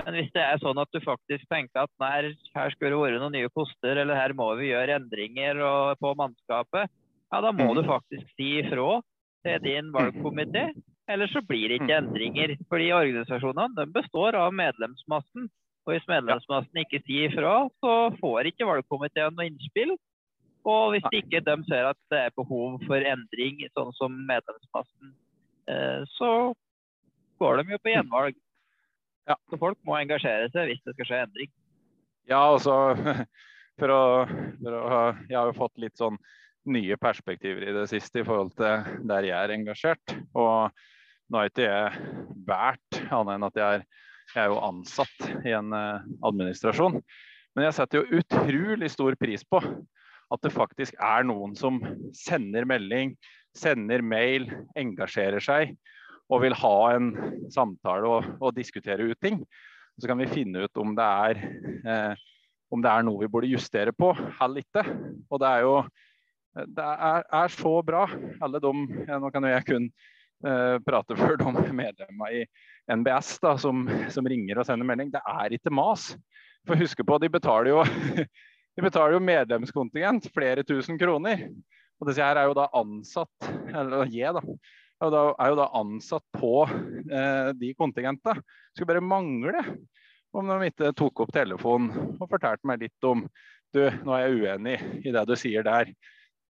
Men 0.00 0.16
hvis 0.16 0.30
det 0.32 0.44
er 0.44 0.60
sånn 0.62 0.80
at 0.80 0.92
du 0.94 1.00
faktisk 1.04 1.44
tenker 1.52 1.84
at 1.84 1.92
nei, 2.00 2.32
her 2.56 2.72
skulle 2.72 2.94
det 2.94 3.02
vært 3.02 3.20
noen 3.20 3.36
nye 3.36 3.52
koster, 3.52 4.00
eller 4.00 4.16
her 4.16 4.32
må 4.38 4.48
vi 4.60 4.70
gjøre 4.70 4.96
endringer 5.00 5.60
på 6.00 6.14
mannskapet, 6.20 6.92
ja, 7.32 7.42
da 7.42 7.52
må 7.52 7.72
du 7.74 7.82
mm. 7.82 7.90
faktisk 7.90 8.32
si 8.38 8.52
ifra 8.62 9.00
til 9.44 9.62
din 9.64 9.92
valgkomité. 9.92 10.70
Eller 11.10 11.30
så 11.30 11.42
blir 11.44 11.68
det 11.68 11.82
ikke 11.82 11.92
mm. 11.92 11.98
endringer. 12.00 12.56
Fordi 12.70 12.88
organisasjonene 12.96 13.88
består 13.92 14.38
av 14.38 14.54
medlemsmassen. 14.56 15.50
Og 15.86 15.94
hvis 15.94 16.06
medlemsmassen 16.10 16.82
ikke 16.82 16.98
sier 17.06 17.30
ifra, 17.30 17.68
så 17.78 17.94
får 18.18 18.50
ikke 18.50 18.66
valgkomiteen 18.66 19.36
noe 19.36 19.46
innspill. 19.46 19.94
Og 20.66 20.96
hvis 20.96 21.06
ikke 21.14 21.40
de 21.46 21.54
ser 21.68 21.86
at 21.92 21.98
det 22.10 22.22
er 22.24 22.34
behov 22.34 22.80
for 22.88 22.98
endring, 22.98 23.60
sånn 23.78 23.92
som 23.94 24.16
medlemsmassen, 24.26 25.12
eh, 25.70 26.02
så 26.16 26.30
går 27.38 27.60
de 27.60 27.76
jo 27.76 27.82
på 27.84 27.92
gjenvalg. 27.92 28.40
Ja. 29.30 29.36
Så 29.50 29.58
folk 29.62 29.78
må 29.86 29.94
engasjere 29.98 30.50
seg 30.54 30.72
hvis 30.72 30.82
det 30.86 30.96
skal 30.96 31.08
skje 31.08 31.20
endring. 31.28 31.52
Ja, 32.26 32.40
altså 32.40 32.74
for 33.78 33.94
å, 33.94 34.02
for 34.58 34.74
å, 34.80 34.98
Jeg 35.28 35.38
har 35.38 35.52
jo 35.52 35.60
fått 35.60 35.78
litt 35.82 35.98
sånn 35.98 36.18
nye 36.66 36.98
perspektiver 36.98 37.62
i 37.62 37.74
det 37.76 37.86
siste 37.92 38.24
i 38.24 38.26
forhold 38.26 38.56
til 38.58 39.06
der 39.06 39.28
jeg 39.28 39.38
er 39.38 39.54
engasjert. 39.54 40.16
Og 40.34 40.74
nå 41.30 41.38
har 41.38 41.50
ikke 41.50 41.68
jeg 41.68 42.10
vært 42.46 43.00
annet 43.06 43.36
enn 43.36 43.46
at 43.46 43.62
jeg 43.62 43.78
er 43.78 43.86
jeg 44.36 44.44
er 44.44 44.52
jo 44.52 44.62
ansatt 44.64 45.28
i 45.48 45.54
en 45.56 45.72
eh, 45.76 46.06
administrasjon. 46.28 47.00
Men 47.56 47.68
jeg 47.68 47.76
setter 47.78 48.02
jo 48.02 48.20
utrolig 48.20 48.90
stor 48.92 49.16
pris 49.18 49.44
på 49.48 49.62
at 49.62 50.42
det 50.42 50.52
faktisk 50.52 50.96
er 51.00 51.24
noen 51.24 51.54
som 51.56 51.78
sender 52.16 52.66
melding, 52.68 53.14
sender 53.56 54.02
mail, 54.04 54.48
engasjerer 54.76 55.42
seg. 55.42 55.76
og 56.26 56.40
vil 56.42 56.56
ha 56.58 56.76
en 56.90 57.12
samtale 57.54 58.08
og, 58.10 58.24
og 58.42 58.54
diskutere 58.56 59.04
ut 59.06 59.20
ting. 59.22 59.44
Så 59.94 60.08
kan 60.10 60.18
vi 60.18 60.26
finne 60.26 60.64
ut 60.66 60.80
om 60.82 60.96
det 60.98 61.04
er 61.06 61.38
eh, 61.86 62.24
om 62.74 62.82
det 62.82 62.90
er 62.90 63.04
noe 63.06 63.22
vi 63.22 63.30
burde 63.30 63.50
justere 63.52 63.94
på 63.94 64.10
eller 64.42 64.64
ikke. 64.64 64.82
Og 65.30 65.38
det 65.38 65.52
er 65.52 65.62
jo 65.62 65.76
det 66.74 66.82
er, 66.82 67.22
er 67.30 67.52
så 67.52 67.76
bra. 67.86 68.06
Alle 68.42 68.60
de, 68.64 68.72
Nå 69.22 69.30
kan 69.30 69.46
jo 69.46 69.52
jeg 69.52 69.66
kun 69.68 69.86
eh, 69.86 70.76
prate 70.82 71.18
for 71.18 71.38
de 71.38 71.76
medlemmene 71.76 72.32
i 72.40 72.44
NBS 72.92 73.36
da, 73.42 73.56
som, 73.58 73.84
som, 74.12 74.28
ringer 74.28 74.60
og 74.60 74.68
sender 74.68 74.86
melding. 74.88 75.10
Det 75.14 75.22
er 75.22 75.56
ikke 75.56 75.72
mas. 75.74 76.12
For 76.66 76.78
husk 76.78 77.02
på, 77.06 77.18
de 77.22 77.30
betaler 77.30 77.72
jo, 77.72 77.82
de 78.76 78.84
betaler 78.84 79.16
jo 79.16 79.24
medlemskontingent, 79.24 80.30
flere 80.34 80.64
tusen 80.66 80.98
kroner. 81.00 81.48
Og 82.00 82.10
disse 82.10 82.22
her 82.22 82.38
er 82.38 82.50
jo 82.50 82.56
da 82.58 82.68
ansatt, 82.76 83.50
eller 83.72 84.10
jeg 84.12 84.34
da, 84.36 84.42
er 85.00 85.52
jo 85.52 85.58
da 85.58 85.68
ansatt 85.76 86.24
på 86.36 86.54
eh, 86.66 87.52
de 87.56 87.72
kontingentene. 87.78 88.42
Skulle 88.74 88.94
bare 88.94 89.04
mangle 89.04 89.62
om 90.36 90.50
de 90.50 90.68
ikke 90.68 90.92
tok 90.96 91.24
opp 91.24 91.32
telefonen 91.32 92.16
og 92.18 92.28
fortalte 92.28 92.68
meg 92.68 92.82
litt 92.84 93.08
om 93.08 93.22
du, 93.74 93.82
nå 94.04 94.14
er 94.14 94.26
jeg 94.26 94.42
uenig 94.42 94.76
i 95.08 95.12
det 95.14 95.24
du 95.28 95.34
sier 95.38 95.64
der. 95.66 95.90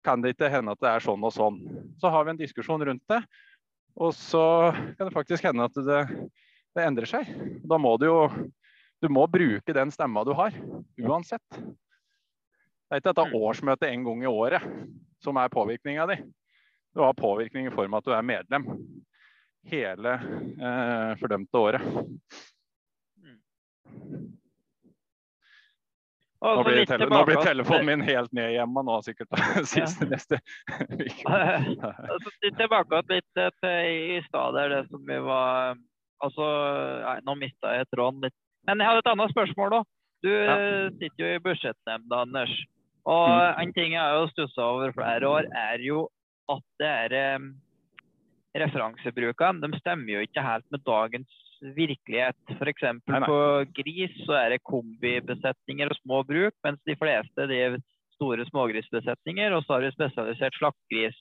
Kan 0.06 0.22
det 0.22 0.34
ikke 0.34 0.50
hende 0.50 0.74
at 0.74 0.82
det 0.82 0.90
er 0.90 1.04
sånn 1.04 1.24
og 1.26 1.34
sånn? 1.34 1.60
Så 2.00 2.10
har 2.12 2.26
vi 2.26 2.34
en 2.34 2.40
diskusjon 2.40 2.82
rundt 2.86 3.02
det. 3.10 3.20
Og 3.96 4.12
så 4.16 4.44
kan 4.98 5.08
det 5.08 5.14
faktisk 5.14 5.46
hende 5.48 5.66
at 5.66 5.76
det, 5.86 6.00
det 6.76 6.84
endrer 6.84 7.08
seg. 7.08 7.30
Da 7.64 7.78
må 7.80 7.94
du 8.00 8.06
jo 8.10 8.20
du 9.04 9.10
må 9.12 9.26
bruke 9.28 9.74
den 9.76 9.90
stemma 9.92 10.22
du 10.24 10.32
har, 10.36 10.54
uansett. 11.04 11.44
Det 11.52 12.94
er 12.94 13.02
ikke 13.02 13.10
dette 13.10 13.26
mm. 13.28 13.34
årsmøtet 13.44 13.90
en 13.90 14.06
gang 14.06 14.22
i 14.24 14.30
året 14.30 14.64
som 15.22 15.36
er 15.40 15.52
påvirkninga 15.52 16.06
di. 16.08 16.16
Du 16.96 17.02
har 17.04 17.16
påvirkning 17.18 17.68
i 17.68 17.74
form 17.74 17.92
av 17.92 18.00
at 18.00 18.08
du 18.08 18.14
er 18.16 18.24
medlem 18.24 18.68
hele 19.68 20.14
eh, 20.16 21.12
fordømte 21.20 21.60
året. 21.60 21.82
Nå 26.46 26.62
blir, 26.66 26.84
tele 26.86 27.08
nå 27.10 27.22
blir, 27.26 27.40
telefonen 27.42 27.88
min 27.88 28.04
helt 28.06 28.32
ned 28.36 28.52
hjemme 28.54 28.84
nå, 28.86 29.00
sikkert. 29.02 29.34
Siste 29.74 30.08
neste 30.10 30.38
tilbake 32.60 33.02
litt 33.10 33.26
til 33.42 33.66
i 34.16 34.22
stad, 34.28 34.58
det 34.72 34.86
som 34.90 35.04
vi 35.06 35.20
var 35.26 35.76
Altså, 36.24 36.44
nei, 37.02 37.18
nå 37.28 37.34
mista 37.36 37.74
jeg 37.76 37.84
tråden 37.92 38.22
litt. 38.24 38.32
Men 38.64 38.80
jeg 38.80 38.88
hadde 38.88 39.02
et 39.02 39.08
annet 39.10 39.32
spørsmål, 39.34 39.74
òg. 39.82 39.88
Du 40.24 40.30
ja. 40.32 40.54
sitter 40.96 41.20
jo 41.20 41.28
i 41.28 41.42
budsjettnemnda, 41.44 42.22
Anders. 42.24 42.54
Og 43.04 43.26
mm. 43.28 43.58
en 43.60 43.74
ting 43.76 43.92
jeg 43.92 44.00
har 44.00 44.30
stussa 44.32 44.64
over 44.64 44.94
flere 44.96 45.28
år, 45.28 45.50
er 45.52 45.84
jo 45.84 46.06
at 46.48 46.64
det 46.80 46.88
er 46.88 47.36
um, 47.36 47.50
referansebrukene 48.56 49.62
de 49.62 49.82
stemmer 49.82 50.16
jo 50.16 50.24
ikke 50.24 50.46
helt 50.46 50.66
med 50.72 50.82
dagens 50.88 51.42
virkelighet. 51.76 52.38
F.eks. 52.56 52.86
på 53.06 53.38
gris 53.76 54.16
så 54.26 54.38
er 54.40 54.54
det 54.54 54.64
kombibesetninger 54.66 55.92
og 55.92 56.00
små 56.02 56.22
bruk, 56.28 56.56
mens 56.66 56.80
de 56.88 56.96
fleste 56.98 57.48
driver 57.48 57.78
er 57.78 57.84
store 58.16 58.46
smågrisbesetninger. 58.50 59.54
Og 59.56 59.64
så 59.64 59.76
har 59.76 59.86
vi 59.86 59.94
spesialisert 59.94 60.58
slaktgris. 60.58 61.16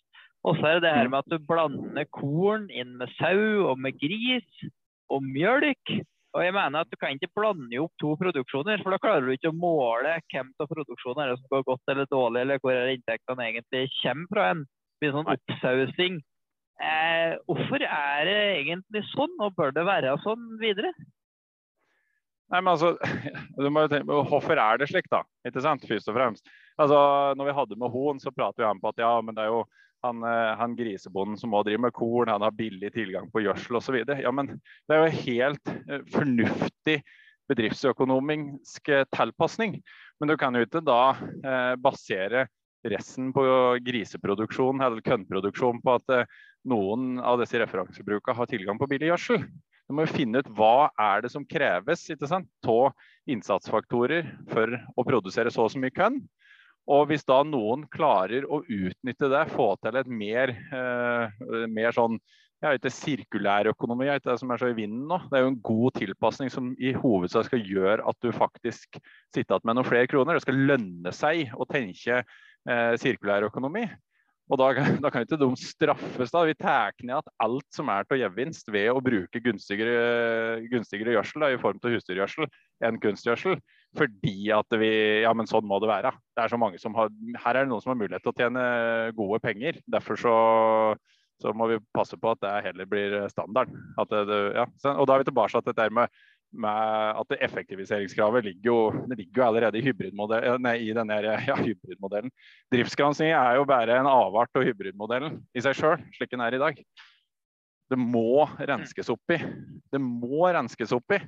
Og 0.46 0.60
så 0.60 0.68
er 0.68 0.78
det 0.78 0.86
det 0.86 0.96
her 0.96 1.08
mm. 1.08 1.14
med 1.14 1.24
at 1.24 1.32
du 1.32 1.48
blander 1.50 2.10
korn 2.14 2.68
inn 2.70 2.98
med 3.00 3.14
sau 3.18 3.72
og 3.72 3.80
med 3.82 3.98
gris 4.02 4.68
og 5.10 5.24
mjølk. 5.26 5.96
Og 6.36 6.44
jeg 6.44 6.54
mener 6.54 6.84
at 6.84 6.92
Du 6.92 6.98
kan 7.00 7.16
ikke 7.16 7.32
blande 7.34 7.80
opp 7.80 7.94
to 8.02 8.12
produksjoner, 8.20 8.82
for 8.84 8.92
da 8.92 9.00
klarer 9.00 9.26
du 9.26 9.34
ikke 9.34 9.54
å 9.54 9.56
måle 9.56 10.18
hvem 10.34 10.52
av 10.60 10.68
produksjonene 10.72 11.32
er 11.32 11.40
som 11.40 11.52
går 11.54 11.64
godt 11.70 11.94
eller 11.94 12.10
dårlig, 12.12 12.42
eller 12.44 12.60
hvor 12.62 12.92
inntektene 12.92 13.48
egentlig 13.48 13.86
kommer 14.02 14.32
fra. 14.34 14.50
en. 14.52 14.66
Blir 15.00 15.12
sånn 15.16 15.32
oppsausing 15.32 16.20
Eh, 16.76 17.36
hvorfor 17.48 17.84
er 17.88 18.26
det 18.28 18.40
egentlig 18.60 19.06
sånn, 19.14 19.36
og 19.40 19.56
bør 19.56 19.72
det 19.76 19.86
være 19.88 20.16
sånn 20.26 20.50
videre? 20.60 20.92
Nei, 22.52 22.60
men 22.60 22.74
altså, 22.76 22.94
du 23.62 23.70
må 23.74 23.86
jo 23.86 23.92
tenke, 23.94 24.20
Hvorfor 24.30 24.60
er 24.62 24.82
det 24.82 24.90
slik, 24.92 25.08
da? 25.12 25.24
Ikke 25.48 25.64
sant, 25.64 25.86
først 25.88 26.12
og 26.12 26.18
fremst. 26.18 26.54
Altså, 26.82 27.00
når 27.40 27.50
vi 27.50 27.58
hadde 27.62 27.80
med 27.80 27.94
Hon, 27.94 28.20
så 28.22 28.34
pratet 28.36 28.62
vi 28.62 28.68
om 28.68 28.84
at 28.92 29.02
ja, 29.02 29.14
men 29.24 29.38
det 29.38 29.46
er 29.46 29.54
jo 29.54 29.64
han, 30.06 30.20
eh, 30.28 30.52
han 30.60 30.76
grisebonden 30.78 31.40
som 31.40 31.54
må 31.56 31.64
drive 31.66 31.82
med 31.88 31.96
korn, 31.96 32.30
han 32.30 32.44
har 32.46 32.54
billig 32.54 32.92
tilgang 32.94 33.32
på 33.34 33.42
gjødsel 33.42 33.80
osv. 33.80 34.02
Ja, 34.22 34.34
men 34.36 34.52
det 34.86 34.98
er 34.98 35.06
jo 35.06 35.24
helt 35.24 35.72
eh, 35.88 36.04
fornuftig 36.14 37.00
bedriftsøkonomisk 37.50 38.92
tilpasning. 39.14 39.80
Men 40.20 40.30
du 40.30 40.36
kan 40.38 40.56
jo 40.56 40.66
ikke 40.66 40.84
da 40.86 41.16
eh, 41.16 41.74
basere 41.82 42.46
resten 42.92 43.32
på 43.36 43.44
griseproduksjon 43.86 44.84
eller 44.84 45.04
kønnproduksjon 45.06 45.82
på 45.84 45.96
at 46.00 46.14
eh, 46.14 46.28
noen 46.70 47.20
av 47.22 47.40
disse 47.42 47.60
referansebrukene 47.62 48.38
har 48.38 48.50
tilgang 48.50 48.80
på 48.82 48.90
billig 48.90 49.12
gjødsel. 49.12 49.44
Du 49.86 49.94
må 49.94 50.08
finne 50.10 50.42
ut 50.42 50.50
hva 50.58 50.90
er 50.98 51.22
det 51.22 51.30
som 51.34 51.46
kreves 51.46 52.08
av 52.10 53.12
innsatsfaktorer 53.30 54.32
for 54.50 54.74
å 54.98 55.06
produsere 55.06 55.54
så 55.54 55.68
og 55.68 55.76
så 55.76 55.82
mye 55.82 55.94
kønn. 55.94 56.24
Og 56.90 57.08
hvis 57.10 57.26
da 57.26 57.40
noen 57.46 57.86
klarer 57.90 58.46
å 58.46 58.62
utnytte 58.62 59.30
det, 59.30 59.46
få 59.54 59.74
til 59.82 59.98
et 59.98 60.10
mer, 60.10 60.54
eh, 60.74 61.46
mer 61.70 61.94
sånn 61.94 62.20
jeg 62.64 62.80
vet 62.80 62.94
sirkulær 62.96 63.68
økonomi, 63.70 64.08
jeg 64.08 64.18
vet 64.18 64.28
det 64.30 64.38
som 64.42 64.52
er 64.54 64.62
så 64.62 64.70
i 64.72 64.78
vinden 64.78 65.04
nå. 65.10 65.20
Det 65.30 65.38
er 65.38 65.44
jo 65.44 65.52
en 65.52 65.62
god 65.68 65.98
tilpasning 66.00 66.50
som 66.50 66.72
i 66.82 66.96
hovedsak 66.96 67.50
skal 67.50 67.62
gjøre 67.62 68.06
at 68.10 68.18
du 68.24 68.32
faktisk 68.34 68.98
sitter 69.36 69.58
igjen 69.58 69.68
med 69.68 69.78
noen 69.78 69.90
flere 69.90 70.10
kroner. 70.10 70.38
Det 70.38 70.46
skal 70.46 70.64
lønne 70.72 71.14
seg 71.14 71.52
å 71.54 71.68
tenke 71.70 72.24
eh, 72.70 72.96
sirkulær 73.02 73.48
økonomi. 73.50 73.86
Og 74.46 74.60
da, 74.62 74.68
da, 75.04 75.10
kan 75.10 75.26
ikke 75.26 75.40
de 75.42 75.50
straffes. 75.58 76.34
da. 76.34 76.44
Vi 76.46 76.58
tar 76.60 76.94
ned 77.02 77.18
at 77.18 77.32
alt 77.42 77.66
som 77.74 77.90
er 77.90 78.06
til 78.06 78.22
gevinst 78.22 78.70
ved 78.74 78.92
å 78.94 79.02
bruke 79.04 79.42
gunstigere, 79.42 80.62
gunstigere 80.72 81.16
gjødsel 81.18 81.48
i 81.50 81.58
form 81.62 81.82
av 81.82 81.96
husdyrgjødsel 81.96 82.50
enn 82.86 83.02
kunstgjødsel. 83.02 83.58
Fordi 83.96 84.38
at 84.54 84.78
vi 84.78 84.92
Ja, 85.24 85.34
men 85.34 85.50
sånn 85.50 85.66
må 85.68 85.80
det 85.82 85.90
være. 85.90 86.14
Det 86.36 86.46
er 86.46 86.52
så 86.52 86.62
mange 86.62 86.80
som 86.82 86.96
har, 87.00 87.10
her 87.42 87.56
er 87.56 87.66
det 87.66 87.72
noen 87.72 87.84
som 87.84 87.96
har 87.96 88.02
mulighet 88.02 88.26
til 88.26 88.34
å 88.34 88.38
tjene 88.38 88.66
gode 89.18 89.42
penger. 89.42 89.80
Derfor 89.90 90.20
så, 90.20 90.36
så 91.42 91.54
må 91.56 91.72
vi 91.72 91.82
passe 91.96 92.20
på 92.20 92.36
at 92.36 92.44
det 92.44 92.54
heller 92.70 92.90
blir 92.92 93.18
standard. 93.34 93.72
Ja. 93.98 94.68
Og 94.94 95.08
da 95.08 95.16
er 95.16 95.24
vi 95.24 95.30
tilbake 95.32 95.56
til 95.56 95.72
dette 95.72 95.90
med 95.96 96.22
med 96.60 97.20
at 97.22 97.36
effektiviseringskravet 97.48 98.46
ligger 98.46 98.70
jo, 98.70 98.78
ligger 99.12 99.42
jo 99.42 99.48
allerede 99.48 99.80
i, 99.80 99.94
nei, 100.64 100.76
i 100.88 100.94
denne 100.96 101.18
ja, 101.24 101.58
hybridmodellen. 101.60 102.32
Driftsgransking 102.74 103.34
er 103.36 103.60
jo 103.60 103.68
bare 103.70 104.00
en 104.00 104.10
avart 104.10 104.58
av 104.58 104.66
hybridmodellen 104.68 105.40
i 105.56 105.64
seg 105.64 105.78
sjøl, 105.78 106.06
slik 106.16 106.32
den 106.34 106.44
er 106.46 106.58
i 106.58 106.62
dag. 106.62 106.80
Det 107.92 108.00
må 108.02 108.48
renskes 108.58 109.12
opp 109.14 109.36
i. 109.36 109.40
Det 109.94 110.02
må 110.02 110.48
renskes 110.50 110.96
opp 110.96 111.18
i. 111.18 111.22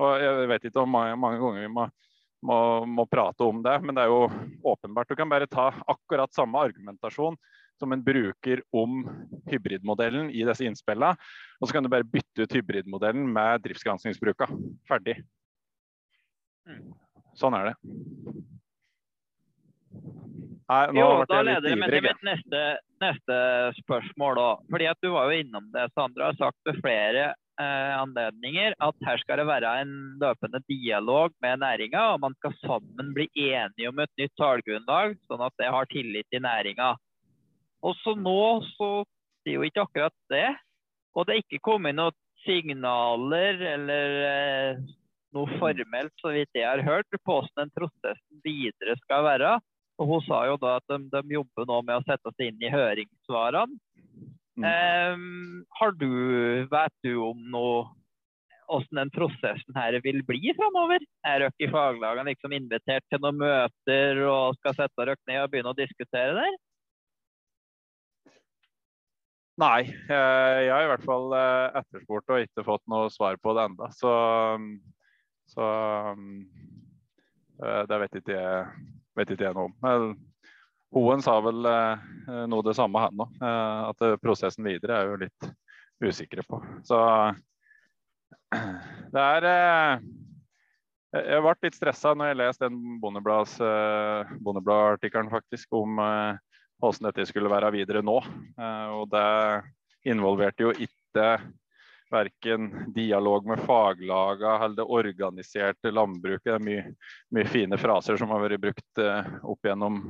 Og 0.00 0.22
jeg 0.22 0.48
vet 0.50 0.68
ikke 0.68 0.82
om 0.82 0.92
mange, 0.92 1.16
mange 1.20 1.40
ganger 1.40 1.64
vi 1.64 1.72
må, 1.72 1.86
må, 2.48 2.58
må, 2.98 3.06
prate 3.08 3.46
om 3.46 3.62
det, 3.64 3.78
men 3.84 3.96
det 3.96 4.04
er 4.04 4.12
jo 4.12 4.26
åpenbart. 4.74 5.08
Du 5.08 5.16
kan 5.16 5.30
bare 5.30 5.48
ta 5.50 5.70
akkurat 5.86 6.32
samme 6.34 6.60
argumentasjon 6.68 7.38
som 7.80 7.92
en 7.94 8.02
bruker 8.04 8.62
om 8.74 9.02
hybridmodellen 9.50 10.30
i 10.30 10.44
disse 10.46 10.66
innspillene. 10.66 11.16
Og 11.60 11.68
så 11.68 11.76
kan 11.76 11.84
du 11.84 11.90
bare 11.92 12.06
bytte 12.06 12.46
ut 12.46 12.56
hybridmodellen 12.58 13.26
med 13.32 13.64
driftsgranskingsbruka. 13.66 14.48
Ferdig. 14.88 15.18
Sånn 17.38 17.56
er 17.58 17.72
det. 17.72 17.76
Nei, 20.72 20.82
jo, 20.96 21.06
da 21.28 21.42
leder 21.44 21.76
meg 21.76 21.92
til 21.92 22.04
mitt 22.06 22.24
neste, 22.24 22.60
neste, 23.02 23.38
spørsmål. 23.82 24.38
Da. 24.38 24.50
Fordi 24.72 24.88
at 24.88 25.00
Du 25.04 25.10
var 25.12 25.28
jo 25.28 25.42
innom 25.42 25.68
det, 25.74 25.88
Sandra 25.96 26.30
har 26.30 26.38
sagt 26.38 26.60
ved 26.68 26.78
flere 26.80 27.24
eh, 27.60 27.92
anledninger 27.98 28.76
at 28.86 29.06
her 29.06 29.20
skal 29.20 29.42
det 29.42 29.48
være 29.50 29.72
en 29.82 29.94
løpende 30.22 30.62
dialog 30.70 31.34
med 31.44 31.60
næringa, 31.64 32.06
og 32.14 32.22
man 32.24 32.36
skal 32.40 32.56
sammen 32.62 33.12
bli 33.16 33.28
enige 33.34 33.90
om 33.90 34.00
et 34.04 34.12
nytt 34.20 34.34
tallgrunnlag, 34.40 35.18
sånn 35.28 35.44
at 35.44 35.56
det 35.60 35.72
har 35.74 35.90
tillit 35.92 36.38
i 36.38 36.42
næringa. 36.42 36.94
Og 37.82 37.96
så 38.02 38.14
nå 38.18 38.62
så 38.74 38.90
sier 39.42 39.58
jo 39.58 39.66
ikke 39.66 39.86
akkurat 39.86 40.16
det. 40.32 40.48
Og 41.16 41.26
det 41.26 41.34
er 41.34 41.44
ikke 41.44 41.64
kommet 41.66 41.98
noen 41.98 42.16
signaler 42.42 43.60
eller 43.74 44.16
eh, 44.26 44.82
noe 45.36 45.58
formelt, 45.60 46.12
så 46.20 46.32
vidt 46.34 46.58
jeg 46.58 46.66
har 46.66 46.82
hørt, 46.86 47.08
på 47.12 47.36
hvordan 47.38 47.64
den 47.64 47.72
prosessen 47.76 48.42
videre 48.44 48.96
skal 49.04 49.26
være. 49.26 49.54
Og 50.00 50.08
Hun 50.08 50.22
sa 50.26 50.42
jo 50.48 50.58
da 50.60 50.76
at 50.80 50.90
de, 50.90 50.98
de 51.12 51.36
jobber 51.36 51.68
nå 51.68 51.80
med 51.86 52.00
å 52.00 52.06
sette 52.06 52.32
seg 52.34 52.50
inn 52.50 52.64
i 52.64 52.72
høringssvarene. 52.72 53.78
Mm. 54.52 54.64
Um, 54.68 55.60
har 55.78 55.94
du, 55.96 56.08
Vet 56.68 56.96
du 57.06 57.14
om 57.24 57.38
noe 57.54 57.86
hvordan 58.72 58.98
den 59.02 59.12
prosessen 59.12 59.76
her 59.76 59.96
vil 60.04 60.22
bli 60.24 60.52
framover? 60.56 61.02
Er 61.28 61.44
dere 61.44 61.52
i 61.60 61.68
faglagene 61.72 62.32
liksom 62.32 62.54
invitert 62.56 63.04
til 63.10 63.20
noen 63.20 63.40
møter 63.42 64.22
og 64.28 64.58
skal 64.60 64.76
sette 64.78 65.02
dere 65.02 65.16
ned 65.28 65.42
og 65.42 65.50
begynne 65.52 65.72
å 65.74 65.78
diskutere 65.78 66.36
der? 66.38 66.56
Nei, 69.60 69.84
jeg 70.08 70.70
har 70.72 70.86
i 70.86 70.88
hvert 70.88 71.02
fall 71.04 71.34
eh, 71.36 71.74
etterspurt 71.82 72.30
og 72.32 72.40
ikke 72.40 72.64
fått 72.64 72.80
noe 72.88 73.10
svar 73.12 73.36
på 73.36 73.52
det 73.56 73.64
enda. 73.68 73.90
Så, 73.92 74.08
så, 75.52 75.64
eh, 77.60 77.82
det 77.90 77.98
vet 78.00 78.16
ikke 78.22 78.32
jeg, 78.32 78.64
vet 79.20 79.30
ikke 79.34 79.44
jeg 79.50 79.56
noe 79.58 79.68
om. 79.68 79.74
Hoen 80.96 81.20
sa 81.24 81.34
vel 81.44 81.60
noe 82.48 82.62
det 82.64 82.74
samme, 82.76 83.00
han 83.00 83.20
òg. 83.24 83.30
At 83.40 83.96
prosessen 84.20 84.64
videre 84.66 84.98
er 84.98 85.04
jo 85.08 85.16
litt 85.22 85.40
usikre 86.04 86.42
på. 86.48 86.56
Så 86.84 86.98
det 89.14 89.22
er 89.22 89.42
Jeg 91.12 91.40
ble 91.44 91.54
litt 91.64 91.76
stressa 91.78 92.14
når 92.16 92.26
jeg 92.32 92.40
leste 92.42 92.68
den 92.68 93.00
Bondebladartikkelen 93.00 95.30
faktisk 95.32 95.68
om 95.80 95.90
hvordan 96.82 97.08
dette 97.10 97.28
skulle 97.30 97.50
være 97.52 97.70
videre 97.74 98.02
nå. 98.02 98.16
Og 98.98 99.04
det 99.12 99.26
involverte 100.10 100.66
jo 100.66 100.72
ikke 100.74 101.26
verken 102.12 102.92
dialog 102.92 103.46
med 103.46 103.60
faglaga 103.60 104.64
eller 104.64 104.76
det 104.76 104.82
organiserte 104.82 105.90
landbruket. 105.90 106.44
Det 106.44 106.54
er 106.54 106.64
mye, 106.66 106.84
mye, 107.32 107.48
fine 107.48 107.78
fraser 107.80 108.18
som 108.20 108.30
har 108.32 108.42
vært 108.44 108.60
brukt 108.60 109.00
uh, 109.00 109.28
opp 109.48 109.64
gjennom 109.66 110.02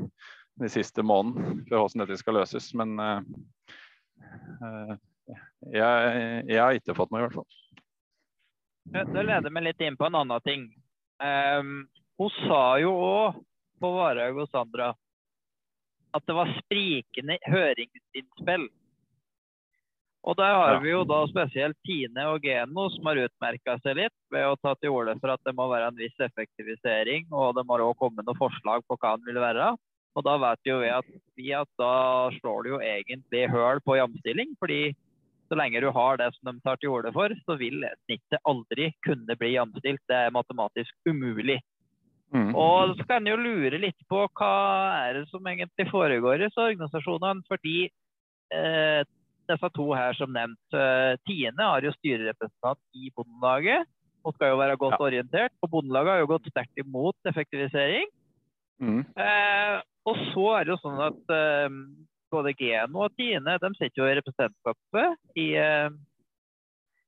de 0.60 0.70
siste 0.72 1.04
månedene 1.06 1.62
for 1.68 1.78
hvordan 1.78 2.04
dette 2.04 2.18
skal 2.20 2.38
løses. 2.40 2.72
Men 2.78 2.98
uh, 2.98 3.20
jeg, 5.70 6.10
jeg, 6.50 6.58
har 6.58 6.78
ikke 6.78 6.96
fått 6.98 7.14
noe, 7.14 7.22
i 7.22 7.26
hvert 7.28 7.38
fall. 7.38 7.50
Det 9.14 9.22
leder 9.22 9.54
meg 9.54 9.68
litt 9.68 9.86
inn 9.86 9.96
på 9.98 10.08
en 10.08 10.18
annen 10.24 10.42
ting. 10.46 10.66
Um, 11.22 11.86
hun 12.18 12.34
sa 12.42 12.64
jo 12.82 12.92
òg 12.98 13.38
på 13.82 13.90
Varhaug 13.94 14.42
og 14.42 14.50
Sandra 14.50 14.92
at 16.12 16.28
det 16.28 16.36
var 16.36 16.54
sprikende 16.60 17.38
høringsinnspill 17.48 18.68
og 20.22 20.36
der 20.38 20.54
har 20.54 20.76
vi 20.82 20.92
jo 20.92 21.02
da 21.08 21.24
spesielt 21.26 21.78
Tine 21.86 22.28
og 22.30 22.44
Geno 22.46 22.86
som 22.94 23.08
har 23.10 23.18
utmerka 23.24 23.74
seg 23.82 23.98
litt 23.98 24.14
ved 24.30 24.46
å 24.46 24.58
ta 24.62 24.76
til 24.78 24.94
orde 24.94 25.16
for 25.18 25.32
at 25.34 25.42
det 25.42 25.54
må 25.58 25.66
være 25.70 25.88
en 25.90 25.98
viss 25.98 26.14
effektivisering, 26.22 27.26
og 27.34 27.56
det 27.58 27.64
må 27.66 27.80
òg 27.82 27.96
komme 27.98 28.22
noen 28.22 28.38
forslag 28.38 28.86
på 28.86 28.98
hva 29.02 29.16
den 29.18 29.26
vil 29.32 29.42
være. 29.42 29.72
Og 30.14 30.26
da 30.26 30.36
vet 30.38 30.68
jo 30.68 30.78
vi 30.82 30.92
at, 30.94 31.08
vi 31.40 31.48
at 31.56 31.70
da 31.80 31.94
slår 32.38 32.62
du 32.62 32.70
jo 32.76 32.82
egentlig 32.86 33.48
høl 33.50 33.82
på 33.82 33.96
jamstilling, 33.98 34.54
fordi 34.62 34.92
så 35.50 35.58
lenge 35.58 35.82
du 35.82 35.88
har 35.90 36.20
det 36.20 36.30
som 36.36 36.52
de 36.52 36.62
tar 36.62 36.78
til 36.78 36.94
orde 36.94 37.10
for, 37.16 37.34
så 37.42 37.58
vil 37.58 37.82
snittet 38.04 38.46
aldri 38.48 38.92
kunne 39.02 39.36
bli 39.40 39.56
jamstilt. 39.56 40.04
Det 40.06 40.20
er 40.28 40.36
matematisk 40.36 40.94
umulig. 41.08 41.58
Mm. 42.32 42.52
Og 42.56 42.94
så 42.96 43.04
kan 43.08 43.20
en 43.20 43.32
jo 43.34 43.40
lure 43.40 43.80
litt 43.80 43.98
på 44.08 44.22
hva 44.38 44.52
er 45.04 45.18
det 45.20 45.26
som 45.28 45.44
egentlig 45.48 45.88
foregår 45.90 46.38
i 46.38 46.46
disse 46.46 46.64
organisasjonene. 46.64 47.44
Fordi 47.50 47.76
eh, 48.56 49.02
disse 49.50 49.72
to 49.76 49.88
her 49.96 50.16
som 50.18 50.32
nevnt. 50.32 50.76
Eh, 50.76 51.18
Tiende 51.28 51.68
har 51.68 51.84
jo 51.84 51.94
styrerepresentant 51.98 52.80
i 52.96 53.12
Bondelaget 53.16 53.88
og 54.22 54.36
skal 54.36 54.52
jo 54.52 54.60
være 54.60 54.78
godt 54.78 54.98
ja. 54.98 55.04
orientert. 55.08 55.54
Og 55.62 55.70
Bondelaget 55.72 56.14
har 56.14 56.22
jo 56.22 56.30
gått 56.30 56.48
sterkt 56.52 56.82
imot 56.82 57.30
effektivisering. 57.30 58.08
Mm. 58.82 59.02
Eh, 59.02 59.76
og 60.08 60.24
så 60.32 60.46
er 60.56 60.64
det 60.64 60.74
jo 60.74 60.80
sånn 60.82 61.02
at 61.04 61.34
eh, 61.36 61.76
både 62.32 62.54
Geno 62.58 63.04
og 63.06 63.14
Tine 63.18 63.58
de 63.62 63.70
sitter 63.76 64.02
jo 64.02 64.08
i 64.08 64.16
representantskapet 64.18 65.38
i, 65.38 65.48
eh, 65.60 65.90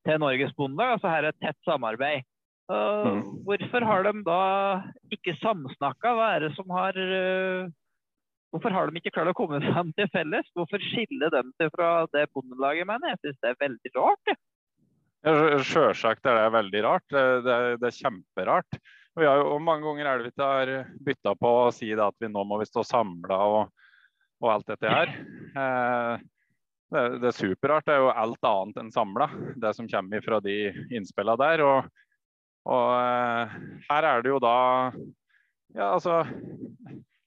til 0.06 0.22
Norges 0.22 0.54
Bondelag. 0.58 0.96
Altså 0.98 1.10
her 1.10 1.24
er 1.24 1.32
et 1.32 1.42
tett 1.42 1.60
samarbeid. 1.66 2.26
Uh, 2.64 3.20
mm. 3.20 3.22
Hvorfor 3.44 3.84
har 3.84 4.06
de 4.06 4.12
da 4.24 4.42
ikke 5.12 5.36
samsnakka? 5.42 6.14
Hva 6.16 6.28
er 6.32 6.46
det 6.46 6.54
som 6.56 6.70
har 6.72 6.96
uh, 6.96 7.68
Hvorfor 8.54 8.70
har 8.70 8.88
de 8.88 9.00
ikke 9.00 9.10
klart 9.16 9.32
å 9.32 9.36
komme 9.36 9.58
fram 9.64 9.90
til 9.98 10.06
felles? 10.14 10.46
Hvorfor 10.54 10.80
skiller 10.80 11.32
de 11.34 11.42
seg 11.58 11.72
fra 11.74 12.06
det 12.14 12.28
Bondelaget 12.32 12.86
mener? 12.86 13.16
Jeg 13.16 13.20
syns 13.20 13.40
det 13.42 13.50
er 13.50 13.62
veldig 13.64 13.90
rart. 13.96 14.34
Ja, 15.24 15.32
Sjølsagt 15.58 16.28
er 16.30 16.38
det 16.38 16.52
veldig 16.54 16.82
rart. 16.86 17.06
Det, 17.10 17.24
det, 17.42 17.56
det 17.82 17.88
er 17.88 17.96
kjemperart. 17.98 18.78
Og, 19.16 19.24
har, 19.24 19.42
og 19.42 19.58
Mange 19.62 19.88
ganger 19.88 20.06
er 20.06 20.22
det 20.22 20.28
vi 20.28 20.32
ikke 20.34 20.50
har 20.52 20.72
bytta 21.08 21.34
på 21.40 21.50
å 21.64 21.72
si 21.74 21.90
at 21.90 22.22
vi 22.22 22.30
nå 22.30 22.44
må 22.46 22.60
vi 22.62 22.68
stå 22.68 22.84
samla 22.86 23.40
og, 23.56 23.82
og, 24.38 24.48
alt 24.54 24.70
dette 24.70 24.94
her. 24.94 25.12
Eh, 25.64 26.24
det, 26.94 27.04
det, 27.18 27.28
er 27.30 27.36
superrart. 27.36 27.88
Det 27.88 27.96
er 27.96 28.04
jo 28.04 28.14
alt 28.14 28.50
annet 28.52 28.80
enn 28.84 28.94
samla, 28.94 29.28
det 29.66 29.74
som 29.74 29.90
kommer 29.90 30.22
fra 30.22 30.38
de 30.44 30.58
innspillene 30.94 31.42
der. 31.42 31.66
Og, 31.66 32.03
og 32.64 32.90
eh, 32.96 33.56
her 33.90 34.08
er 34.08 34.24
det 34.24 34.32
jo 34.32 34.40
da 34.42 34.56
Ja, 35.74 35.90
altså 35.90 36.22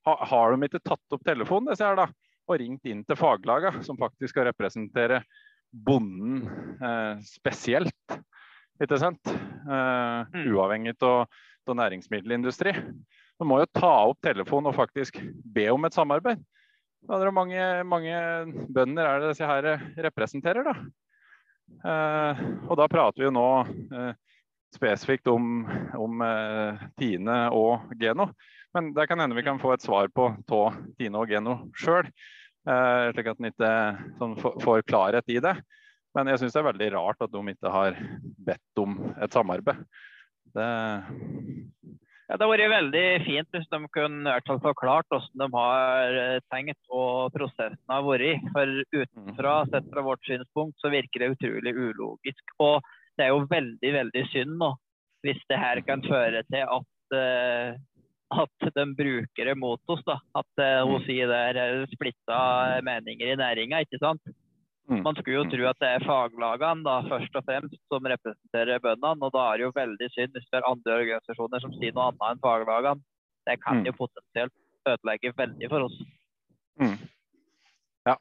har 0.07 0.53
de 0.53 0.67
ikke 0.69 0.79
tatt 0.79 1.15
opp 1.15 1.25
telefonen 1.27 1.73
disse 1.73 1.83
her 1.83 1.97
da, 1.99 2.05
og 2.47 2.59
ringt 2.61 2.87
inn 2.87 3.03
til 3.03 3.19
faglaga, 3.19 3.73
som 3.83 3.99
faktisk 3.99 4.31
skal 4.31 4.47
representere 4.47 5.19
bonden 5.67 6.45
eh, 6.79 7.19
spesielt. 7.27 8.17
Ikke 8.79 8.99
sant? 9.01 9.19
Eh, 9.27 10.21
mm. 10.31 10.45
uavhengig 10.53 10.95
av 11.03 11.27
næringsmiddelindustri. 11.75 12.71
Du 13.37 13.45
må 13.45 13.59
jo 13.61 13.67
ta 13.75 13.91
opp 14.07 14.21
telefonen 14.23 14.71
og 14.71 14.77
faktisk 14.77 15.19
be 15.43 15.67
om 15.73 15.83
et 15.85 15.97
samarbeid. 15.97 16.39
Hvor 17.07 17.31
mange, 17.35 17.59
mange 17.87 18.15
bønder 18.73 19.05
er 19.05 19.19
det 19.21 19.33
disse 19.33 19.47
her 19.47 19.67
representerer, 20.07 20.71
da? 20.71 20.77
Eh, 21.67 22.41
og 22.69 22.77
da 22.79 22.87
prater 22.89 23.21
vi 23.21 23.27
jo 23.27 23.35
nå 23.35 23.47
eh, 23.67 24.13
spesifikt 24.75 25.27
om, 25.31 25.61
om 25.97 26.23
eh, 26.25 26.85
Tine 26.99 27.37
og 27.55 27.93
Geno. 27.99 28.31
Men 28.75 28.91
det 28.93 29.07
kan 29.09 29.21
hende 29.23 29.37
vi 29.37 29.45
kan 29.45 29.61
få 29.61 29.73
et 29.73 29.85
svar 29.85 30.09
på 30.13 30.29
av 30.49 30.61
Tine 30.99 31.21
og 31.21 31.31
Geno 31.31 31.59
sjøl. 31.77 32.09
Eh, 32.67 33.07
slik 33.13 33.31
at 33.31 33.39
en 33.39 33.49
ikke 33.51 33.73
sånn, 34.19 34.35
får 34.63 34.85
klarhet 34.89 35.31
i 35.31 35.39
det. 35.43 35.55
Men 36.17 36.31
jeg 36.31 36.41
syns 36.41 36.55
det 36.55 36.61
er 36.63 36.71
veldig 36.71 36.91
rart 36.97 37.23
at 37.23 37.31
de 37.33 37.53
ikke 37.53 37.71
har 37.71 37.97
bedt 38.47 38.81
om 38.83 38.97
et 39.21 39.33
samarbeid. 39.33 39.85
Det 40.55 40.67
ja, 42.27 42.35
det 42.35 42.43
hadde 42.43 42.47
vært 42.51 42.71
veldig 42.73 43.03
fint 43.23 43.53
hvis 43.55 43.67
de 43.71 43.77
kunne 43.95 44.31
i 44.35 44.55
forklart 44.59 45.07
hvordan 45.13 45.43
de 45.45 45.47
har 45.53 46.17
eh, 46.19 46.39
tenkt 46.51 46.89
og 46.91 47.31
prosessen 47.31 47.93
har 47.93 48.03
vært. 48.03 48.49
For 48.51 48.73
utenfra, 48.91 49.53
mm. 49.63 49.69
sett 49.71 49.87
fra 49.93 50.03
vårt 50.03 50.27
synspunkt, 50.27 50.75
så 50.83 50.91
virker 50.91 51.23
det 51.23 51.29
utrolig 51.37 51.71
ulogisk. 51.71 52.51
Og 52.59 52.83
det 53.17 53.25
er 53.25 53.33
jo 53.33 53.45
veldig, 53.49 53.93
veldig 53.99 54.25
synd 54.33 54.57
nå 54.61 54.73
hvis 55.25 55.39
det 55.49 55.57
her 55.59 55.81
kan 55.83 56.03
føre 56.05 56.43
til 56.47 56.63
at 56.63 57.15
uh, 57.17 57.77
at 58.27 58.67
de 58.75 58.83
bruker 58.95 59.47
det 59.47 59.55
mot 59.55 59.81
oss. 59.93 60.03
da. 60.05 60.17
At 60.35 60.61
hun 60.83 60.99
mm. 60.99 61.05
sier 61.07 61.31
det 61.31 61.63
er 61.63 61.85
splitta 61.93 62.39
meninger 62.83 63.31
i 63.31 63.37
næringa, 63.39 63.79
ikke 63.85 63.99
sant. 64.01 64.35
Mm. 64.87 65.01
Man 65.03 65.15
skulle 65.15 65.35
jo 65.35 65.47
tro 65.51 65.65
at 65.67 65.79
det 65.83 65.89
er 65.95 66.05
faglagene 66.07 66.85
da, 66.85 67.01
først 67.11 67.33
og 67.35 67.43
fremst 67.43 67.79
som 67.91 68.07
representerer 68.07 68.79
bøndene. 68.83 69.27
Og 69.27 69.33
da 69.35 69.43
er 69.49 69.59
det 69.59 69.65
jo 69.65 69.73
veldig 69.75 70.09
synd 70.13 70.35
hvis 70.35 70.47
det 70.47 70.59
er 70.59 70.69
andre 70.69 70.99
organisasjoner 71.01 71.63
som 71.63 71.73
sier 71.75 71.95
noe 71.95 72.07
annet 72.07 72.23
enn 72.29 72.43
faglagene. 72.45 73.03
Det 73.47 73.57
kan 73.63 73.81
mm. 73.81 73.89
jo 73.89 73.97
potensielt 73.99 74.55
ødelegge 74.87 75.33
veldig 75.35 75.71
for 75.73 75.87
oss. 75.89 75.97
Mm. 76.79 76.97
Ja. 78.07 78.15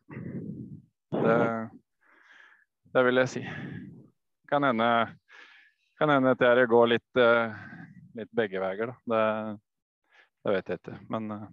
Det, 1.14 1.36
det, 2.94 3.04
vil 3.06 3.22
jeg 3.22 3.32
si. 3.36 3.44
Kan 4.50 4.66
hende, 4.66 4.88
kan 6.00 6.12
hende 6.12 6.34
at 6.36 6.42
det 6.58 6.66
går 6.70 6.90
litt, 6.94 7.20
uh, 7.20 7.54
litt 8.18 8.32
begge 8.36 8.62
veier. 8.62 8.94
Det, 9.08 9.22
det 10.44 10.56
vet 10.56 10.72
jeg 10.72 10.82
ikke. 10.82 10.98
Men 11.12 11.30
uh, 11.32 11.46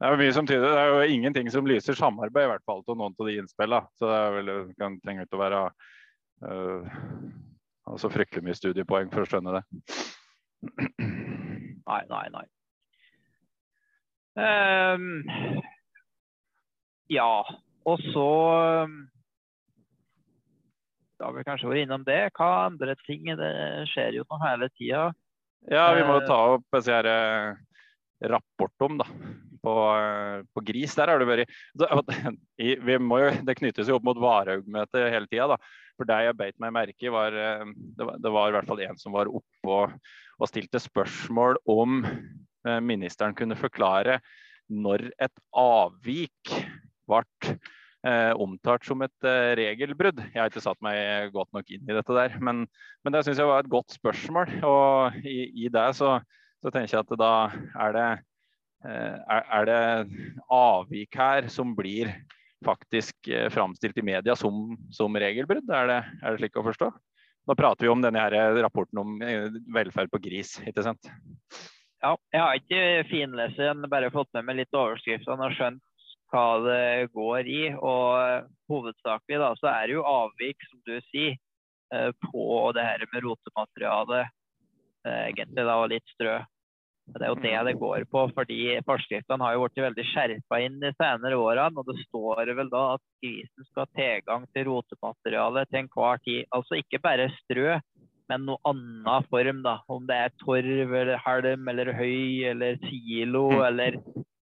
det 0.00 0.08
er 0.08 0.14
jo 0.14 0.20
mye 0.22 0.32
som 0.32 0.46
tyder 0.48 0.72
Det 0.72 0.80
er 0.80 0.94
jo 0.94 1.14
ingenting 1.14 1.50
som 1.52 1.66
lyser 1.68 1.98
samarbeid, 1.98 2.46
i 2.46 2.52
hvert 2.54 2.64
fall 2.68 2.80
til 2.86 2.96
noen 2.96 3.12
av 3.12 3.28
de 3.28 3.36
innspillene. 3.36 3.90
Så 4.00 4.08
det 4.08 4.20
er 4.20 4.36
vel, 4.38 4.52
kan 4.80 5.00
trenge 5.04 5.26
ikke 5.26 5.36
å 5.36 5.42
være 5.44 5.64
uh, 6.46 7.00
altså 7.90 8.12
fryktelig 8.12 8.46
mye 8.46 8.56
studiepoeng 8.56 9.12
for 9.12 9.26
å 9.26 9.28
skjønne 9.30 9.58
det. 9.58 9.64
Nei, 11.90 12.02
nei, 12.06 12.26
nei. 12.30 12.42
Um, 14.38 15.24
ja, 17.10 17.42
og 17.82 18.04
så 18.12 18.26
Da 18.86 19.19
har 21.24 21.36
vi 21.36 21.46
kanskje 21.46 21.70
vært 21.70 21.84
innom 21.86 22.06
det. 22.06 22.20
Hva 22.36 22.50
andre 22.68 22.96
ting? 23.06 23.28
Det 23.38 23.52
skjer 23.92 24.20
jo 24.20 24.26
noe 24.28 24.40
hele 24.44 24.70
tida. 24.74 25.10
Ja, 25.68 25.90
vi 25.96 26.04
må 26.08 26.20
jo 26.20 26.28
ta 26.28 26.38
opp 26.56 26.64
disse 26.76 26.96
her 26.96 27.08
rapport 28.30 28.84
om 28.84 28.98
da, 29.00 29.06
på, 29.64 29.74
på 30.54 30.62
gris. 30.64 30.94
Der 30.96 31.12
har 31.12 31.20
det 31.20 31.28
vært 31.28 32.40
vi 32.56 32.98
må 33.00 33.20
jo, 33.22 33.30
Det 33.46 33.56
knyttes 33.60 33.88
jo 33.88 33.98
opp 33.98 34.06
mot 34.08 34.20
Varhaug-møtet 34.20 35.12
hele 35.12 35.28
tida. 35.30 35.58
For 36.00 36.08
det 36.08 36.16
jeg 36.24 36.38
beit 36.38 36.56
meg 36.62 36.72
merke 36.72 37.08
i, 37.08 37.12
var 37.12 37.34
det, 37.36 37.48
var 38.00 38.20
det 38.20 38.32
var 38.32 38.48
i 38.48 38.56
hvert 38.56 38.68
fall 38.68 38.80
en 38.86 39.00
som 39.00 39.12
var 39.12 39.28
oppe 39.28 39.74
og, 39.74 39.98
og 40.40 40.48
stilte 40.48 40.80
spørsmål 40.80 41.60
om 41.68 42.00
eh, 42.06 42.80
ministeren 42.80 43.36
kunne 43.36 43.58
forklare 43.60 44.16
når 44.70 45.10
et 45.20 45.42
avvik 45.60 46.54
ble 47.10 47.20
eh, 47.50 47.58
omtalt 48.40 48.86
som 48.88 49.02
et 49.04 49.28
eh, 49.28 49.52
regelbrudd. 49.58 50.22
Jeg 50.30 50.40
har 50.40 50.48
ikke 50.48 50.62
satt 50.64 50.80
meg 50.84 51.30
godt 51.34 51.50
nok 51.56 51.68
inn 51.68 51.84
i 51.84 51.96
dette 51.96 52.16
der, 52.16 52.36
men, 52.40 52.64
men 53.04 53.14
det 53.14 53.24
syns 53.26 53.40
jeg 53.42 53.50
var 53.50 53.64
et 53.64 53.72
godt 53.72 53.92
spørsmål. 53.92 54.54
Og 54.64 55.20
i, 55.20 55.50
i 55.66 55.68
det 55.72 55.86
så, 55.98 56.16
så 56.64 56.72
tenker 56.72 56.96
jeg 56.96 57.04
at 57.04 57.14
da 57.20 57.32
er 57.86 57.96
det, 57.96 58.08
eh, 58.88 59.36
er 59.40 59.68
det 59.68 59.82
avvik 60.48 61.20
her 61.20 61.50
som 61.52 61.74
blir 61.76 62.14
faktisk 62.64 63.28
eh, 63.28 63.50
framstilt 63.52 64.00
i 64.00 64.06
media 64.06 64.36
som, 64.36 64.78
som 64.96 65.20
regelbrudd? 65.20 65.68
Er 65.68 65.92
det, 65.92 66.00
er 66.22 66.30
det, 66.32 66.40
slik 66.40 66.56
å 66.60 66.64
forstå? 66.70 66.90
Da 67.48 67.56
prater 67.56 67.84
vi 67.84 67.92
om 67.92 68.02
denne 68.04 68.20
her 68.20 68.56
rapporten 68.60 69.00
om 69.00 69.20
eh, 69.24 69.48
velferd 69.72 70.12
på 70.12 70.22
gris, 70.24 70.56
ikke 70.64 70.88
sant? 70.88 71.12
ja, 72.00 72.14
jeg 72.32 72.40
har 72.40 72.56
ikke 72.56 72.82
finlest 73.10 73.60
den, 73.60 73.84
bare 73.92 74.08
fått 74.12 74.30
med 74.32 74.46
meg 74.48 74.62
litt 74.62 74.76
overskriftene 74.76 75.50
og 75.50 75.56
skjønt 75.56 75.82
hva 76.30 76.46
det 76.64 77.10
går 77.14 77.50
i. 77.50 77.62
Og 77.76 78.48
hovedsakelig 78.70 79.40
da, 79.42 79.50
så 79.60 79.70
er 79.72 79.88
det 79.88 79.98
jo 79.98 80.06
avvik, 80.06 80.68
som 80.70 80.82
du 80.86 80.96
sier, 81.10 81.36
eh, 81.94 82.10
på 82.30 82.70
det 82.76 82.86
her 82.86 83.04
med 83.12 83.26
rotemateriale. 83.26 84.24
Eh, 85.06 85.26
egentlig 85.32 85.66
da, 85.66 85.76
og 85.76 85.92
litt 85.92 86.16
strø. 86.16 86.40
Det 87.10 87.24
er 87.26 87.32
jo 87.32 87.38
det 87.42 87.56
det 87.66 87.78
går 87.80 88.04
på, 88.06 88.20
fordi 88.36 88.58
forskriftene 88.86 89.42
har 89.42 89.56
jo 89.56 89.64
blitt 89.64 89.82
veldig 89.82 90.04
skjerpa 90.12 90.60
inn 90.62 90.76
de 90.82 90.92
senere 90.94 91.38
årene. 91.40 91.80
Og 91.80 91.88
det 91.88 92.04
står 92.04 92.52
vel 92.54 92.70
da 92.70 92.82
at 92.94 93.02
grisen 93.24 93.66
skal 93.66 93.86
ha 93.86 93.90
tilgang 93.98 94.46
til 94.54 94.68
rotemateriale 94.68 95.64
til 95.66 95.80
enhver 95.82 96.22
tid. 96.26 96.44
Altså 96.54 96.78
ikke 96.78 97.02
bare 97.02 97.30
strø, 97.40 97.80
men 98.30 98.46
noe 98.46 98.62
annen 98.68 99.26
form. 99.32 99.62
da. 99.66 99.80
Om 99.90 100.06
det 100.06 100.18
er 100.24 100.36
torv 100.44 100.94
eller 101.02 101.22
halm 101.24 101.72
eller 101.72 101.92
høy 101.98 102.46
eller 102.52 102.78
silo 102.86 103.48
mm. 103.50 103.64
eller 103.70 103.98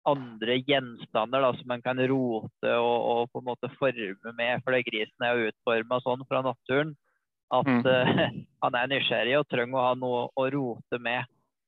andre 0.06 0.60
gjenstander 0.62 1.41
da, 1.41 1.51
som 1.58 1.70
man 1.70 1.82
kan 1.86 1.99
rote 2.10 2.74
og, 2.78 2.97
og, 3.12 3.22
på 3.34 3.41
en 3.41 3.47
måte 3.47 3.70
forme 3.80 4.34
med. 4.38 4.64
For 4.66 4.78
grisen 4.86 5.26
er 5.26 5.47
utforma 5.49 5.99
sånn 6.03 6.26
fra 6.30 6.43
naturen 6.45 6.93
at 7.53 7.70
mm. 7.70 7.82
uh, 7.86 8.26
han 8.66 8.78
er 8.80 8.91
nysgjerrig 8.93 9.39
og 9.39 9.47
trenger 9.51 9.80
å 9.80 9.88
ha 9.88 9.95
noe 9.99 10.28
å 10.34 10.47
rote 10.53 11.01
med. 11.01 11.26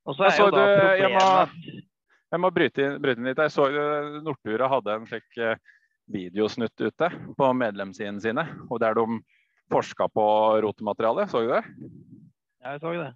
Og 0.08 0.16
så 0.18 0.30
er 0.30 0.38
jo 0.40 0.52
da 0.54 0.64
problemet 0.64 1.02
jeg 1.02 1.14
må, 1.18 1.82
jeg 2.28 2.44
må 2.44 2.52
bryte 2.56 2.86
inn, 2.86 3.00
bryte 3.04 3.22
inn 3.22 3.30
litt. 3.30 3.42
Jeg 3.44 3.54
så 3.56 3.68
Nortura 4.24 4.70
hadde 4.72 4.96
en 4.96 5.08
slik 5.10 5.42
eh, 5.42 5.60
videosnutt 6.12 6.80
ute 6.80 7.10
på 7.38 7.50
medlemssidene 7.60 8.24
sine, 8.24 8.46
og 8.70 8.80
der 8.84 8.96
de 8.96 9.20
forska 9.72 10.08
på 10.12 10.28
rotemateriale. 10.64 11.28
Så 11.32 11.44
du 11.44 11.52
det? 11.52 11.64
Ja, 12.64 12.76
jeg 12.76 12.84
så 12.84 12.94
det. 12.96 13.12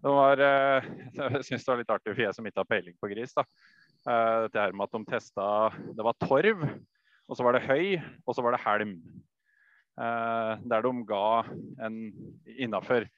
Det 0.00 0.14
var, 0.16 0.40
eh, 0.46 0.88
jeg 1.20 1.44
syns 1.48 1.66
det 1.66 1.72
var 1.72 1.82
litt 1.82 1.94
artig 1.96 2.14
for 2.14 2.24
jeg 2.24 2.36
som 2.36 2.48
ikke 2.48 2.62
har 2.62 2.70
peiling 2.72 2.96
på 3.00 3.12
gris. 3.12 3.36
da. 3.36 3.44
Eh, 4.08 4.36
dette 4.46 4.62
her 4.62 4.72
med 4.72 4.88
at 4.88 4.96
de 4.96 5.12
testa 5.12 5.46
Det 5.92 6.04
var 6.06 6.16
torv, 6.24 6.62
og 7.28 7.36
så 7.36 7.44
var 7.44 7.56
det 7.56 7.66
høy, 7.66 7.98
og 8.24 8.36
så 8.36 8.44
var 8.44 8.56
det 8.56 8.62
helm. 8.64 8.94
Eh, 10.00 10.52
der 10.72 10.86
de 10.86 10.92
ga 11.08 11.24
en 11.86 11.98
innafor 12.56 13.08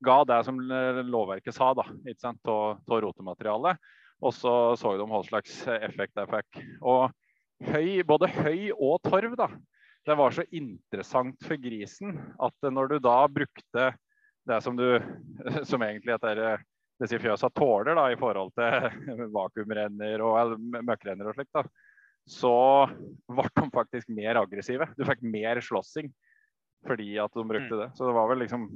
Ga 0.00 0.22
det 0.24 0.38
som 0.46 0.56
lovverket 0.56 1.52
sa, 1.52 1.74
da, 1.76 1.84
ikke 2.08 2.22
sant, 2.22 2.48
av 2.48 2.78
rotematerialet. 2.88 3.76
Og 4.24 4.32
så 4.32 4.72
så 4.80 4.94
de 4.96 5.04
hva 5.04 5.20
slags 5.26 5.58
effekt 5.74 6.16
det 6.16 6.24
fikk. 6.30 6.62
Og 6.80 7.10
høy, 7.68 8.00
både 8.08 8.30
høy 8.32 8.70
og 8.72 8.96
torv 9.04 9.36
da, 9.36 9.50
det 10.08 10.16
var 10.16 10.32
så 10.32 10.46
interessant 10.56 11.36
for 11.44 11.60
grisen 11.60 12.16
at 12.40 12.70
når 12.72 12.94
du 12.94 12.96
da 13.04 13.18
brukte 13.28 13.90
det 14.48 14.60
som 14.64 14.78
du 14.78 14.86
som 15.68 15.84
egentlig 15.84 16.16
heter 16.16 16.64
disse 17.00 17.20
fjøsa 17.20 17.50
tåler 17.56 17.96
da, 17.96 18.08
i 18.12 18.18
forhold 18.20 18.52
til 18.58 19.30
vakuumrenner 19.36 20.24
og 20.24 20.56
møkkrenner 20.84 21.30
og 21.30 21.36
slikt, 21.36 21.52
da, 21.56 21.64
så 22.30 22.54
ble 23.30 23.46
de 23.48 23.68
faktisk 23.74 24.10
mer 24.14 24.38
aggressive. 24.40 24.88
Du 24.98 25.06
fikk 25.08 25.22
mer 25.26 25.62
slåssing 25.64 26.10
fordi 26.86 27.12
at 27.20 27.32
de 27.36 27.44
brukte 27.44 27.74
mm. 27.76 27.80
det. 27.82 27.88
Så 27.96 28.06
det 28.08 28.16
var 28.16 28.28
vel 28.30 28.44
liksom 28.44 28.68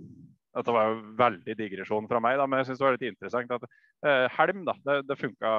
Dette 0.55 0.70
var 0.70 0.87
jo 0.87 0.99
veldig 1.18 1.55
digresjon 1.59 2.05
fra 2.07 2.20
meg, 2.22 2.37
da, 2.39 2.45
men 2.47 2.61
jeg 2.61 2.68
syns 2.68 2.79
det 2.79 2.85
var 2.87 2.95
litt 2.95 3.09
interessant 3.09 3.55
at 3.57 3.64
eh, 4.07 4.27
helm 4.37 4.61
da, 4.68 4.77
det, 4.87 5.01
det 5.09 5.16
funka, 5.18 5.51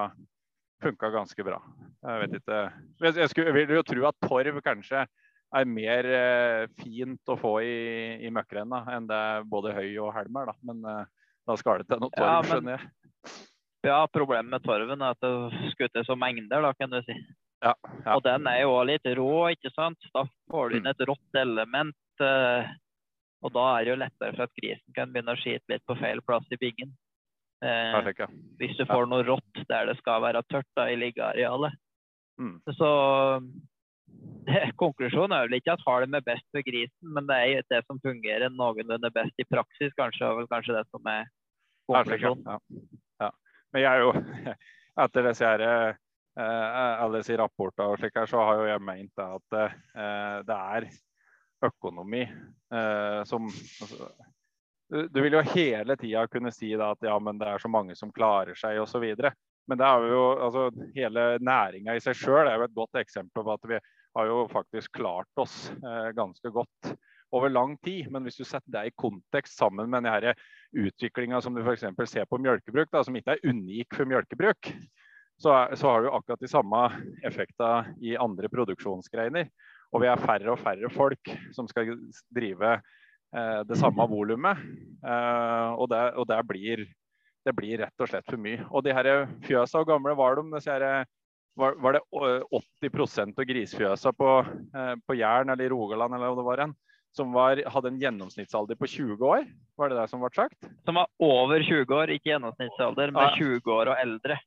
funka, 0.85 1.09
ganske 1.11 1.43
bra. 1.43 1.57
Jeg 1.99 2.21
vet 2.21 2.37
ikke 2.37 2.59
Jeg, 2.61 3.15
jeg, 3.17 3.31
skulle, 3.33 3.55
vil 3.57 3.73
jo 3.75 3.83
tro 3.89 4.05
at 4.07 4.21
torv 4.23 4.61
kanskje 4.63 5.01
er 5.59 5.67
mer 5.67 6.07
eh, 6.07 6.61
fint 6.79 7.33
å 7.33 7.35
få 7.39 7.57
i, 7.65 7.75
i 8.23 8.31
møkkrenna 8.31 8.85
enn 8.95 9.11
det 9.11 9.21
både 9.51 9.75
høy 9.75 9.89
og 10.05 10.13
helm 10.15 10.39
er. 10.39 10.53
Da. 10.53 10.55
Men 10.71 10.87
eh, 10.93 11.11
da 11.45 11.57
skal 11.59 11.81
det 11.81 11.89
til 11.89 12.01
noe 12.01 12.13
torv, 12.15 12.29
ja, 12.29 12.43
skjønner 12.49 12.77
jeg. 12.77 12.91
Ja, 13.85 13.97
problemet 14.09 14.49
med 14.49 14.63
torven 14.65 15.03
er 15.05 15.13
at 15.13 15.21
det 15.21 15.71
skutter 15.75 16.05
så 16.07 16.17
mengder, 16.17 16.63
da, 16.65 16.71
kan 16.77 16.89
du 16.93 16.97
si. 17.05 17.15
Ja, 17.63 17.73
ja. 18.03 18.15
Og 18.15 18.23
den 18.25 18.47
er 18.49 18.63
jo 18.63 18.73
litt 18.85 19.05
rå, 19.17 19.29
ikke 19.53 19.71
sant. 19.73 20.09
Da 20.13 20.25
får 20.51 20.71
du 20.71 20.79
inn 20.79 20.87
mm. 20.87 20.91
et 20.91 21.05
rått 21.09 21.39
element. 21.41 21.97
Eh, 22.21 22.73
og 23.45 23.53
da 23.53 23.65
er 23.75 23.85
det 23.85 23.93
jo 23.93 24.01
lettere 24.01 24.35
for 24.35 24.47
at 24.47 24.57
grisen 24.57 24.95
kan 24.97 25.13
begynne 25.13 25.35
å 25.35 25.39
skite 25.39 25.69
litt 25.69 25.85
på 25.85 25.97
feil 25.99 26.21
plass 26.25 26.49
i 26.53 26.59
bingen. 26.61 26.95
Eh, 27.65 28.09
hvis 28.59 28.75
du 28.77 28.85
får 28.89 29.07
noe 29.09 29.25
rått 29.25 29.63
der 29.69 29.89
det 29.89 29.97
skal 30.01 30.23
være 30.25 30.43
tørt 30.49 30.69
da, 30.77 30.89
i 30.89 30.97
liggearealet. 30.99 31.77
Mm. 32.41 32.57
Så 32.77 32.89
konklusjonen 34.81 35.35
er 35.35 35.47
vel 35.47 35.57
ikke 35.59 35.73
at 35.75 35.85
halm 35.87 36.17
er 36.17 36.25
best 36.25 36.45
for 36.53 36.65
grisen, 36.65 37.11
men 37.15 37.27
det 37.29 37.37
er 37.41 37.67
det 37.71 37.81
som 37.87 38.01
fungerer 38.03 38.53
noenlunde 38.53 39.11
best 39.13 39.41
i 39.41 39.47
praksis, 39.49 39.93
kanskje, 39.97 40.29
og 40.29 40.49
kanskje 40.51 40.77
det 40.77 40.85
som 40.91 41.11
er 41.11 41.29
konklusjonen. 41.89 42.45
Ja, 42.45 42.59
ja. 43.25 43.31
Men 43.73 43.85
jeg 43.85 43.91
er 43.91 44.05
jo, 44.05 44.13
etter 45.05 45.29
disse 45.29 45.49
her, 45.49 45.65
eh, 45.65 47.01
alle 47.01 47.23
disse 47.23 47.39
rapportene 47.41 47.89
og 47.91 47.99
slik 47.99 48.15
her, 48.19 48.29
så 48.29 48.45
har 48.45 48.61
jo 48.61 48.69
jeg 48.69 48.85
ment 48.91 49.25
at 49.25 49.59
eh, 49.63 50.39
det 50.45 50.61
er 50.77 50.89
økonomi 51.65 52.21
eh, 52.25 53.19
som 53.25 53.47
altså, 53.47 54.09
du 54.89 55.21
vil 55.23 55.33
jo 55.33 55.41
hele 55.55 55.95
tida 55.97 56.27
kunne 56.29 56.51
si 56.53 56.69
at 56.77 57.01
ja, 57.01 57.15
men 57.19 57.39
det 57.41 57.47
er 57.49 57.61
så 57.61 57.71
mange 57.71 57.95
som 57.97 58.11
klarer 58.13 58.57
seg 58.59 58.77
osv. 58.83 59.05
Men 59.69 59.79
det 59.81 59.87
er 59.87 60.07
jo, 60.11 60.23
altså, 60.45 60.69
hele 60.95 61.25
næringa 61.41 61.95
i 61.95 62.03
seg 62.03 62.17
sjøl 62.19 62.47
er 62.47 62.59
jo 62.59 62.67
et 62.67 62.77
godt 62.77 62.99
eksempel 63.01 63.45
på 63.45 63.55
at 63.55 63.69
vi 63.71 63.79
har 64.15 64.29
jo 64.29 64.45
faktisk 64.51 64.93
klart 64.99 65.41
oss 65.41 65.69
eh, 65.75 66.11
ganske 66.15 66.51
godt 66.53 66.91
over 67.35 67.51
lang 67.51 67.75
tid. 67.83 68.09
Men 68.11 68.23
hvis 68.25 68.39
du 68.39 68.45
setter 68.45 68.71
det 68.77 68.85
i 68.89 68.95
kontekst 68.97 69.57
sammen 69.59 69.89
med 69.91 70.05
denne 70.05 70.35
utviklinga 70.75 71.41
som 71.43 71.55
du 71.55 71.63
f.eks. 71.63 71.87
ser 72.11 72.29
på 72.29 72.39
mjølkebruk, 72.41 72.93
som 73.03 73.17
ikke 73.17 73.35
er 73.35 73.49
unik 73.49 73.97
for 73.97 74.09
mjølkebruk, 74.09 74.71
så, 75.35 75.51
så, 75.75 75.89
har 75.89 76.03
du 76.03 76.13
akkurat 76.15 76.39
de 76.39 76.47
samme 76.47 76.81
effekta 77.27 77.71
i 77.99 78.15
andre 78.19 78.47
produksjonsgreiner. 78.51 79.49
Og 79.91 80.03
vi 80.03 80.09
er 80.11 80.21
færre 80.21 80.53
og 80.53 80.61
færre 80.61 80.91
folk 80.91 81.31
som 81.55 81.67
skal 81.67 81.97
drive 82.35 82.77
eh, 82.77 83.61
det 83.67 83.79
samme 83.79 84.07
volumet. 84.11 84.63
Eh, 85.03 85.71
og, 85.75 85.89
det, 85.91 86.05
og 86.15 86.27
det, 86.31 86.39
blir, 86.47 86.85
det, 87.45 87.53
blir, 87.57 87.77
rett 87.83 88.01
og 88.03 88.09
slett 88.09 88.25
for 88.27 88.41
mye. 88.41 88.63
Og 88.71 88.83
de 88.85 88.95
her 88.95 89.11
fjøsa, 89.45 89.79
hvor 89.79 89.89
gamle 89.93 90.15
var 90.17 90.39
de? 90.39 90.63
Her 90.65 91.05
var, 91.55 91.77
var 91.79 91.95
det 91.95 92.01
80% 92.83 93.37
av 93.39 93.47
grisfjøsa 93.47 94.11
på, 94.17 94.31
på 95.07 95.15
Jæren 95.15 95.53
eller 95.53 95.67
i 95.67 95.71
Rogaland 95.71 96.17
eller 96.17 96.33
hva 96.33 96.41
det 96.41 96.47
var 96.49 96.63
en, 96.65 96.73
som 97.15 97.31
var, 97.31 97.61
hadde 97.71 97.93
en 97.93 98.01
gjennomsnittsalder 98.01 98.75
på 98.75 98.89
20 98.91 99.23
år? 99.23 99.45
Var 99.79 99.91
det 99.91 99.99
det 100.01 100.09
som 100.11 100.23
ble 100.23 100.31
sagt? 100.35 100.67
Som 100.87 100.99
var 100.99 101.07
over 101.23 101.63
20 101.63 101.95
år, 101.95 102.11
ikke 102.11 102.33
gjennomsnittsalder, 102.33 103.15
men 103.15 103.29
ja. 103.29 103.35
20 103.39 103.71
år 103.77 103.93
og 103.93 104.01
eldre. 104.01 104.39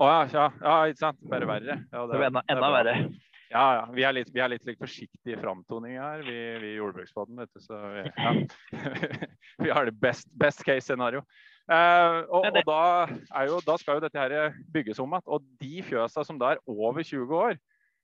Å 0.00 0.08
ja, 0.08 0.20
ja, 0.32 0.46
ja, 0.64 0.76
ikke 0.90 1.04
sant. 1.04 1.20
Bare 1.30 1.48
verre. 1.48 1.76
Ja, 1.92 2.06
det, 2.08 2.22
enda, 2.30 2.42
enda 2.50 2.70
verre. 2.74 2.96
Ja, 3.50 3.64
ja. 3.76 3.84
Vi 3.94 4.04
er 4.06 4.14
litt, 4.14 4.30
vi 4.34 4.42
er 4.42 4.52
litt, 4.52 4.64
litt 4.66 4.78
forsiktige 4.80 5.36
i 5.36 5.40
framtoning 5.40 5.98
her, 6.00 6.22
vi, 6.26 6.36
vi 6.62 6.72
i 6.74 6.78
jordbruksbåten. 6.78 7.42
Så 7.60 7.78
vi, 7.94 8.04
ja. 8.08 8.34
vi 9.66 9.72
har 9.74 9.90
det 9.90 9.96
best, 10.00 10.30
best 10.38 10.64
case 10.66 10.86
scenario. 10.88 11.22
Uh, 11.70 12.26
og, 12.34 12.48
og 12.48 12.56
da, 12.66 12.84
jo, 13.46 13.58
da, 13.62 13.76
skal 13.78 13.98
jo 13.98 14.02
dette 14.02 14.18
her 14.18 14.56
bygges 14.74 14.98
om 14.98 15.12
igjen. 15.14 15.28
Og 15.30 15.44
de 15.62 15.82
fjøsa 15.86 16.24
som 16.26 16.40
da 16.40 16.56
er 16.56 16.64
over 16.66 17.04
20 17.06 17.36
år, 17.36 17.60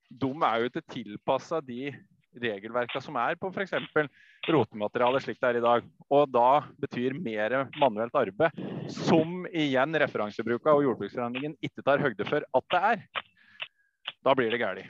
de 0.06 0.30
er 0.30 0.60
jo 0.60 0.70
ikke 0.70 0.84
tilpassa 0.92 1.58
de 1.64 1.90
regelverka 2.36 3.00
som 3.02 3.16
er 3.18 3.34
på 3.40 3.50
f.eks. 3.50 3.74
rotemateriale 4.46 5.22
slik 5.24 5.40
det 5.40 5.50
er 5.50 5.58
i 5.58 5.64
dag. 5.64 5.90
Og 6.12 6.30
da 6.30 6.62
betyr 6.78 7.16
mer 7.18 7.64
manuelt 7.80 8.14
arbeid, 8.14 8.54
som 8.92 9.48
igjen 9.50 9.98
referansebruka 10.04 10.76
og 10.76 10.86
jordbruksforhandlingen 10.86 11.58
ikke 11.64 11.82
tar 11.86 12.04
høgde 12.04 12.28
for 12.28 12.46
at 12.46 12.72
det 12.76 12.82
er. 12.92 13.04
Da 14.22 14.34
blir 14.38 14.54
det 14.54 14.62
galt. 14.62 14.86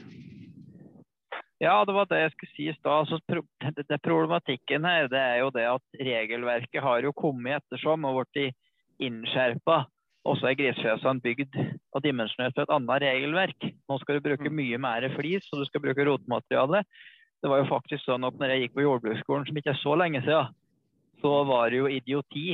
Ja, 1.56 1.80
det 1.88 1.94
var 1.96 2.04
det 2.10 2.18
jeg 2.20 2.32
skulle 2.34 2.52
si 2.52 2.66
i 2.68 2.76
stad. 2.76 3.06
Altså, 3.06 3.96
problematikken 4.04 4.84
her 4.84 5.08
det 5.08 5.20
er 5.20 5.38
jo 5.40 5.52
det 5.54 5.64
at 5.70 6.00
regelverket 6.04 6.84
har 6.84 7.06
jo 7.08 7.16
kommet 7.16 7.62
ettersom 7.62 8.04
og 8.04 8.26
blitt 8.26 8.52
innskjerpa. 9.02 9.84
Og 10.26 10.38
så 10.40 10.50
er 10.50 10.58
grisfjøsene 10.58 11.22
bygd 11.22 11.56
og 11.94 12.02
dimensjonert 12.02 12.56
for 12.56 12.66
et 12.66 12.72
annet 12.74 13.04
regelverk. 13.04 13.68
Nå 13.86 13.98
skal 14.02 14.18
du 14.18 14.24
bruke 14.24 14.50
mm. 14.50 14.56
mye 14.58 14.80
mer 14.82 15.06
flis, 15.14 15.46
og 15.52 15.62
du 15.62 15.68
skal 15.68 15.84
bruke 15.84 16.06
rotmateriale. 16.08 16.82
Det 17.42 17.50
var 17.52 17.62
jo 17.62 17.68
faktisk 17.70 18.02
sånn 18.08 18.26
at 18.26 18.38
når 18.40 18.52
jeg 18.52 18.64
gikk 18.64 18.78
på 18.78 18.86
jordbruksskolen, 18.86 19.46
som 19.46 19.60
ikke 19.60 19.74
er 19.74 19.82
så 19.82 19.94
lenge 20.00 20.22
siden, 20.26 20.54
så 21.22 21.32
var 21.48 21.70
det 21.70 21.78
jo 21.78 21.88
idioti 21.88 22.48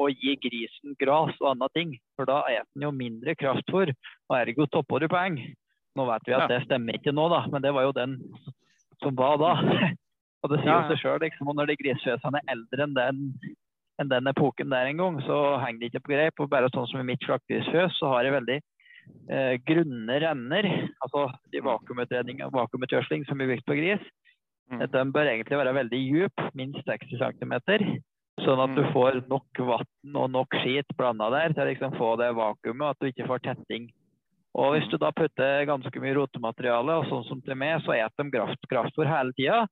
å 0.00 0.10
gi 0.12 0.36
grisen 0.42 0.94
gras 1.00 1.34
og 1.40 1.50
andre 1.54 1.70
ting. 1.74 1.96
For 2.18 2.28
da 2.28 2.42
spiser 2.44 2.68
den 2.74 2.86
jo 2.86 2.92
mindre 2.94 3.34
kraftfôr, 3.40 3.94
og 4.28 4.36
ergo 4.36 4.68
topper 4.70 5.02
du 5.02 5.08
poeng. 5.10 5.40
Nå 5.94 6.06
vet 6.10 6.28
vi 6.28 6.36
at 6.36 6.50
det 6.50 6.64
stemmer 6.66 6.98
ikke 6.98 7.14
nå, 7.14 7.26
da, 7.32 7.44
men 7.50 7.64
det 7.64 7.72
var 7.74 7.86
jo 7.88 7.96
den 7.96 8.18
som 9.02 9.16
var 9.18 9.38
da. 9.42 9.54
Og 10.44 10.50
det 10.52 10.58
sier 10.60 10.74
jo 10.74 10.88
seg 10.90 10.98
sjøl, 11.00 11.20
liksom. 11.22 11.48
Når 11.56 11.70
de 11.70 11.76
grisfjøsene 11.80 12.40
er 12.42 12.50
eldre 12.52 12.84
enn 12.84 12.96
den 12.98 13.20
enn 14.00 14.10
den 14.10 14.26
epoken 14.30 14.70
der 14.72 14.90
en 14.90 15.00
gang, 15.00 15.20
så 15.22 15.58
henger 15.62 15.80
det 15.80 15.90
ikke 15.92 16.04
på 16.06 16.14
greip. 16.14 16.40
Og 16.40 16.50
bare 16.50 16.70
sånn 16.74 16.88
som 16.90 17.00
i 17.00 17.06
mitt 17.06 17.22
slaktegrisfjøs, 17.26 17.98
så 18.00 18.10
har 18.12 18.26
jeg 18.26 18.34
veldig 18.34 18.58
eh, 19.30 19.54
grunne 19.68 20.20
renner. 20.24 20.68
Altså 21.04 21.28
de 21.52 21.62
mm. 21.62 22.50
vakuumutgjødsling 22.54 23.26
som 23.28 23.38
blir 23.38 23.52
brukt 23.52 23.68
på 23.68 23.78
gris. 23.78 24.04
Mm. 24.72 24.80
De 24.90 25.04
bør 25.12 25.30
egentlig 25.30 25.60
være 25.60 25.76
veldig 25.76 26.00
dyp, 26.08 26.46
minst 26.56 26.88
60 26.88 27.20
cm. 27.20 27.54
Sånn 28.42 28.58
at 28.64 28.72
du 28.74 28.82
Mm. 28.82 28.92
får 28.92 29.28
nok 29.30 29.60
vann 29.60 30.16
og 30.16 30.30
nok 30.30 30.56
skit 30.62 30.88
blanda 30.98 31.30
der 31.30 31.52
til 31.52 31.62
å 31.62 31.68
liksom 31.70 31.92
få 31.98 32.16
det 32.18 32.34
vakuumet, 32.34 32.82
og 32.82 32.90
at 32.90 32.98
du 32.98 33.06
ikke 33.06 33.28
får 33.28 33.44
tetting. 33.44 33.90
Og 34.54 34.74
hvis 34.74 34.86
Mm. 34.86 34.90
du 34.90 34.96
da 34.98 35.10
putter 35.12 35.66
ganske 35.66 36.00
mye 36.00 36.14
rotemateriale, 36.14 36.98
og 36.98 37.06
sånn 37.06 37.28
som 37.28 37.40
til 37.42 37.54
meg, 37.54 37.80
så 37.82 37.94
spiser 37.94 38.24
de 38.24 38.30
kraft, 38.30 38.68
kraftfôr 38.70 39.06
hele 39.06 39.32
tida. 39.34 39.68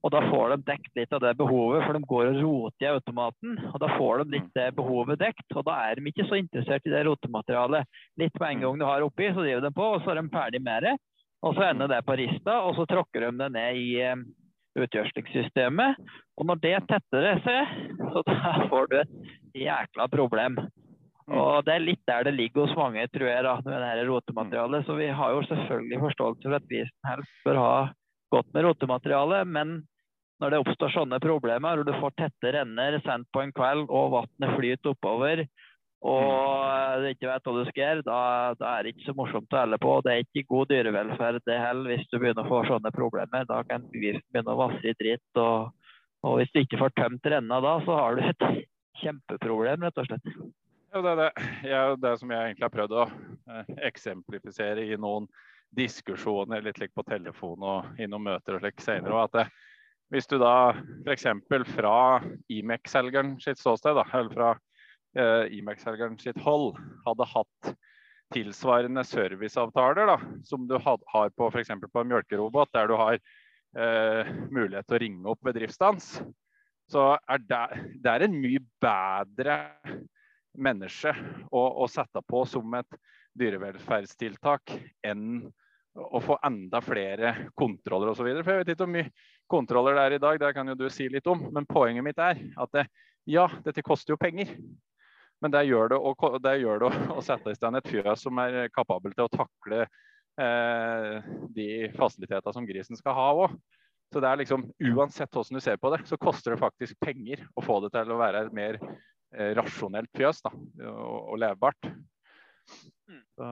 Og 0.00 0.12
da 0.14 0.22
får 0.30 0.54
de 0.54 0.56
dekt 0.70 0.94
litt 0.96 1.12
av 1.12 1.20
det 1.20 1.34
behovet, 1.36 1.82
for 1.84 1.96
de 1.96 2.08
går 2.08 2.30
og 2.30 2.38
roter 2.40 2.86
i 2.86 2.90
automaten. 2.94 3.58
Og 3.68 3.76
da 3.82 3.90
får 3.98 4.22
de 4.22 4.36
litt 4.38 4.48
det 4.56 4.70
behovet 4.78 5.20
dekt, 5.20 5.44
og 5.52 5.66
da 5.68 5.76
er 5.90 6.00
de 6.00 6.08
ikke 6.08 6.24
så 6.28 6.38
interessert 6.40 6.88
i 6.88 6.94
det 6.94 7.04
rotematerialet. 7.08 7.88
Litt 8.20 8.40
med 8.40 8.54
en 8.54 8.64
gang 8.64 8.80
du 8.80 8.86
har 8.88 9.04
oppi, 9.04 9.28
så 9.28 9.44
driver 9.44 9.66
de 9.66 9.72
på, 9.76 9.88
og 9.96 10.04
så 10.04 10.14
er 10.14 10.22
de 10.22 10.32
ferdig 10.32 10.62
med 10.64 10.88
det. 10.88 10.94
Og 11.44 11.56
så 11.56 11.68
ender 11.68 11.92
det 11.92 12.00
på 12.08 12.16
rista, 12.20 12.60
og 12.64 12.76
så 12.78 12.88
tråkker 12.88 13.26
de 13.26 13.32
det 13.42 13.50
ned 13.56 13.80
i 13.80 13.90
utgjørslingssystemet. 14.80 16.00
Og 16.40 16.48
når 16.48 16.60
det 16.64 16.76
tetter 16.88 17.30
seg, 17.44 17.78
så 18.14 18.24
da 18.28 18.56
får 18.72 18.90
du 18.90 18.98
et 19.02 19.16
jækla 19.66 20.08
problem. 20.12 20.60
Og 21.30 21.62
det 21.66 21.76
er 21.76 21.84
litt 21.84 22.02
der 22.08 22.24
det 22.26 22.34
ligger 22.34 22.64
hos 22.64 22.76
mange, 22.78 23.04
tror 23.12 23.28
jeg, 23.28 23.44
da, 23.46 23.54
med 23.62 23.76
det 23.76 23.92
her 23.92 24.06
rotematerialet. 24.08 24.86
Så 24.86 24.96
vi 24.98 25.12
har 25.14 25.36
jo 25.36 25.46
selvfølgelig 25.46 26.04
forståelse 26.08 26.48
for 26.48 26.58
at 26.58 26.70
vi 26.72 26.82
som 26.88 27.10
helst 27.12 27.36
bør 27.44 27.60
ha 27.60 27.74
godt 28.34 28.52
med 28.54 28.66
rotemateriale, 28.66 29.44
men 29.46 29.80
når 30.40 30.52
det 30.52 30.60
oppstår 30.62 30.92
sånne 30.94 31.18
problemer, 31.22 31.76
hvor 31.76 31.86
du 31.86 31.96
får 32.00 32.14
tette 32.16 32.54
renner 32.56 32.96
sendt 33.04 33.28
på 33.34 33.42
en 33.44 33.52
kveld, 33.54 33.88
og 33.88 34.14
vannet 34.14 34.54
flyter 34.56 34.94
oppover, 34.94 35.44
og 36.00 37.02
du 37.02 37.10
ikke 37.10 37.28
vet 37.28 37.44
hva 37.44 37.52
du 37.52 37.66
skal 37.68 37.82
gjøre, 37.82 38.04
da, 38.06 38.20
da 38.56 38.70
er 38.72 38.86
det 38.86 38.94
ikke 38.94 39.10
så 39.10 39.14
morsomt 39.18 39.52
å 39.52 39.58
helle 39.60 39.78
på. 39.80 39.98
Det 40.04 40.14
er 40.14 40.22
ikke 40.24 40.46
god 40.48 40.70
dyrevelferd 40.70 41.42
det 41.44 41.58
heller, 41.60 41.92
hvis 41.92 42.08
du 42.08 42.16
begynner 42.16 42.46
å 42.46 42.48
få 42.48 42.62
sånne 42.70 42.92
problemer. 42.94 43.44
Da 43.48 43.60
kan 43.68 43.84
giften 43.92 44.24
begynne 44.32 44.54
å 44.54 44.62
vasse 44.62 44.80
i 44.80 44.96
dritt. 44.96 45.42
Og, 45.42 45.92
og 46.24 46.40
hvis 46.40 46.54
du 46.54 46.62
ikke 46.62 46.80
får 46.80 46.96
tømt 46.96 47.30
renna 47.34 47.60
da, 47.60 47.76
så 47.84 47.98
har 48.00 48.16
du 48.16 48.24
et 48.24 48.48
kjempeproblem, 49.02 49.84
rett 49.84 50.00
og 50.00 50.08
slett. 50.08 50.32
Ja, 50.90 51.04
det 51.04 51.12
er 51.12 51.20
det. 51.20 51.30
Ja, 51.68 51.82
det 52.00 52.16
som 52.22 52.32
jeg 52.32 52.48
egentlig 52.48 52.66
har 52.66 52.74
prøvd 52.74 52.96
å 52.96 53.04
eh, 53.06 53.74
eksemplifisere 53.90 54.88
i 54.88 54.96
noen 54.98 55.28
diskusjoner 55.76 56.64
litt 56.64 56.80
like 56.80 56.96
på 56.96 57.04
telefon 57.06 57.60
og 57.62 58.00
i 58.00 58.08
noen 58.08 58.24
møter 58.32 58.56
og 58.56 58.64
slik 58.64 58.80
senere, 58.82 59.20
at 59.28 59.36
det, 59.36 59.44
hvis 60.10 60.26
du 60.30 60.36
da 60.42 60.72
f.eks. 61.06 61.26
fra 61.74 61.94
Imex-selgeren 62.50 63.36
sitt 63.42 63.60
ståsted, 63.60 63.94
da, 63.98 64.06
eller 64.18 64.34
fra 64.34 64.50
eh, 65.18 65.58
Imex-selgeren 65.58 66.18
sitt 66.20 66.40
hold, 66.44 66.74
hadde 67.06 67.28
hatt 67.30 67.72
tilsvarende 68.34 69.04
serviceavtaler 69.06 70.12
da, 70.12 70.18
som 70.46 70.66
du 70.70 70.76
had, 70.78 71.02
har 71.14 71.32
på 71.34 71.50
f.eks. 71.50 71.72
på 71.86 72.02
en 72.02 72.12
mjølkerobot, 72.12 72.72
der 72.74 72.90
du 72.90 72.96
har 72.98 73.18
eh, 73.18 74.30
mulighet 74.50 74.86
til 74.86 74.98
å 74.98 75.02
ringe 75.04 75.34
opp 75.34 75.46
ved 75.46 75.62
så 76.90 77.04
er 77.30 77.42
det, 77.46 77.64
det 78.02 78.10
er 78.10 78.26
en 78.26 78.38
mye 78.42 78.60
bedre 78.82 79.56
menneske 80.58 81.12
å, 81.46 81.62
å 81.84 81.86
sette 81.90 82.22
på 82.26 82.42
som 82.50 82.74
et 82.74 82.98
dyrevelferdstiltak 83.38 84.72
enn 85.06 85.44
å 85.94 86.20
få 86.22 86.36
enda 86.46 86.80
flere 86.82 87.50
kontroller 87.58 88.10
osv. 88.12 88.26
For 88.42 88.52
jeg 88.52 88.62
vet 88.62 88.72
ikke 88.72 88.84
hvor 88.84 88.92
mye 88.96 89.10
kontroller 89.50 89.96
det 89.96 90.04
er 90.04 90.16
i 90.16 90.22
dag, 90.22 90.38
det 90.40 90.52
kan 90.56 90.70
jo 90.70 90.78
du 90.78 90.86
si 90.92 91.08
litt 91.10 91.26
om. 91.30 91.48
Men 91.54 91.68
poenget 91.68 92.06
mitt 92.06 92.20
er 92.22 92.38
at 92.60 92.76
det, 92.76 92.86
ja, 93.30 93.48
dette 93.64 93.84
koster 93.86 94.14
jo 94.14 94.20
penger. 94.20 94.52
Men 95.40 95.54
det 95.54 95.64
gjør 95.70 95.92
det, 95.92 95.98
å, 95.98 96.30
det 96.42 96.54
gjør 96.60 96.82
det 96.82 96.88
å, 96.90 97.02
å 97.16 97.24
sette 97.24 97.52
i 97.52 97.56
stand 97.58 97.78
et 97.78 97.88
fjøs 97.88 98.26
som 98.26 98.40
er 98.42 98.72
kapabel 98.74 99.14
til 99.16 99.26
å 99.26 99.32
takle 99.32 99.84
eh, 100.40 101.30
de 101.56 101.68
fasilitetene 101.96 102.56
som 102.56 102.66
grisen 102.68 102.98
skal 103.00 103.16
ha 103.16 103.28
òg. 103.46 103.56
Så 104.10 104.20
det 104.22 104.26
er 104.26 104.40
liksom, 104.40 104.66
Uansett 104.90 105.30
hvordan 105.32 105.60
du 105.60 105.64
ser 105.64 105.78
på 105.80 105.92
det, 105.94 106.02
så 106.08 106.18
koster 106.20 106.54
det 106.54 106.60
faktisk 106.60 106.98
penger 107.02 107.44
å 107.54 107.64
få 107.64 107.78
det 107.84 107.92
til 107.94 108.10
å 108.10 108.18
være 108.20 108.44
et 108.46 108.54
mer 108.56 108.80
eh, 108.80 109.52
rasjonelt 109.58 110.10
fjøs 110.18 110.42
da, 110.46 110.52
og, 110.90 111.18
og 111.34 111.40
levbart. 111.40 111.92
Så, 113.38 113.46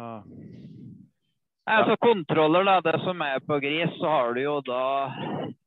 Altså 1.69 1.97
Kontroller, 2.01 2.65
da, 2.65 2.79
det 2.87 3.01
som 3.05 3.21
er 3.25 3.43
på 3.45 3.59
gris, 3.61 3.91
så 4.01 4.09
har 4.09 4.35
du 4.37 4.41
jo 4.41 4.55
da 4.65 4.83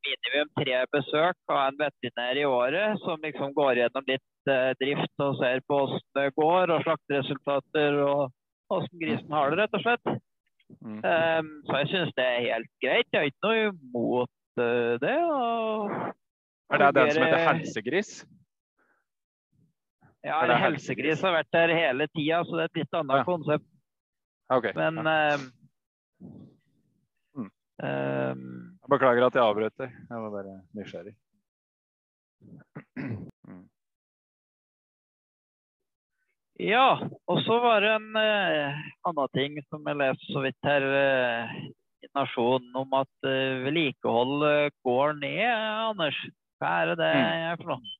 minimum 0.02 0.48
tre 0.58 0.80
besøk 0.90 1.36
av 1.52 1.60
en 1.68 1.78
veterinær 1.78 2.40
i 2.40 2.46
året 2.48 2.98
som 3.04 3.22
liksom 3.22 3.52
går 3.54 3.78
gjennom 3.82 4.08
litt 4.10 4.50
eh, 4.50 4.72
drift 4.80 5.22
og 5.22 5.36
ser 5.38 5.62
på 5.70 5.78
hvordan 5.78 6.02
det 6.18 6.26
går 6.40 6.74
og 6.74 6.82
slakteresultater 6.88 8.00
og 8.02 8.22
hvordan 8.72 9.02
grisen 9.04 9.36
har 9.36 9.52
det, 9.52 9.60
rett 9.62 9.78
og 9.78 9.84
slett. 9.86 10.12
mm. 10.80 10.98
Um, 11.04 11.48
så 11.68 11.80
jeg 11.82 11.90
syns 11.92 12.12
det 12.18 12.26
er 12.26 12.46
helt 12.48 12.70
greit. 12.82 13.08
Jeg 13.12 13.20
har 13.20 13.30
ikke 13.30 13.46
noe 13.46 13.64
imot 13.70 14.62
uh, 14.62 14.94
det. 15.02 15.16
Og 15.30 15.96
Er 16.72 16.82
det 16.82 16.92
den 16.98 17.10
som 17.14 17.26
heter 17.28 17.46
helsegris? 17.52 18.12
Ja, 20.24 20.38
helsegris 20.66 21.22
har 21.26 21.34
vært 21.34 21.50
der 21.54 21.74
hele 21.74 22.06
tida, 22.14 22.42
så 22.46 22.56
det 22.58 22.64
er 22.64 22.70
et 22.70 22.80
litt 22.82 22.94
annet 22.98 23.22
Ja. 23.22 23.26
konsept. 23.26 23.66
Okay. 24.52 24.72
Men 24.76 24.98
ja. 25.02 25.12
ehm, 25.34 25.46
Mm. 26.22 27.50
Um, 27.82 28.46
Jeg 28.82 28.90
Beklager 28.94 29.26
at 29.26 29.34
jeg 29.38 29.42
avbrøt 29.44 29.76
deg. 29.82 29.94
Jeg 30.10 30.24
var 30.24 30.34
bare 30.38 30.56
nysgjerrig. 30.78 31.14
Mm. 33.42 33.64
Ja, 36.62 37.08
og 37.26 37.40
så 37.42 37.56
var 37.62 37.82
det 37.82 37.90
en 37.96 38.12
uh, 38.14 38.82
annen 39.08 39.32
ting 39.34 39.56
som 39.66 39.82
jeg 39.88 39.98
leste 39.98 40.28
så 40.30 40.42
vidt 40.44 40.68
her 40.68 40.84
uh, 40.86 41.56
i 42.06 42.10
Nasjonen, 42.14 42.70
om 42.78 42.94
at 43.00 43.10
uh, 43.26 43.64
vedlikehold 43.64 44.44
eh, 44.46 44.70
går 44.86 45.16
ned, 45.18 45.42
Anders. 45.90 46.18
Hva 46.62 46.70
er 46.84 46.92
det 46.92 46.98
det 47.02 47.10
Mm. 47.18 47.42
er 47.50 47.56
for 47.58 47.72
noe? 47.74 47.92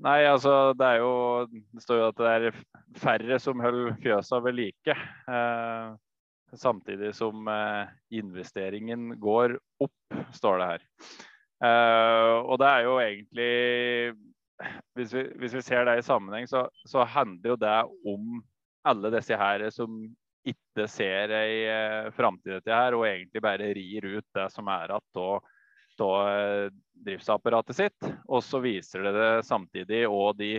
Nei, 0.00 0.18
altså 0.24 0.72
det 0.80 0.86
er 0.86 0.98
jo 1.02 1.12
Det 1.52 1.82
står 1.84 1.98
jo 2.00 2.06
at 2.08 2.20
det 2.20 2.30
er 2.32 2.60
færre 2.96 3.38
som 3.38 3.60
holder 3.60 3.98
fjøsa 4.00 4.38
ved 4.46 4.56
like. 4.56 4.94
Eh, 5.28 5.90
samtidig 6.58 7.14
som 7.14 7.48
eh, 7.48 7.90
investeringen 8.20 9.14
går 9.20 9.58
opp, 9.82 10.20
står 10.34 10.58
det 10.60 10.68
her. 10.72 10.86
Eh, 11.64 12.36
og 12.40 12.58
det 12.60 12.70
er 12.70 12.86
jo 12.86 12.96
egentlig 13.02 13.50
hvis 14.96 15.12
vi, 15.14 15.22
hvis 15.40 15.54
vi 15.56 15.62
ser 15.64 15.86
det 15.88 15.98
i 16.00 16.04
sammenheng, 16.04 16.48
så, 16.48 16.66
så 16.88 17.04
handler 17.08 17.54
jo 17.54 17.60
det 17.60 17.76
om 18.12 18.40
alle 18.88 19.12
disse 19.14 19.36
her 19.36 19.64
som 19.72 20.02
ikke 20.48 20.86
ser 20.88 21.32
ei 21.36 21.56
eh, 21.68 22.10
framtid 22.16 22.64
i 22.64 22.74
her, 22.74 22.96
og 22.96 23.06
egentlig 23.08 23.42
bare 23.44 23.72
rir 23.76 24.06
ut 24.18 24.26
det 24.36 24.46
som 24.52 24.68
er 24.72 24.94
igjen 24.96 25.24
av 26.00 26.70
driftsapparatet 27.04 27.76
sitt. 27.76 28.06
Og 28.28 28.40
så 28.44 28.60
viser 28.64 29.04
det 29.04 29.12
det 29.16 29.32
samtidig 29.44 30.06
og 30.08 30.38
de 30.38 30.54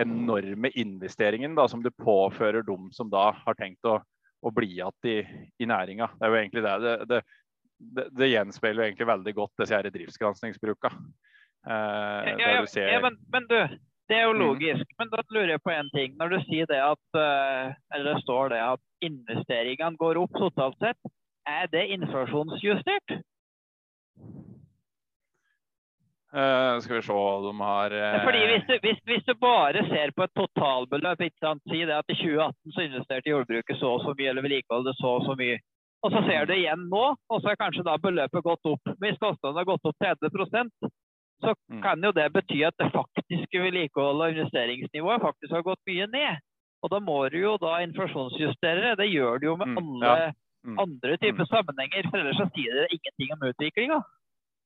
enorme 0.00 0.70
investeringene 0.76 1.56
da, 1.56 1.64
som 1.68 1.82
du 1.82 1.90
påfører 1.90 2.64
dem 2.66 2.90
som 2.92 3.08
da 3.12 3.30
har 3.44 3.56
tenkt 3.56 3.84
å, 3.88 3.98
å 4.44 4.52
bli 4.54 4.74
igjen 4.76 5.08
i, 5.08 5.16
i 5.62 5.68
næringa. 5.70 6.10
Det 6.18 6.26
er 6.26 6.32
jo 6.32 6.38
egentlig 6.40 6.64
det. 6.66 6.74
Det, 6.84 6.94
det, 7.10 7.20
det, 7.96 8.04
det 8.20 8.30
gjenspeiler 8.30 8.86
egentlig 8.88 9.08
veldig 9.08 9.34
godt 9.40 9.62
disse 9.62 9.76
her 9.76 9.88
driftsgranskningsbruka. 9.96 10.92
Eh, 11.64 12.30
Ja, 12.34 12.54
ja, 12.58 12.62
ser 12.68 12.92
ja, 12.92 13.00
men, 13.00 13.16
men 13.32 13.48
du, 13.48 13.58
det 14.10 14.18
er 14.18 14.26
jo 14.28 14.36
logisk. 14.36 14.80
logisk. 14.84 14.96
Men 15.00 15.12
da 15.12 15.22
lurer 15.32 15.54
jeg 15.54 15.64
på 15.64 15.74
én 15.74 15.90
ting. 15.96 16.16
Når 16.20 16.34
du 16.34 16.38
sier 16.48 16.68
det 16.70 16.80
at 16.84 17.20
eh, 17.20 17.74
Eller 17.94 18.12
det 18.12 18.24
står 18.26 18.52
det 18.52 18.62
at 18.64 18.82
investeringene 19.04 20.00
går 20.00 20.20
opp 20.20 20.36
totalt 20.36 20.76
sett, 20.84 21.14
er 21.48 21.68
det 21.72 21.86
inflasjonsjustert? 21.96 23.18
Eh, 26.34 26.80
Skal 26.84 26.96
vi 26.98 27.02
se 27.06 27.18
de 27.46 27.52
har 27.60 27.94
uh... 27.94 28.24
Fordi 28.26 28.40
hvis 28.50 28.64
du, 28.68 28.74
hvis, 28.84 28.98
hvis 29.10 29.24
du 29.28 29.34
bare 29.40 29.84
ser 29.90 30.12
på 30.16 30.26
et 30.26 30.34
totalbeløp, 30.38 31.20
ikke 31.28 31.40
sant? 31.44 31.62
si 31.70 31.84
det 31.84 31.94
at 31.96 32.10
i 32.10 32.16
2018 32.18 32.74
så 32.74 32.84
investerte 32.88 33.30
jordbruket 33.32 33.78
så 33.80 33.94
og 33.96 34.02
så 34.04 34.14
mye, 34.18 34.30
eller 34.32 34.42
vedlikeholdet 34.46 34.96
så 35.00 35.14
og 35.18 35.24
så 35.28 35.36
mye. 35.38 35.58
Og 36.04 36.12
så 36.12 36.20
ser 36.26 36.44
du 36.46 36.52
igjen 36.52 36.82
nå, 36.92 37.04
og 37.16 37.38
så 37.40 37.48
er 37.54 37.56
kanskje 37.62 37.86
da 37.86 37.94
beløpet 37.96 38.44
gått 38.44 38.66
opp. 38.68 38.90
Hvis 39.00 39.16
kostnadene 39.22 39.62
har 39.62 39.70
gått 39.72 39.88
opp 39.88 39.96
30% 40.04 40.90
så 41.44 41.52
Mm. 41.68 41.80
kan 41.82 42.00
jo 42.00 42.10
det 42.14 42.28
bety 42.32 42.62
at 42.64 42.76
det 42.78 42.86
faktiske 42.94 43.60
vedlikeholdet 43.60 44.22
og 44.24 44.32
investeringsnivået 44.36 45.20
faktisk 45.20 45.52
har 45.52 45.64
gått 45.66 45.80
mye 45.90 46.06
ned. 46.12 46.38
Og 46.84 46.90
da 46.92 47.00
må 47.00 47.16
du 47.32 47.36
jo 47.40 47.56
da 47.60 47.80
inflasjonsjustere 47.84 48.80
det. 48.84 48.92
Det 49.02 49.08
gjør 49.12 49.40
du 49.40 49.46
jo 49.50 49.56
med 49.56 49.68
Mm, 49.68 49.78
alle 49.82 50.12
ja. 50.22 50.30
Mm. 50.64 50.78
andre 50.78 51.16
typer 51.20 51.44
sammenhenger. 51.50 52.06
For 52.10 52.18
ellers 52.22 52.38
så 52.40 52.46
sier 52.54 52.72
det 52.78 52.86
ingenting 52.96 53.32
om 53.34 53.44
utviklinga. 53.50 53.98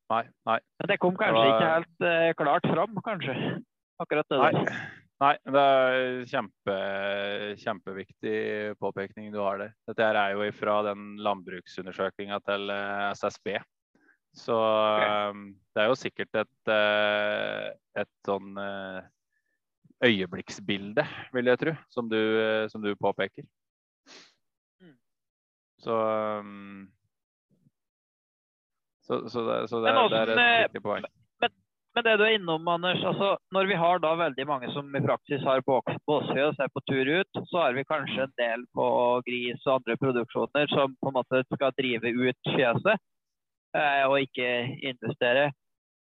Nei, 0.08 0.22
nei. 0.48 0.58
Men 0.80 0.88
det 0.88 0.96
kom 1.02 1.16
kanskje 1.16 1.42
Det 1.42 1.50
var- 1.50 1.58
ikke 1.60 1.74
helt 1.74 2.06
uh, 2.06 2.32
klart 2.38 2.68
fram, 2.72 2.94
kanskje. 3.04 3.34
Akkurat 4.00 4.28
det 4.30 4.38
Nei. 4.38 4.52
der. 4.52 4.78
Nei, 5.18 5.32
det 5.50 5.62
er 5.66 6.26
kjempe, 6.30 6.74
kjempeviktig 7.58 8.78
påpekning 8.78 9.32
du 9.32 9.40
har 9.42 9.58
der. 9.58 9.72
Dette 9.88 10.04
her 10.06 10.14
er 10.14 10.36
jo 10.36 10.52
fra 10.54 10.76
den 10.86 11.16
landbruksundersøkinga 11.18 12.38
til 12.46 12.70
eh, 12.70 13.10
SSB. 13.18 13.56
Så 14.38 14.54
um, 14.54 15.48
det 15.74 15.82
er 15.82 15.88
jo 15.90 15.96
sikkert 15.98 16.38
et, 16.38 16.70
uh, 16.70 17.74
et 17.98 18.12
sånn 18.28 18.54
øyeblikksbilde, 20.06 21.02
vil 21.34 21.50
jeg 21.50 21.58
tro, 21.64 21.74
som 21.90 22.06
du, 22.06 22.20
som 22.70 22.84
du 22.84 22.92
påpeker. 22.94 23.42
Mm. 24.78 24.94
Så 25.82 25.98
um, 26.38 26.86
så, 29.08 29.28
så, 29.28 29.46
det, 29.48 29.68
så 29.68 29.80
det, 29.80 29.94
Men 29.94 30.10
det 30.12 30.20
er 30.20 30.32
eh, 30.34 30.52
et 30.60 30.68
viktig 30.68 30.84
poeng. 30.84 31.06
men 31.96 32.04
det 32.04 32.16
du 32.20 32.24
er 32.26 32.34
innom, 32.36 32.68
Anders, 32.68 33.00
altså 33.10 33.30
når 33.56 33.70
vi 33.70 33.76
har 33.80 34.02
da 34.04 34.10
veldig 34.20 34.44
mange 34.46 34.68
som 34.74 34.90
i 34.94 35.00
praksis 35.02 35.46
har 35.48 35.64
båsfjøs 35.66 36.58
og 36.58 36.64
er 36.64 36.74
på 36.74 36.82
tur 36.90 37.12
ut, 37.20 37.40
så 37.50 37.62
har 37.64 37.78
vi 37.78 37.86
kanskje 37.88 38.26
en 38.26 38.34
del 38.38 38.66
på 38.76 38.88
gris 39.26 39.64
og 39.66 39.78
andre 39.78 39.96
produksjoner 40.02 40.68
som 40.74 40.92
på 41.00 41.10
en 41.10 41.16
måte 41.16 41.40
skal 41.48 41.72
drive 41.80 42.12
ut 42.12 42.52
fjøset 42.52 42.92
eh, 42.94 44.04
og 44.04 44.20
ikke 44.28 44.52
investere. 44.92 45.48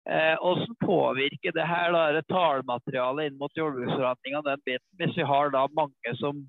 Eh, 0.09 0.34
hvordan 0.42 0.76
påvirker 0.82 1.55
det 1.55 1.70
her 1.70 1.94
da, 1.94 2.26
tallmaterialet 2.32 3.30
inn 3.30 3.40
mot 3.40 3.62
jordbruksforhandlingene 3.62 4.46
den 4.51 4.66
biten, 4.66 4.90
hvis 4.99 5.16
vi 5.20 5.30
har 5.30 5.55
da 5.55 5.66
mange 5.76 6.14
som, 6.18 6.42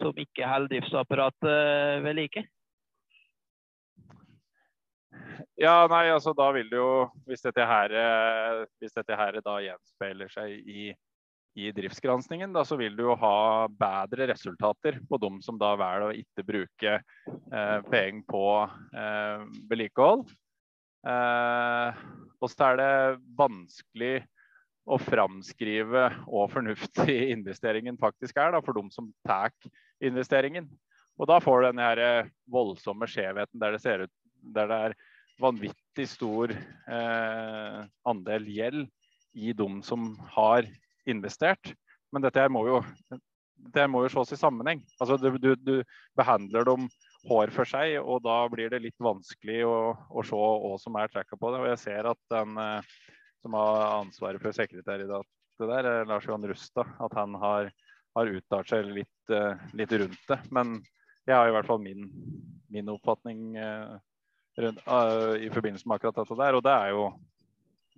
som 0.00 0.24
ikke 0.24 0.48
holder 0.48 0.72
driftsapparatet 0.72 2.04
ved 2.08 2.20
like? 2.22 2.46
Ja, 5.62 5.86
nei, 5.86 6.08
altså 6.10 6.32
da 6.34 6.48
vil 6.56 6.66
det 6.72 6.80
jo 6.80 7.06
Hvis 7.28 7.44
dette 7.44 7.64
her, 7.68 7.92
eh, 7.94 8.62
hvis 8.82 8.96
dette 8.96 9.14
her 9.18 9.36
da 9.44 9.60
gjenspeiler 9.62 10.30
seg 10.32 10.56
i, 10.66 10.88
i 11.54 11.70
driftsgranskingen, 11.76 12.50
da, 12.56 12.64
så 12.66 12.78
vil 12.80 12.96
du 12.98 13.04
jo 13.04 13.14
ha 13.20 13.68
bedre 13.70 14.26
resultater 14.32 14.98
på 15.06 15.20
dem 15.22 15.38
som 15.44 15.60
da 15.60 15.76
velger 15.78 16.08
å 16.08 16.16
ikke 16.18 16.46
bruke 16.48 16.96
eh, 16.98 17.78
penger 17.92 18.24
på 18.26 18.46
eh, 18.64 19.44
vedlikehold. 19.70 20.32
Eh, 21.06 22.02
og 22.42 22.50
så 22.50 22.72
er 22.72 22.80
det 22.80 23.22
vanskelig 23.38 24.14
å 24.82 24.98
framskrive 24.98 26.08
hvor 26.24 26.50
fornuftig 26.50 27.20
investeringen 27.36 28.00
faktisk 28.02 28.42
er 28.42 28.56
da, 28.56 28.64
for 28.66 28.74
dem 28.80 28.90
som 28.90 29.14
tar 29.28 29.54
investeringen. 30.02 30.66
Og 31.22 31.30
da 31.30 31.38
får 31.44 31.62
du 31.62 31.70
den 31.70 31.86
her 31.86 32.02
eh, 32.02 32.34
voldsomme 32.50 33.06
skjevheten 33.06 33.62
der 33.62 33.78
det 33.78 33.84
ser 33.86 34.08
ut 34.08 34.16
der 34.42 34.66
det 34.66 34.78
er 34.88 34.94
vanvittig 35.42 36.06
stor 36.10 36.52
eh, 36.54 37.78
andel 38.08 38.48
gjeld 38.48 38.88
i 39.32 39.52
de 39.56 39.68
som 39.86 40.12
har 40.36 40.68
investert. 41.08 41.72
Men 42.12 42.24
dette 42.24 42.44
må 42.52 42.66
jo, 42.68 42.82
dette 43.68 43.86
må 43.90 44.04
jo 44.04 44.12
ses 44.12 44.36
i 44.36 44.40
sammenheng. 44.40 44.82
Altså, 45.00 45.16
du, 45.20 45.32
du, 45.40 45.54
du, 45.56 45.74
behandler 46.18 46.66
dem 46.68 46.88
hår 47.28 47.52
for 47.54 47.68
seg, 47.68 47.96
og 48.02 48.22
da 48.26 48.42
blir 48.52 48.72
det 48.72 48.82
litt 48.82 48.98
vanskelig 49.02 49.62
å, 49.64 49.76
å 50.10 50.24
se 50.26 50.36
hva 50.36 50.76
som 50.82 50.98
er 50.98 51.12
tracka 51.12 51.38
på 51.38 51.52
det. 51.54 51.62
Og 51.62 51.70
jeg 51.72 51.82
ser 51.84 52.10
at 52.10 52.20
den 52.34 52.58
eh, 52.60 52.92
som 53.42 53.56
har 53.58 54.00
ansvaret 54.00 54.42
for 54.42 54.54
sekretær 54.54 55.02
det 55.02 55.08
der, 55.66 55.84
eh, 55.84 56.06
Lars 56.06 56.26
Johan 56.26 56.46
Rustad, 56.48 56.88
at 57.00 57.14
han 57.14 57.34
har, 57.34 57.70
har 58.16 58.26
uttalt 58.26 58.68
seg 58.68 58.86
litt, 58.86 59.30
eh, 59.30 59.58
litt, 59.74 59.92
rundt 59.92 60.28
det. 60.28 60.38
Men 60.50 60.80
jeg 61.26 61.36
har 61.36 61.48
i 61.48 61.54
hvert 61.54 61.68
fall 61.68 61.82
min, 61.82 62.08
min 62.70 62.90
oppfatning 62.92 63.56
eh, 63.56 63.98
i 64.58 65.48
forbindelse 65.52 65.88
med 65.88 65.96
akkurat 65.96 66.18
dette 66.20 66.36
der. 66.36 66.58
Og 66.58 66.64
det 66.64 66.72
er 66.72 66.92
jo 66.92 67.04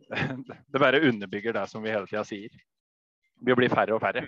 Det 0.73 0.79
bare 0.79 1.01
underbygger 1.09 1.53
det 1.57 1.67
som 1.71 1.83
vi 1.83 1.91
hele 1.91 2.07
tida 2.07 2.25
sier. 2.29 2.53
Vi 3.45 3.57
blir 3.57 3.73
færre 3.73 3.97
og 3.97 4.03
færre. 4.03 4.27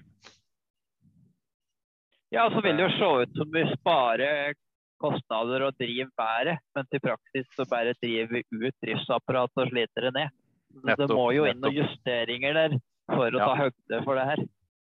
Ja, 2.34 2.48
så 2.50 2.60
vil 2.64 2.76
det 2.76 2.88
jo 2.88 2.94
se 2.96 3.10
ut 3.22 3.36
som 3.38 3.52
vi 3.54 3.62
sparer 3.76 4.56
kostnader 5.00 5.66
og 5.66 5.76
driver 5.78 6.10
bedre, 6.18 6.56
men 6.74 6.88
til 6.90 7.02
praksis 7.04 7.46
så 7.54 7.66
bare 7.70 7.94
driver 8.00 8.32
vi 8.32 8.42
ut 8.66 8.76
driftsapparatet 8.82 9.62
og 9.62 9.70
sliter 9.70 10.08
det 10.08 10.12
ned. 10.16 10.34
Nettopp, 10.76 11.08
det 11.08 11.16
må 11.16 11.26
jo 11.36 11.46
inn 11.48 11.60
noen 11.62 11.78
justeringer 11.78 12.56
der 12.56 12.76
for 13.08 13.28
å 13.28 13.40
ja. 13.40 13.46
ta 13.46 13.54
høyde 13.60 14.00
for 14.04 14.18
det 14.18 14.26
her. 14.30 14.44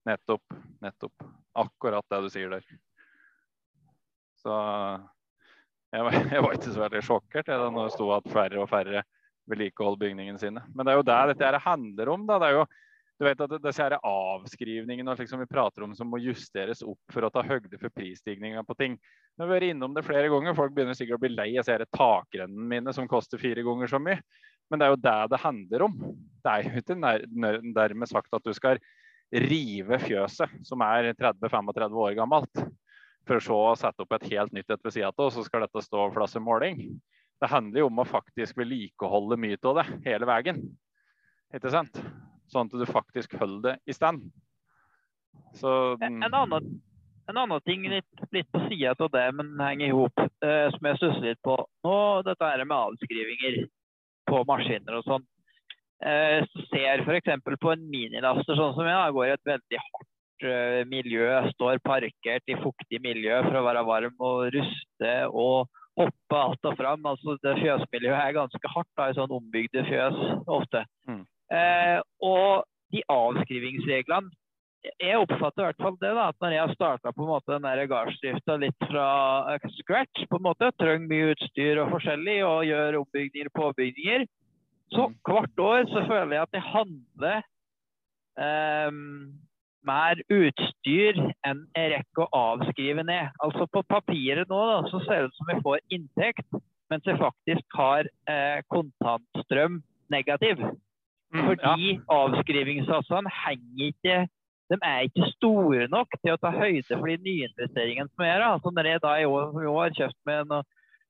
Nettopp. 0.09 0.59
Nettopp. 0.83 1.27
Akkurat 1.61 2.07
det 2.13 2.21
du 2.25 2.29
sier 2.33 2.53
der. 2.53 2.67
Så 4.41 4.57
jeg 5.91 6.07
var, 6.07 6.19
jeg 6.35 6.45
var, 6.45 6.53
ikke 6.57 6.75
så 6.75 6.85
veldig 6.85 7.03
sjokkert 7.07 7.51
da 7.51 7.71
når 7.71 7.89
det 7.89 7.97
sto 7.97 8.11
at 8.15 8.31
færre 8.31 8.63
og 8.63 8.71
færre 8.71 9.03
vedlikeholder 9.51 10.05
bygningene 10.05 10.39
sine. 10.41 10.63
Men 10.75 10.87
det 10.87 10.93
er 10.93 11.01
jo 11.01 11.09
det 11.09 11.19
dette 11.33 11.49
her 11.49 11.65
handler 11.65 12.13
om. 12.13 12.27
da. 12.29 12.37
Det 12.39 12.51
er 12.51 12.59
jo, 12.59 12.67
du 13.21 13.27
vet 13.27 13.43
at 13.47 13.57
Disse 13.65 13.83
her 13.83 13.97
avskrivningene 13.99 15.17
liksom 15.19 15.43
vi 15.43 15.49
prater 15.51 15.85
om 15.85 15.97
som 15.99 16.11
må 16.11 16.21
justeres 16.23 16.85
opp 16.87 17.15
for 17.15 17.27
å 17.27 17.33
ta 17.35 17.43
høgde 17.47 17.81
for 17.81 17.93
prisstigninga 17.97 18.63
på 18.69 18.77
ting. 18.79 18.95
Vi 19.35 19.43
har 19.43 19.51
vært 19.51 19.73
innom 19.73 19.97
det 19.97 20.07
flere 20.07 20.31
ganger. 20.31 20.57
Folk 20.59 20.77
begynner 20.77 20.97
sikkert 20.99 21.19
å 21.19 21.25
bli 21.25 21.33
lei 21.35 21.51
av 21.57 21.65
disse 21.65 21.91
takrennene 21.97 22.71
mine 22.75 22.95
som 22.95 23.11
koster 23.11 23.43
fire 23.43 23.65
ganger 23.67 23.91
så 23.91 24.01
mye. 24.03 24.21
Men 24.71 24.79
det 24.79 24.87
er 24.87 24.95
jo 24.95 25.03
det 25.03 25.19
det 25.33 25.43
handler 25.43 25.87
om. 25.89 25.97
Det 26.45 26.53
er 26.53 26.69
jo 26.69 26.83
ikke 26.85 27.73
dermed 27.75 28.11
sagt 28.11 28.37
at 28.37 28.47
du 28.47 28.55
skal 28.55 28.79
rive 29.31 29.99
fjøset 30.03 30.63
som 30.67 30.83
er 30.87 31.11
30-35 31.19 31.99
år 32.05 32.15
gammelt 32.19 32.63
for 33.29 33.53
å 33.55 33.77
sette 33.79 34.05
opp 34.05 34.15
et 34.17 34.29
helt 34.33 34.53
nytt 34.57 34.71
et 34.71 34.85
ved 34.85 34.95
sida 34.95 35.11
av, 35.11 35.27
og 35.27 35.33
så 35.35 35.45
skal 35.47 35.65
dette 35.65 35.85
stå 35.85 36.11
flasse 36.15 36.41
måling. 36.43 36.83
Det 37.41 37.49
handler 37.49 37.83
jo 37.83 37.89
om 37.89 38.03
å 38.03 38.09
faktisk 38.09 38.59
vedlikeholde 38.61 39.39
mye 39.41 39.59
av 39.65 39.81
det 39.81 39.87
hele 40.05 40.29
veien. 40.29 40.61
Ikke 41.57 41.73
sant? 41.73 41.97
Sånn 42.51 42.69
at 42.69 42.79
du 42.83 42.87
faktisk 42.89 43.37
holder 43.41 43.71
det 43.71 43.93
i 43.93 43.97
stand. 43.97 44.27
Så, 45.57 45.71
en, 46.03 46.21
annen, 46.27 46.69
en, 47.31 47.37
annen, 47.37 47.61
ting 47.67 47.87
litt, 47.89 48.25
litt 48.35 48.49
på 48.53 48.63
sida 48.69 48.93
av 48.99 49.11
det, 49.15 49.27
men 49.39 49.55
henger 49.63 49.89
i 49.89 49.95
hop, 49.95 50.23
eh, 50.45 50.67
som 50.75 50.89
jeg 50.91 50.99
stusser 51.01 51.27
litt 51.31 51.41
på 51.47 51.57
nå, 51.87 51.97
dette 52.27 52.51
her 52.53 52.65
med 52.67 52.77
avskrivinger 52.77 53.61
på 54.31 54.43
maskiner 54.49 55.01
og 55.01 55.07
sånn. 55.07 55.27
Eh, 56.01 56.45
ser 56.71 57.03
f.eks. 57.05 57.33
på 57.45 57.73
en 57.73 57.83
minilaster 57.93 58.59
sånn 58.59 58.77
som 58.77 58.89
jeg, 58.89 59.15
går 59.17 59.27
i 59.27 59.35
et 59.35 59.53
veldig 59.55 59.83
hardt 59.83 60.09
miljø 60.91 61.29
står 61.55 61.83
parkert 61.85 62.51
i 62.51 62.59
fuktig 62.61 63.01
miljø 63.05 63.43
for 63.47 63.61
å 63.61 63.67
være 63.67 63.85
varm 63.89 64.25
og 64.25 64.49
ruste 64.55 65.15
og 65.29 65.69
hoppe 66.01 66.41
alt 66.41 66.69
og 66.69 66.77
fram. 66.79 67.07
Altså, 67.07 67.37
det 67.45 67.57
fjøsmiljøet 67.61 68.19
er 68.19 68.37
ganske 68.37 68.75
hardt 68.75 68.91
da, 68.97 69.09
i 69.11 69.17
sånn 69.19 69.37
ombygde 69.37 69.85
fjøs 69.89 70.21
ofte. 70.47 70.85
Mm. 71.09 71.25
Eh, 71.51 71.99
og 72.25 72.67
de 72.95 73.03
avskrivingsreglene 73.11 74.31
Jeg 75.01 75.19
oppfatter 75.19 75.61
i 75.61 75.67
hvert 75.67 75.83
fall 75.83 75.97
det 76.01 76.11
da, 76.17 76.29
at 76.31 76.39
når 76.41 76.55
jeg 76.55 76.61
har 76.63 76.71
starta 76.73 77.11
den 77.13 77.89
gardsdrifta 77.91 78.55
litt 78.63 78.87
fra 78.89 79.59
scratch, 79.77 80.23
på 80.31 80.39
en 80.39 80.47
måte, 80.47 80.71
trenger 80.81 81.11
mye 81.11 81.35
utstyr 81.35 81.83
og 81.83 81.91
forskjellig 81.93 82.39
og 82.47 82.65
gjør 82.65 82.97
ombygninger 83.03 83.51
og 83.51 83.59
påbygninger, 83.61 84.25
så 84.95 85.05
mm. 85.11 85.19
hvert 85.29 85.63
år 85.67 85.85
så 85.93 86.07
føler 86.09 86.33
jeg 86.33 86.47
at 86.47 86.57
det 86.57 86.65
handler 86.71 87.43
um, 88.89 89.37
mer 89.87 90.21
utstyr 90.33 91.19
enn 91.47 91.63
jeg 91.77 91.93
rekker 91.95 92.27
å 92.27 92.43
avskrive 92.55 93.05
ned. 93.07 93.31
Altså 93.45 93.67
På 93.73 93.83
papiret 93.89 94.51
nå 94.51 94.61
da, 94.73 94.81
så 94.91 95.01
ser 95.07 95.23
det 95.25 95.31
ut 95.31 95.39
som 95.39 95.51
vi 95.51 95.61
får 95.65 95.81
inntekt, 95.97 96.61
mens 96.91 97.07
vi 97.07 97.17
faktisk 97.21 97.79
har 97.79 98.09
eh, 98.29 98.61
kontantstrøm 98.73 99.81
negativ. 100.13 100.61
Mm, 101.31 101.45
Fordi 101.47 101.95
ja. 101.95 102.03
avskrivingssatsene 102.11 103.33
henger 103.45 103.91
ikke 103.93 104.21
de 104.71 104.79
er 104.87 105.09
ikke 105.09 105.27
store 105.35 105.89
nok 105.91 106.13
til 106.21 106.37
å 106.37 106.39
ta 106.39 106.53
høyde 106.55 106.95
for 106.95 107.11
de 107.11 107.17
nyinvesteringene 107.25 108.11
som 108.13 108.23
er. 108.23 108.45
Altså 108.47 108.71
når 108.71 108.89
jeg 108.93 109.03
da 109.03 109.15
i 109.19 109.27
år, 109.27 109.49
i 109.59 109.71
år 109.71 109.95
kjøpt 109.97 110.19
med 110.31 110.45
en 110.45 110.69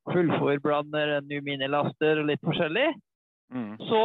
fullfòrblander, 0.09 1.16
en 1.18 1.29
ny 1.29 1.43
minilaster 1.45 2.23
og 2.23 2.31
litt 2.31 2.41
forskjellig, 2.47 2.89
mm. 3.53 3.75
så 3.91 4.05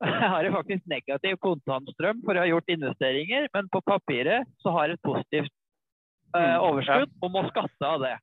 har 0.00 0.46
jeg 0.46 0.54
faktisk 0.54 0.86
negativ 0.88 1.38
kontantstrøm 1.44 2.22
for 2.24 2.36
å 2.36 2.44
ha 2.44 2.48
gjort 2.48 2.72
investeringer, 2.72 3.48
men 3.54 3.68
på 3.72 3.82
papiret 3.84 4.48
så 4.64 4.72
har 4.76 4.88
jeg 4.88 4.98
et 4.98 5.04
positivt 5.04 5.52
eh, 6.36 6.56
overskudd 6.56 7.12
og 7.20 7.34
må 7.34 7.44
skatte 7.50 7.90
av 7.90 8.00
det. 8.04 8.14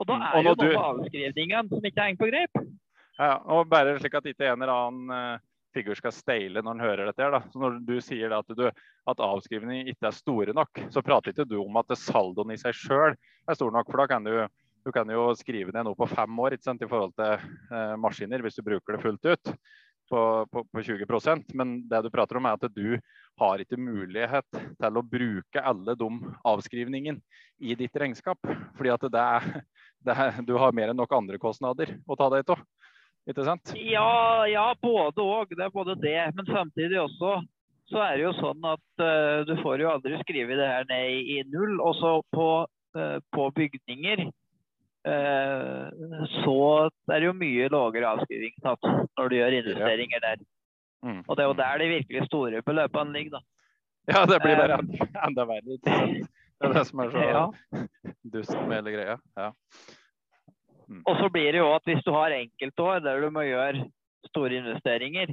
Og 0.00 0.08
da 0.08 0.16
mm, 0.16 0.24
er 0.26 0.38
og 0.38 0.42
jo 0.42 0.54
noe 0.54 0.64
du... 0.64 0.80
avskrivningen 0.80 1.70
som 1.70 1.86
ikke 1.86 2.06
henger 2.06 2.20
på 2.22 2.30
grep. 2.32 2.64
Ja, 3.20 3.34
og 3.52 3.68
bare 3.70 3.98
slik 4.00 4.16
at 4.16 4.26
ikke 4.30 4.48
en 4.48 4.64
eller 4.64 4.72
annen 4.72 5.12
uh, 5.12 5.42
figur 5.76 5.98
skal 5.98 6.14
steile 6.16 6.62
når 6.64 6.72
han 6.72 6.86
hører 6.86 7.10
dette. 7.10 7.22
her 7.22 7.34
da. 7.36 7.42
Så 7.52 7.60
Når 7.60 7.76
du 7.84 7.98
sier 8.02 8.32
at, 8.32 8.54
du, 8.56 8.64
at 9.12 9.22
avskrivninger 9.26 9.92
ikke 9.92 10.08
er 10.08 10.16
store 10.16 10.56
nok, 10.56 10.80
så 10.90 11.04
prater 11.04 11.34
ikke 11.34 11.46
du 11.50 11.58
om 11.60 11.76
at 11.82 11.92
saldoen 12.00 12.56
i 12.56 12.58
seg 12.58 12.74
sjøl 12.74 13.14
er 13.14 13.58
stor 13.58 13.76
nok. 13.76 13.92
for 13.92 14.02
da 14.02 14.08
kan 14.16 14.26
du 14.26 14.34
du 14.80 14.88
kan 14.96 15.10
jo 15.12 15.26
skrive 15.36 15.74
ned 15.74 15.84
noe 15.84 15.98
på 15.98 16.08
fem 16.08 16.38
år 16.40 16.56
sant, 16.64 16.80
i 16.80 16.88
forhold 16.88 17.12
til 17.12 17.34
eh, 17.36 17.96
maskiner 18.00 18.40
hvis 18.40 18.56
du 18.56 18.62
bruker 18.64 18.96
det 18.96 19.02
fullt 19.02 19.26
ut 19.28 19.50
på, 20.10 20.22
på, 20.52 20.64
på 20.72 20.82
20% 20.82 21.54
Men 21.54 21.76
det 21.88 22.02
du 22.04 22.10
prater 22.12 22.38
om 22.40 22.48
er 22.48 22.58
at 22.58 22.74
du 22.74 22.98
har 23.40 23.62
ikke 23.62 23.78
mulighet 23.80 24.48
til 24.52 24.98
å 24.98 25.04
bruke 25.06 25.62
alle 25.64 25.94
de 25.96 26.08
avskrivningene 26.44 27.22
i 27.60 27.76
ditt 27.78 27.96
regnskap. 27.96 28.40
Fordi 28.76 28.92
at 28.92 29.06
det 29.12 29.22
er, 29.22 29.46
det 30.06 30.16
er, 30.16 30.42
du 30.44 30.56
har 30.60 30.76
mer 30.76 30.92
enn 30.92 31.00
nok 31.00 31.14
andre 31.16 31.40
kostnader 31.40 31.94
å 32.04 32.18
ta 32.18 32.28
deg 32.34 32.52
av. 32.52 32.60
Ikke 33.30 33.46
sant? 33.46 33.72
Ja, 33.76 34.44
ja 34.48 34.66
både 34.80 35.24
òg. 35.24 35.54
Det 35.54 35.64
er 35.64 35.72
både 35.72 35.96
det. 36.02 36.18
Men 36.36 36.48
samtidig 36.50 37.00
også 37.00 37.38
så 37.90 38.02
er 38.04 38.18
det 38.18 38.26
jo 38.28 38.34
sånn 38.38 38.66
at 38.70 39.02
uh, 39.02 39.40
du 39.48 39.56
får 39.64 39.82
jo 39.82 39.90
aldri 39.90 40.18
skrive 40.20 40.58
det 40.58 40.68
her 40.68 40.86
ned 40.90 41.10
i, 41.10 41.38
i 41.38 41.46
null. 41.50 41.80
Også 41.82 42.20
på, 42.34 42.50
uh, 42.98 43.18
på 43.34 43.48
bygninger 43.56 44.28
så 45.04 46.56
er 47.08 47.20
det 47.20 47.28
jo 47.28 47.36
mye 47.36 47.68
lavere 47.72 48.24
tatt 48.60 48.88
når 49.16 49.30
du 49.30 49.36
gjør 49.38 49.56
investeringer 49.62 50.20
der. 50.24 50.42
Mm. 51.00 51.22
Og 51.24 51.36
det 51.36 51.44
er 51.44 51.48
jo 51.48 51.56
der 51.56 51.80
de 51.80 51.88
virkelig 51.94 52.26
store 52.28 52.62
beløpene 52.66 53.14
ligger, 53.16 53.38
da. 53.38 53.40
Ja, 54.10 54.24
det 54.26 54.40
blir 54.42 54.58
bare 54.58 54.80
eh, 54.80 55.16
enda 55.26 55.46
verre. 55.48 55.78
Det 55.80 56.68
er 56.68 56.74
det 56.74 56.84
som 56.88 57.02
er 57.04 57.12
så 57.14 57.24
ja. 57.36 57.44
dust 58.32 58.56
med 58.66 58.76
hele 58.80 58.94
greia. 58.96 59.16
Ja. 59.38 59.50
Mm. 60.90 61.02
Og 61.06 61.16
så 61.20 61.30
blir 61.32 61.52
det 61.52 61.62
jo 61.62 61.70
at 61.72 61.86
hvis 61.86 62.02
du 62.04 62.10
har 62.16 62.34
enkeltår 62.34 63.04
der 63.04 63.22
du 63.22 63.30
må 63.32 63.44
gjøre 63.46 63.86
store 64.28 64.58
investeringer, 64.60 65.32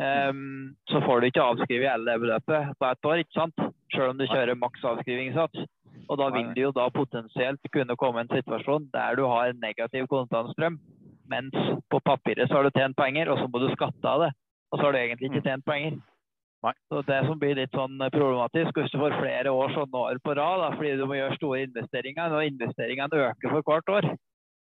Um, 0.00 0.76
så 0.88 1.00
får 1.04 1.20
du 1.20 1.26
ikke 1.28 1.44
avskrive 1.44 1.88
hele 1.90 2.08
det 2.08 2.20
beløpet 2.22 2.72
på 2.80 2.86
ett 2.88 3.08
år, 3.10 3.20
ikke 3.20 3.36
sant? 3.36 3.66
selv 3.90 4.12
om 4.12 4.20
du 4.20 4.24
kjører 4.30 4.56
maks 4.56 4.84
avskrivingssats. 4.86 5.66
Og 6.10 6.18
da 6.18 6.28
vil 6.34 6.52
du 6.54 6.60
jo 6.62 6.70
da 6.74 6.86
potensielt 6.94 7.70
kunne 7.74 7.96
komme 7.98 8.22
i 8.22 8.24
en 8.24 8.32
situasjon 8.32 8.86
der 8.94 9.18
du 9.18 9.24
har 9.28 9.52
negativ 9.58 10.06
kontantstrøm, 10.10 10.78
mens 11.30 11.56
på 11.90 12.00
papiret 12.06 12.48
så 12.48 12.58
har 12.58 12.66
du 12.66 12.78
tjent 12.78 12.96
penger, 12.98 13.30
og 13.30 13.38
så 13.38 13.50
må 13.50 13.60
du 13.62 13.68
skatte 13.74 14.08
av 14.08 14.24
det. 14.24 14.30
Og 14.70 14.78
så 14.78 14.86
har 14.86 14.94
du 14.94 15.00
egentlig 15.00 15.30
ikke 15.30 15.44
tjent 15.46 15.66
penger. 15.66 15.98
Nei. 16.64 16.72
Så 16.92 17.02
Det 17.08 17.20
som 17.26 17.38
blir 17.40 17.56
litt 17.56 17.76
sånn 17.76 17.96
problematisk, 18.12 18.76
hvis 18.76 18.92
du 18.92 18.98
får 19.00 19.18
flere 19.18 19.52
år 19.52 19.72
sånne 19.74 20.04
år 20.06 20.20
på 20.24 20.34
rad, 20.36 20.62
da, 20.64 20.70
fordi 20.76 20.96
du 20.98 21.06
må 21.08 21.16
gjøre 21.16 21.38
store 21.38 21.62
investeringer, 21.68 22.36
og 22.36 22.46
investeringene 22.46 23.24
øker 23.26 23.54
for 23.54 23.68
hvert 23.68 23.94
år, 23.96 24.08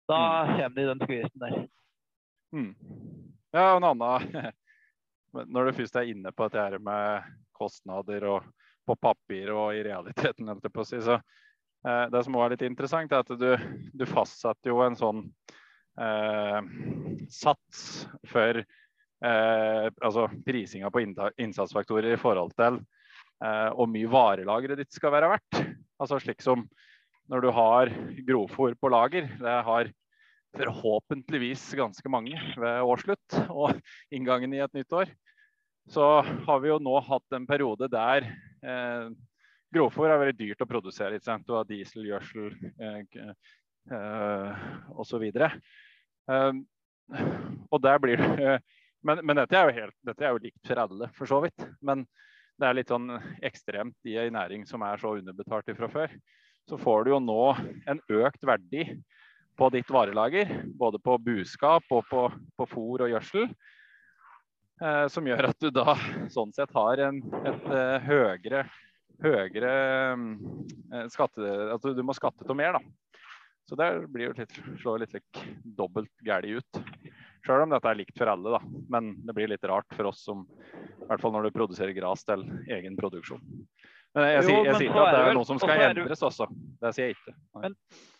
da 0.09 0.21
kommer 0.57 0.75
du 0.75 0.81
i 0.83 0.89
den 0.89 1.05
skvisen 1.05 1.43
der. 1.43 1.59
Mm. 2.53 2.73
Ja, 3.53 3.71
og 3.73 3.79
en 3.79 3.89
annen 3.89 4.51
Når 5.33 5.69
du 5.69 5.77
først 5.77 5.99
er 5.99 6.09
inne 6.09 6.31
på 6.33 6.47
dette 6.47 6.63
her 6.63 6.81
med 6.81 7.29
kostnader 7.57 8.25
og 8.29 8.49
på 8.87 8.95
papir 8.97 9.51
og 9.53 9.75
i 9.77 9.83
realiteten, 9.85 10.49
på 10.49 10.81
å 10.81 10.87
si, 10.87 10.97
så 11.05 11.19
eh, 11.19 12.05
det 12.09 12.23
som 12.25 12.37
også 12.37 12.47
er 12.47 12.55
litt 12.55 12.65
interessant, 12.65 13.13
er 13.13 13.21
at 13.21 13.33
du, 13.37 13.49
du 13.93 14.05
fastsetter 14.09 14.71
jo 14.71 14.81
en 14.85 14.97
sånn 14.97 15.25
eh, 16.01 16.59
sats 17.29 18.07
for 18.31 18.61
eh, 18.61 19.85
altså 19.91 20.27
prisinga 20.45 20.89
på 20.93 21.03
innsatsfaktorer 21.05 22.15
i 22.15 22.21
forhold 22.21 22.55
til 22.57 22.79
eh, 23.43 23.69
hvor 23.75 23.89
mye 23.91 24.09
varelageret 24.09 24.81
ditt 24.81 24.95
skal 24.95 25.13
være 25.13 25.33
verdt. 25.35 25.61
Altså 25.99 26.21
slik 26.23 26.41
som 26.41 26.65
når 27.29 27.45
du 27.45 27.51
har 27.53 27.91
grovfòr 28.25 28.73
på 28.79 28.89
lager. 28.89 29.29
Det 29.37 29.57
har 29.67 29.91
forhåpentligvis 30.57 31.63
ganske 31.77 32.11
mange 32.11 32.39
ved 32.57 32.85
årsslutt 32.85 33.37
og 33.49 33.77
inngangen 34.15 34.53
i 34.55 34.63
et 34.63 34.73
nytt 34.77 34.93
år. 34.95 35.11
Så 35.89 36.05
har 36.21 36.61
vi 36.61 36.69
jo 36.69 36.77
nå 36.81 36.99
hatt 37.01 37.35
en 37.37 37.47
periode 37.49 37.89
der 37.89 38.27
eh, 38.61 39.09
grovfòr 39.73 40.11
er 40.11 40.21
veldig 40.21 40.37
dyrt 40.37 40.61
å 40.61 40.69
produsere. 40.69 41.17
Ikke 41.17 41.29
sant? 41.29 41.47
Du 41.47 41.55
har 41.57 41.67
diesel, 41.69 42.05
gjødsel 42.09 42.51
eh, 42.81 43.33
eh, 43.93 44.67
osv. 45.01 45.25
Eh, 45.29 46.59
og 47.69 47.81
der 47.81 48.01
blir 48.01 48.21
det 48.21 48.59
men, 49.07 49.21
men 49.23 49.39
dette, 49.39 49.57
er 49.57 49.77
helt, 49.77 49.95
dette, 50.05 50.25
er 50.25 50.35
jo 50.35 50.43
likt 50.43 50.67
for 50.67 50.81
alle, 50.83 51.09
for 51.17 51.29
så 51.29 51.39
vidt. 51.45 51.65
Men 51.81 52.03
det 52.59 52.67
er 52.67 52.75
litt 52.75 52.91
sånn 52.91 53.13
ekstremt 53.45 54.09
i 54.09 54.17
ei 54.19 54.27
næring 54.33 54.65
som 54.67 54.83
er 54.83 54.99
så 54.99 55.15
underbetalt 55.15 55.71
fra 55.77 55.89
før. 55.91 56.17
Så 56.69 56.77
får 56.77 57.05
du 57.05 57.13
jo 57.15 57.21
nå 57.23 57.43
en 57.89 58.01
økt 58.19 58.43
verdi 58.45 58.83
på 59.59 59.69
ditt 59.69 59.89
varelager, 59.91 60.63
både 60.79 61.01
på 61.03 61.17
buskap 61.19 61.83
og 61.91 62.05
på, 62.07 62.23
på 62.55 62.67
fôr 62.71 63.03
og 63.03 63.11
gjødsel. 63.11 63.49
Eh, 64.79 65.05
som 65.11 65.27
gjør 65.27 65.49
at 65.49 65.59
du 65.59 65.67
da 65.75 65.97
sånn 66.31 66.53
sett 66.55 66.71
har 66.71 67.01
en, 67.09 67.19
et 67.43 67.65
eh, 67.67 68.05
høyere, 68.05 68.63
høyere 69.19 69.73
eh, 70.15 71.09
skatte... 71.11 71.43
At 71.75 71.83
du, 71.83 71.91
du 71.97 72.05
må 72.07 72.15
skatte 72.15 72.47
til 72.47 72.55
mer, 72.55 72.79
da. 72.79 73.25
Så 73.67 73.75
det 73.77 73.89
blir 74.09 74.29
jo 74.29 74.37
litt, 74.37 74.55
slår 74.79 75.03
litt 75.03 75.17
like, 75.17 75.43
dobbelt 75.77 76.23
galt 76.25 76.47
ut. 76.47 76.79
Sjøl 77.43 77.65
om 77.65 77.75
dette 77.75 77.91
er 77.91 77.99
likt 77.99 78.15
for 78.17 78.31
alle, 78.31 78.55
da. 78.55 78.85
Men 78.95 79.11
det 79.27 79.35
blir 79.35 79.51
litt 79.51 79.67
rart 79.67 79.91
for 79.93 80.09
oss 80.09 80.23
som 80.23 80.47
I 80.47 81.09
hvert 81.09 81.21
fall 81.21 81.35
når 81.35 81.49
du 81.49 81.57
produserer 81.59 81.93
gras 81.97 82.23
til 82.25 82.47
egen 82.71 82.95
produksjon. 82.97 83.43
Men 84.17 84.25
jeg, 84.25 84.35
jeg, 84.35 84.45
jeg, 84.65 84.75
sier 84.75 84.87
ikke 84.89 85.01
at 85.03 85.15
det 85.15 85.19
er 85.21 85.35
noe 85.37 85.47
som 85.47 85.59
skal 85.61 85.83
endres 85.85 86.23
også. 86.25 86.47
Det 86.81 86.91
sier 86.97 87.11
jeg 87.11 87.17
ikke. 87.17 87.33
Men, 87.61 87.75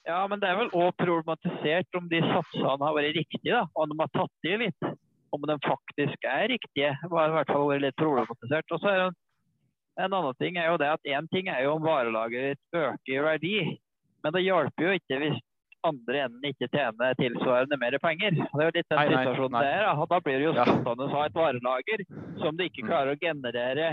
ja, 0.05 0.19
men 0.29 0.41
det 0.41 0.49
er 0.49 0.59
vel 0.59 0.69
òg 0.77 0.91
problematisert 1.01 1.97
om 1.97 2.09
de 2.11 2.19
satsene 2.27 2.77
har 2.83 2.97
vært 2.97 3.17
riktige, 3.17 3.55
da. 3.55 3.63
Om 3.73 3.89
de 3.89 3.97
har 4.03 4.11
tatt 4.13 4.49
i 4.49 4.59
litt. 4.65 4.91
Om 5.33 5.49
de 5.49 5.57
faktisk 5.65 6.29
er 6.29 6.45
riktige. 6.53 6.93
Har 7.01 7.33
i 7.33 7.35
hvert 7.37 7.51
fall 7.51 7.67
vært 7.71 7.85
litt 7.87 7.97
problematisert. 7.99 8.75
Og 8.75 8.83
så 8.83 8.93
er 8.93 9.01
det 9.03 9.09
en 9.99 10.15
annen 10.15 10.35
ting 10.39 10.55
er 10.55 10.69
jo 10.71 10.79
det 10.79 10.93
at 10.93 11.09
én 11.11 11.27
ting 11.33 11.49
er 11.51 11.65
jo 11.65 11.75
om 11.75 11.83
varelageret 11.83 12.59
øker 12.71 13.15
i 13.15 13.23
verdi. 13.25 13.55
Men 14.23 14.35
det 14.35 14.45
hjelper 14.45 14.85
jo 14.85 14.95
ikke 14.95 15.17
hvis 15.23 15.39
andre 15.87 16.25
enden 16.25 16.45
ikke 16.49 16.69
tjener 16.71 17.17
tilsvarende 17.19 17.79
mer 17.79 17.97
penger. 18.03 18.35
Det 18.35 18.63
er 18.63 18.69
jo 18.69 18.75
litt 18.77 18.89
den 18.91 18.99
nei, 18.99 19.07
situasjonen 19.09 19.55
nei, 19.55 19.63
nei. 19.63 19.65
det 19.65 19.73
er. 19.75 19.87
Da. 19.87 20.07
da 20.13 20.21
blir 20.23 20.37
det 20.37 20.45
jo 20.45 20.53
skattende 20.55 21.07
å 21.07 21.11
ha 21.13 21.25
et 21.27 21.39
varelager 21.39 22.05
som 22.43 22.55
du 22.55 22.63
ikke 22.65 22.85
mm. 22.85 22.89
klarer 22.91 23.15
å 23.15 23.19
generere 23.19 23.89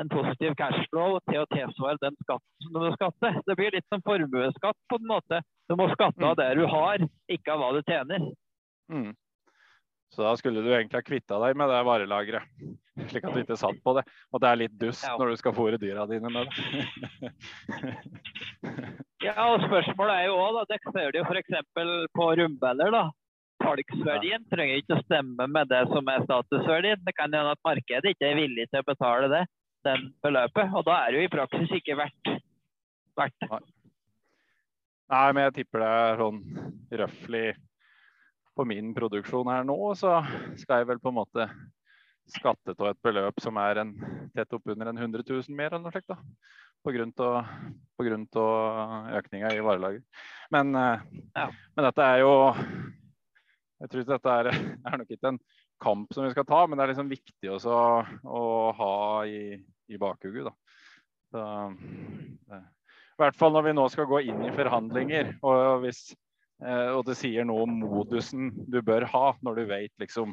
en 0.00 0.10
positiv 0.12 0.54
cashflow 0.60 1.18
til 1.30 1.42
å 1.42 1.50
tilsvare 1.52 2.00
den 2.02 2.16
skatten 2.22 2.64
som 2.64 2.72
du 2.74 2.80
må 2.82 2.90
skatte. 2.96 3.32
Det 3.46 3.56
blir 3.58 3.76
litt 3.76 3.86
som 3.92 4.02
formuesskatt 4.04 4.78
på 4.90 4.98
en 5.00 5.06
måte. 5.08 5.40
Du 5.70 5.76
må 5.78 5.88
skatte 5.92 6.20
av 6.22 6.36
mm. 6.36 6.40
det 6.42 6.50
du 6.60 6.66
har, 6.70 7.06
ikke 7.32 7.54
av 7.54 7.62
hva 7.62 7.70
du 7.76 7.80
tjener. 7.86 8.28
Mm. 8.92 9.14
Så 10.14 10.22
da 10.22 10.36
skulle 10.38 10.62
du 10.62 10.70
egentlig 10.70 11.00
ha 11.00 11.04
kvitta 11.04 11.38
deg 11.42 11.58
med 11.58 11.68
det 11.72 11.80
varelageret, 11.88 12.52
slik 13.10 13.26
at 13.26 13.34
du 13.34 13.42
ikke 13.42 13.58
satt 13.58 13.80
på 13.84 13.96
det. 13.98 14.06
Og 14.32 14.42
det 14.42 14.50
er 14.50 14.60
litt 14.62 14.78
dust 14.80 15.04
ja. 15.06 15.16
når 15.18 15.32
du 15.32 15.40
skal 15.40 15.56
fôre 15.56 15.80
dyra 15.82 16.06
dine 16.10 16.30
med 16.32 16.46
det. 16.46 17.32
ja, 19.26 19.36
og 19.48 19.66
spørsmålet 19.66 20.14
er 20.14 20.28
jo 20.28 20.38
òg, 20.40 20.62
det 20.70 20.80
ser 20.86 21.12
du 21.16 21.22
f.eks. 21.24 21.56
på 22.14 22.32
rumbeller. 22.40 22.94
da. 22.94 23.06
Salgsverdien 23.66 24.44
trenger 24.52 24.78
ikke 24.78 24.98
å 24.98 25.04
stemme 25.06 25.46
med 25.50 25.70
det 25.72 25.82
som 25.90 26.08
er 26.12 26.24
statusverdien. 26.26 27.02
Det 27.06 27.14
kan 27.16 27.32
hende 27.32 27.54
at 27.56 27.64
markedet 27.66 28.12
ikke 28.12 28.28
er 28.28 28.38
villig 28.38 28.68
til 28.70 28.84
å 28.84 28.86
betale 28.86 29.30
det, 29.32 29.42
den 29.86 30.10
beløpet. 30.24 30.74
Og 30.74 30.84
da 30.86 31.00
er 31.02 31.12
det 31.12 31.22
jo 31.22 31.28
i 31.28 31.32
praksis 31.32 31.74
ikke 31.78 31.98
verdt, 31.98 32.34
verdt 33.18 33.46
det. 33.46 33.62
Nei, 35.06 35.26
men 35.30 35.46
jeg 35.46 35.56
tipper 35.60 35.84
det 35.84 35.88
er 35.94 36.20
sånn 36.20 36.42
røftlig 37.02 37.46
på 38.56 38.64
min 38.66 38.92
produksjon 38.96 39.50
her 39.52 39.66
nå, 39.68 39.76
så 39.98 40.18
skal 40.58 40.80
jeg 40.80 40.88
vel 40.90 41.00
på 41.02 41.12
en 41.12 41.18
måte 41.18 41.46
skatte 42.32 42.74
av 42.74 42.88
et 42.90 43.02
beløp 43.04 43.38
som 43.42 43.58
er 43.62 43.82
en, 43.82 43.92
tett 44.34 44.56
oppunder 44.56 44.90
en 44.90 44.98
100 44.98 45.22
000 45.28 45.58
mer 45.58 45.70
eller 45.70 45.84
noe 45.84 45.94
slikt. 45.94 46.08
da, 46.10 46.16
av 48.42 49.12
økninga 49.20 49.52
i 49.54 49.62
varelager. 49.62 50.02
Men, 50.54 50.74
eh, 50.74 51.04
ja. 51.34 51.46
men, 51.74 51.86
dette 51.88 52.02
er 52.02 52.22
jo 52.22 52.32
Jeg 53.76 53.90
tror 53.92 54.04
dette 54.08 54.34
er, 54.40 54.46
er, 54.88 54.96
nok 54.96 55.10
ikke 55.12 55.28
en 55.28 55.38
kamp 55.82 56.14
som 56.14 56.24
vi 56.24 56.30
skal 56.32 56.46
ta, 56.48 56.62
men 56.66 56.78
det 56.78 56.84
er 56.84 56.92
liksom 56.94 57.10
viktig 57.10 57.50
også 57.52 57.74
å 58.24 58.44
ha 58.78 58.94
i, 59.28 59.58
i 59.88 59.98
bakhugget. 60.00 60.52
I 61.36 63.20
hvert 63.20 63.36
fall 63.38 63.52
når 63.54 63.66
vi 63.66 63.74
nå 63.76 63.88
skal 63.92 64.08
gå 64.10 64.22
inn 64.28 64.44
i 64.46 64.54
forhandlinger. 64.54 65.34
og 65.46 65.82
hvis 65.84 66.08
Eh, 66.64 66.90
og 66.96 67.02
det 67.04 67.18
sier 67.20 67.44
noe 67.44 67.66
om 67.66 67.74
modusen 67.82 68.48
du 68.72 68.78
bør 68.84 69.04
ha 69.12 69.26
når 69.44 69.58
du 69.58 69.64
vet 69.68 69.92
liksom 70.00 70.32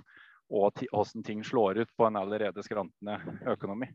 hvordan 0.54 1.24
ting 1.26 1.42
slår 1.44 1.82
ut 1.82 1.92
på 1.98 2.06
en 2.08 2.20
allerede 2.20 2.64
skrantende 2.64 3.18
økonomi. 3.50 3.88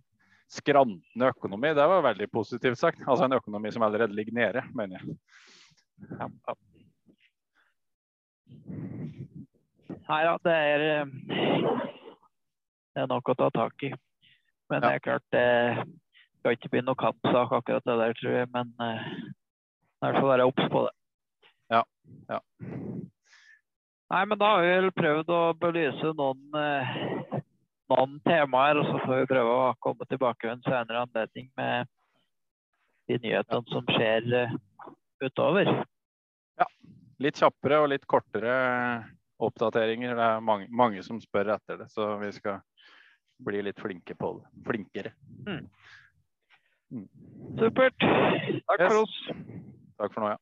Skrantende 0.51 1.29
økonomi, 1.31 1.71
det 1.77 1.87
var 1.93 2.05
veldig 2.05 2.29
positivt 2.33 2.81
sagt. 2.81 3.05
Altså 3.07 3.29
en 3.29 3.37
økonomi 3.37 3.73
som 3.73 3.85
allerede 3.87 4.17
ligger 4.17 4.35
nede, 4.35 4.65
mener 4.75 4.99
jeg. 4.99 5.17
Ja, 6.19 6.29
ja. 6.49 6.57
Nei 10.09 10.19
da, 10.25 10.35
det 10.45 10.57
er, 10.57 10.85
eh, 10.89 11.81
det 12.97 13.05
er 13.05 13.11
nok 13.13 13.29
å 13.29 13.37
ta 13.39 13.51
tak 13.55 13.89
i. 13.89 13.93
Men 14.69 14.85
det 14.85 14.93
er 14.95 15.05
klart 15.05 15.25
det 15.33 15.49
skal 16.39 16.55
ikke 16.55 16.71
bli 16.73 16.85
noe 16.85 16.99
kampsak 16.99 17.53
akkurat 17.57 17.85
det 17.89 17.99
der, 18.01 18.17
tror 18.19 18.37
jeg. 18.37 18.49
Men 18.55 18.73
uh, 18.81 19.05
i 19.99 20.07
hvert 20.07 20.21
fall 20.21 20.33
være 20.33 20.49
obs 20.49 20.71
på 20.73 20.85
det. 20.87 20.95
Ja. 21.75 21.83
ja. 22.31 22.41
Nei, 24.09 24.25
men 24.25 24.39
da 24.41 24.55
har 24.55 24.65
vi 24.65 24.73
vel 24.73 24.95
prøvd 24.97 25.33
å 25.35 25.41
belyse 25.61 26.13
noen, 26.17 26.41
eh, 26.57 26.93
noen 27.93 28.15
temaer. 28.25 28.81
Og 28.81 28.89
så 28.89 29.03
får 29.05 29.23
vi 29.23 29.31
prøve 29.35 29.57
å 29.57 29.75
komme 29.85 30.09
tilbake 30.09 30.49
ved 30.49 30.55
en 30.57 30.65
senere 30.65 31.05
anledning 31.05 31.51
med 31.59 31.91
de 33.09 33.19
nyhetene 33.25 33.75
som 33.75 33.85
skjer 33.91 34.33
eh, 34.39 34.57
utover. 35.25 35.73
Ja. 36.61 36.69
Litt 37.21 37.41
kjappere 37.43 37.83
og 37.83 37.91
litt 37.93 38.07
kortere 38.09 38.55
oppdateringer. 39.43 40.17
Det 40.17 40.31
er 40.31 40.47
mange, 40.47 40.71
mange 40.71 41.03
som 41.05 41.21
spør 41.23 41.57
etter 41.59 41.83
det, 41.83 41.91
så 41.93 42.15
vi 42.23 42.31
skal 42.39 42.63
bli 43.39 43.63
litt 43.63 43.81
flinke 43.81 44.15
på 44.19 44.33
det. 44.39 44.65
Flinkere. 44.67 45.13
Mm. 45.47 45.69
Mm. 46.91 47.09
Supert. 47.59 47.99
Takk 48.01 48.81
yes. 48.81 48.89
for 48.89 49.03
oss. 49.03 49.17
Takk 49.99 50.15
for 50.15 50.25
nå, 50.25 50.35
ja. 50.35 50.39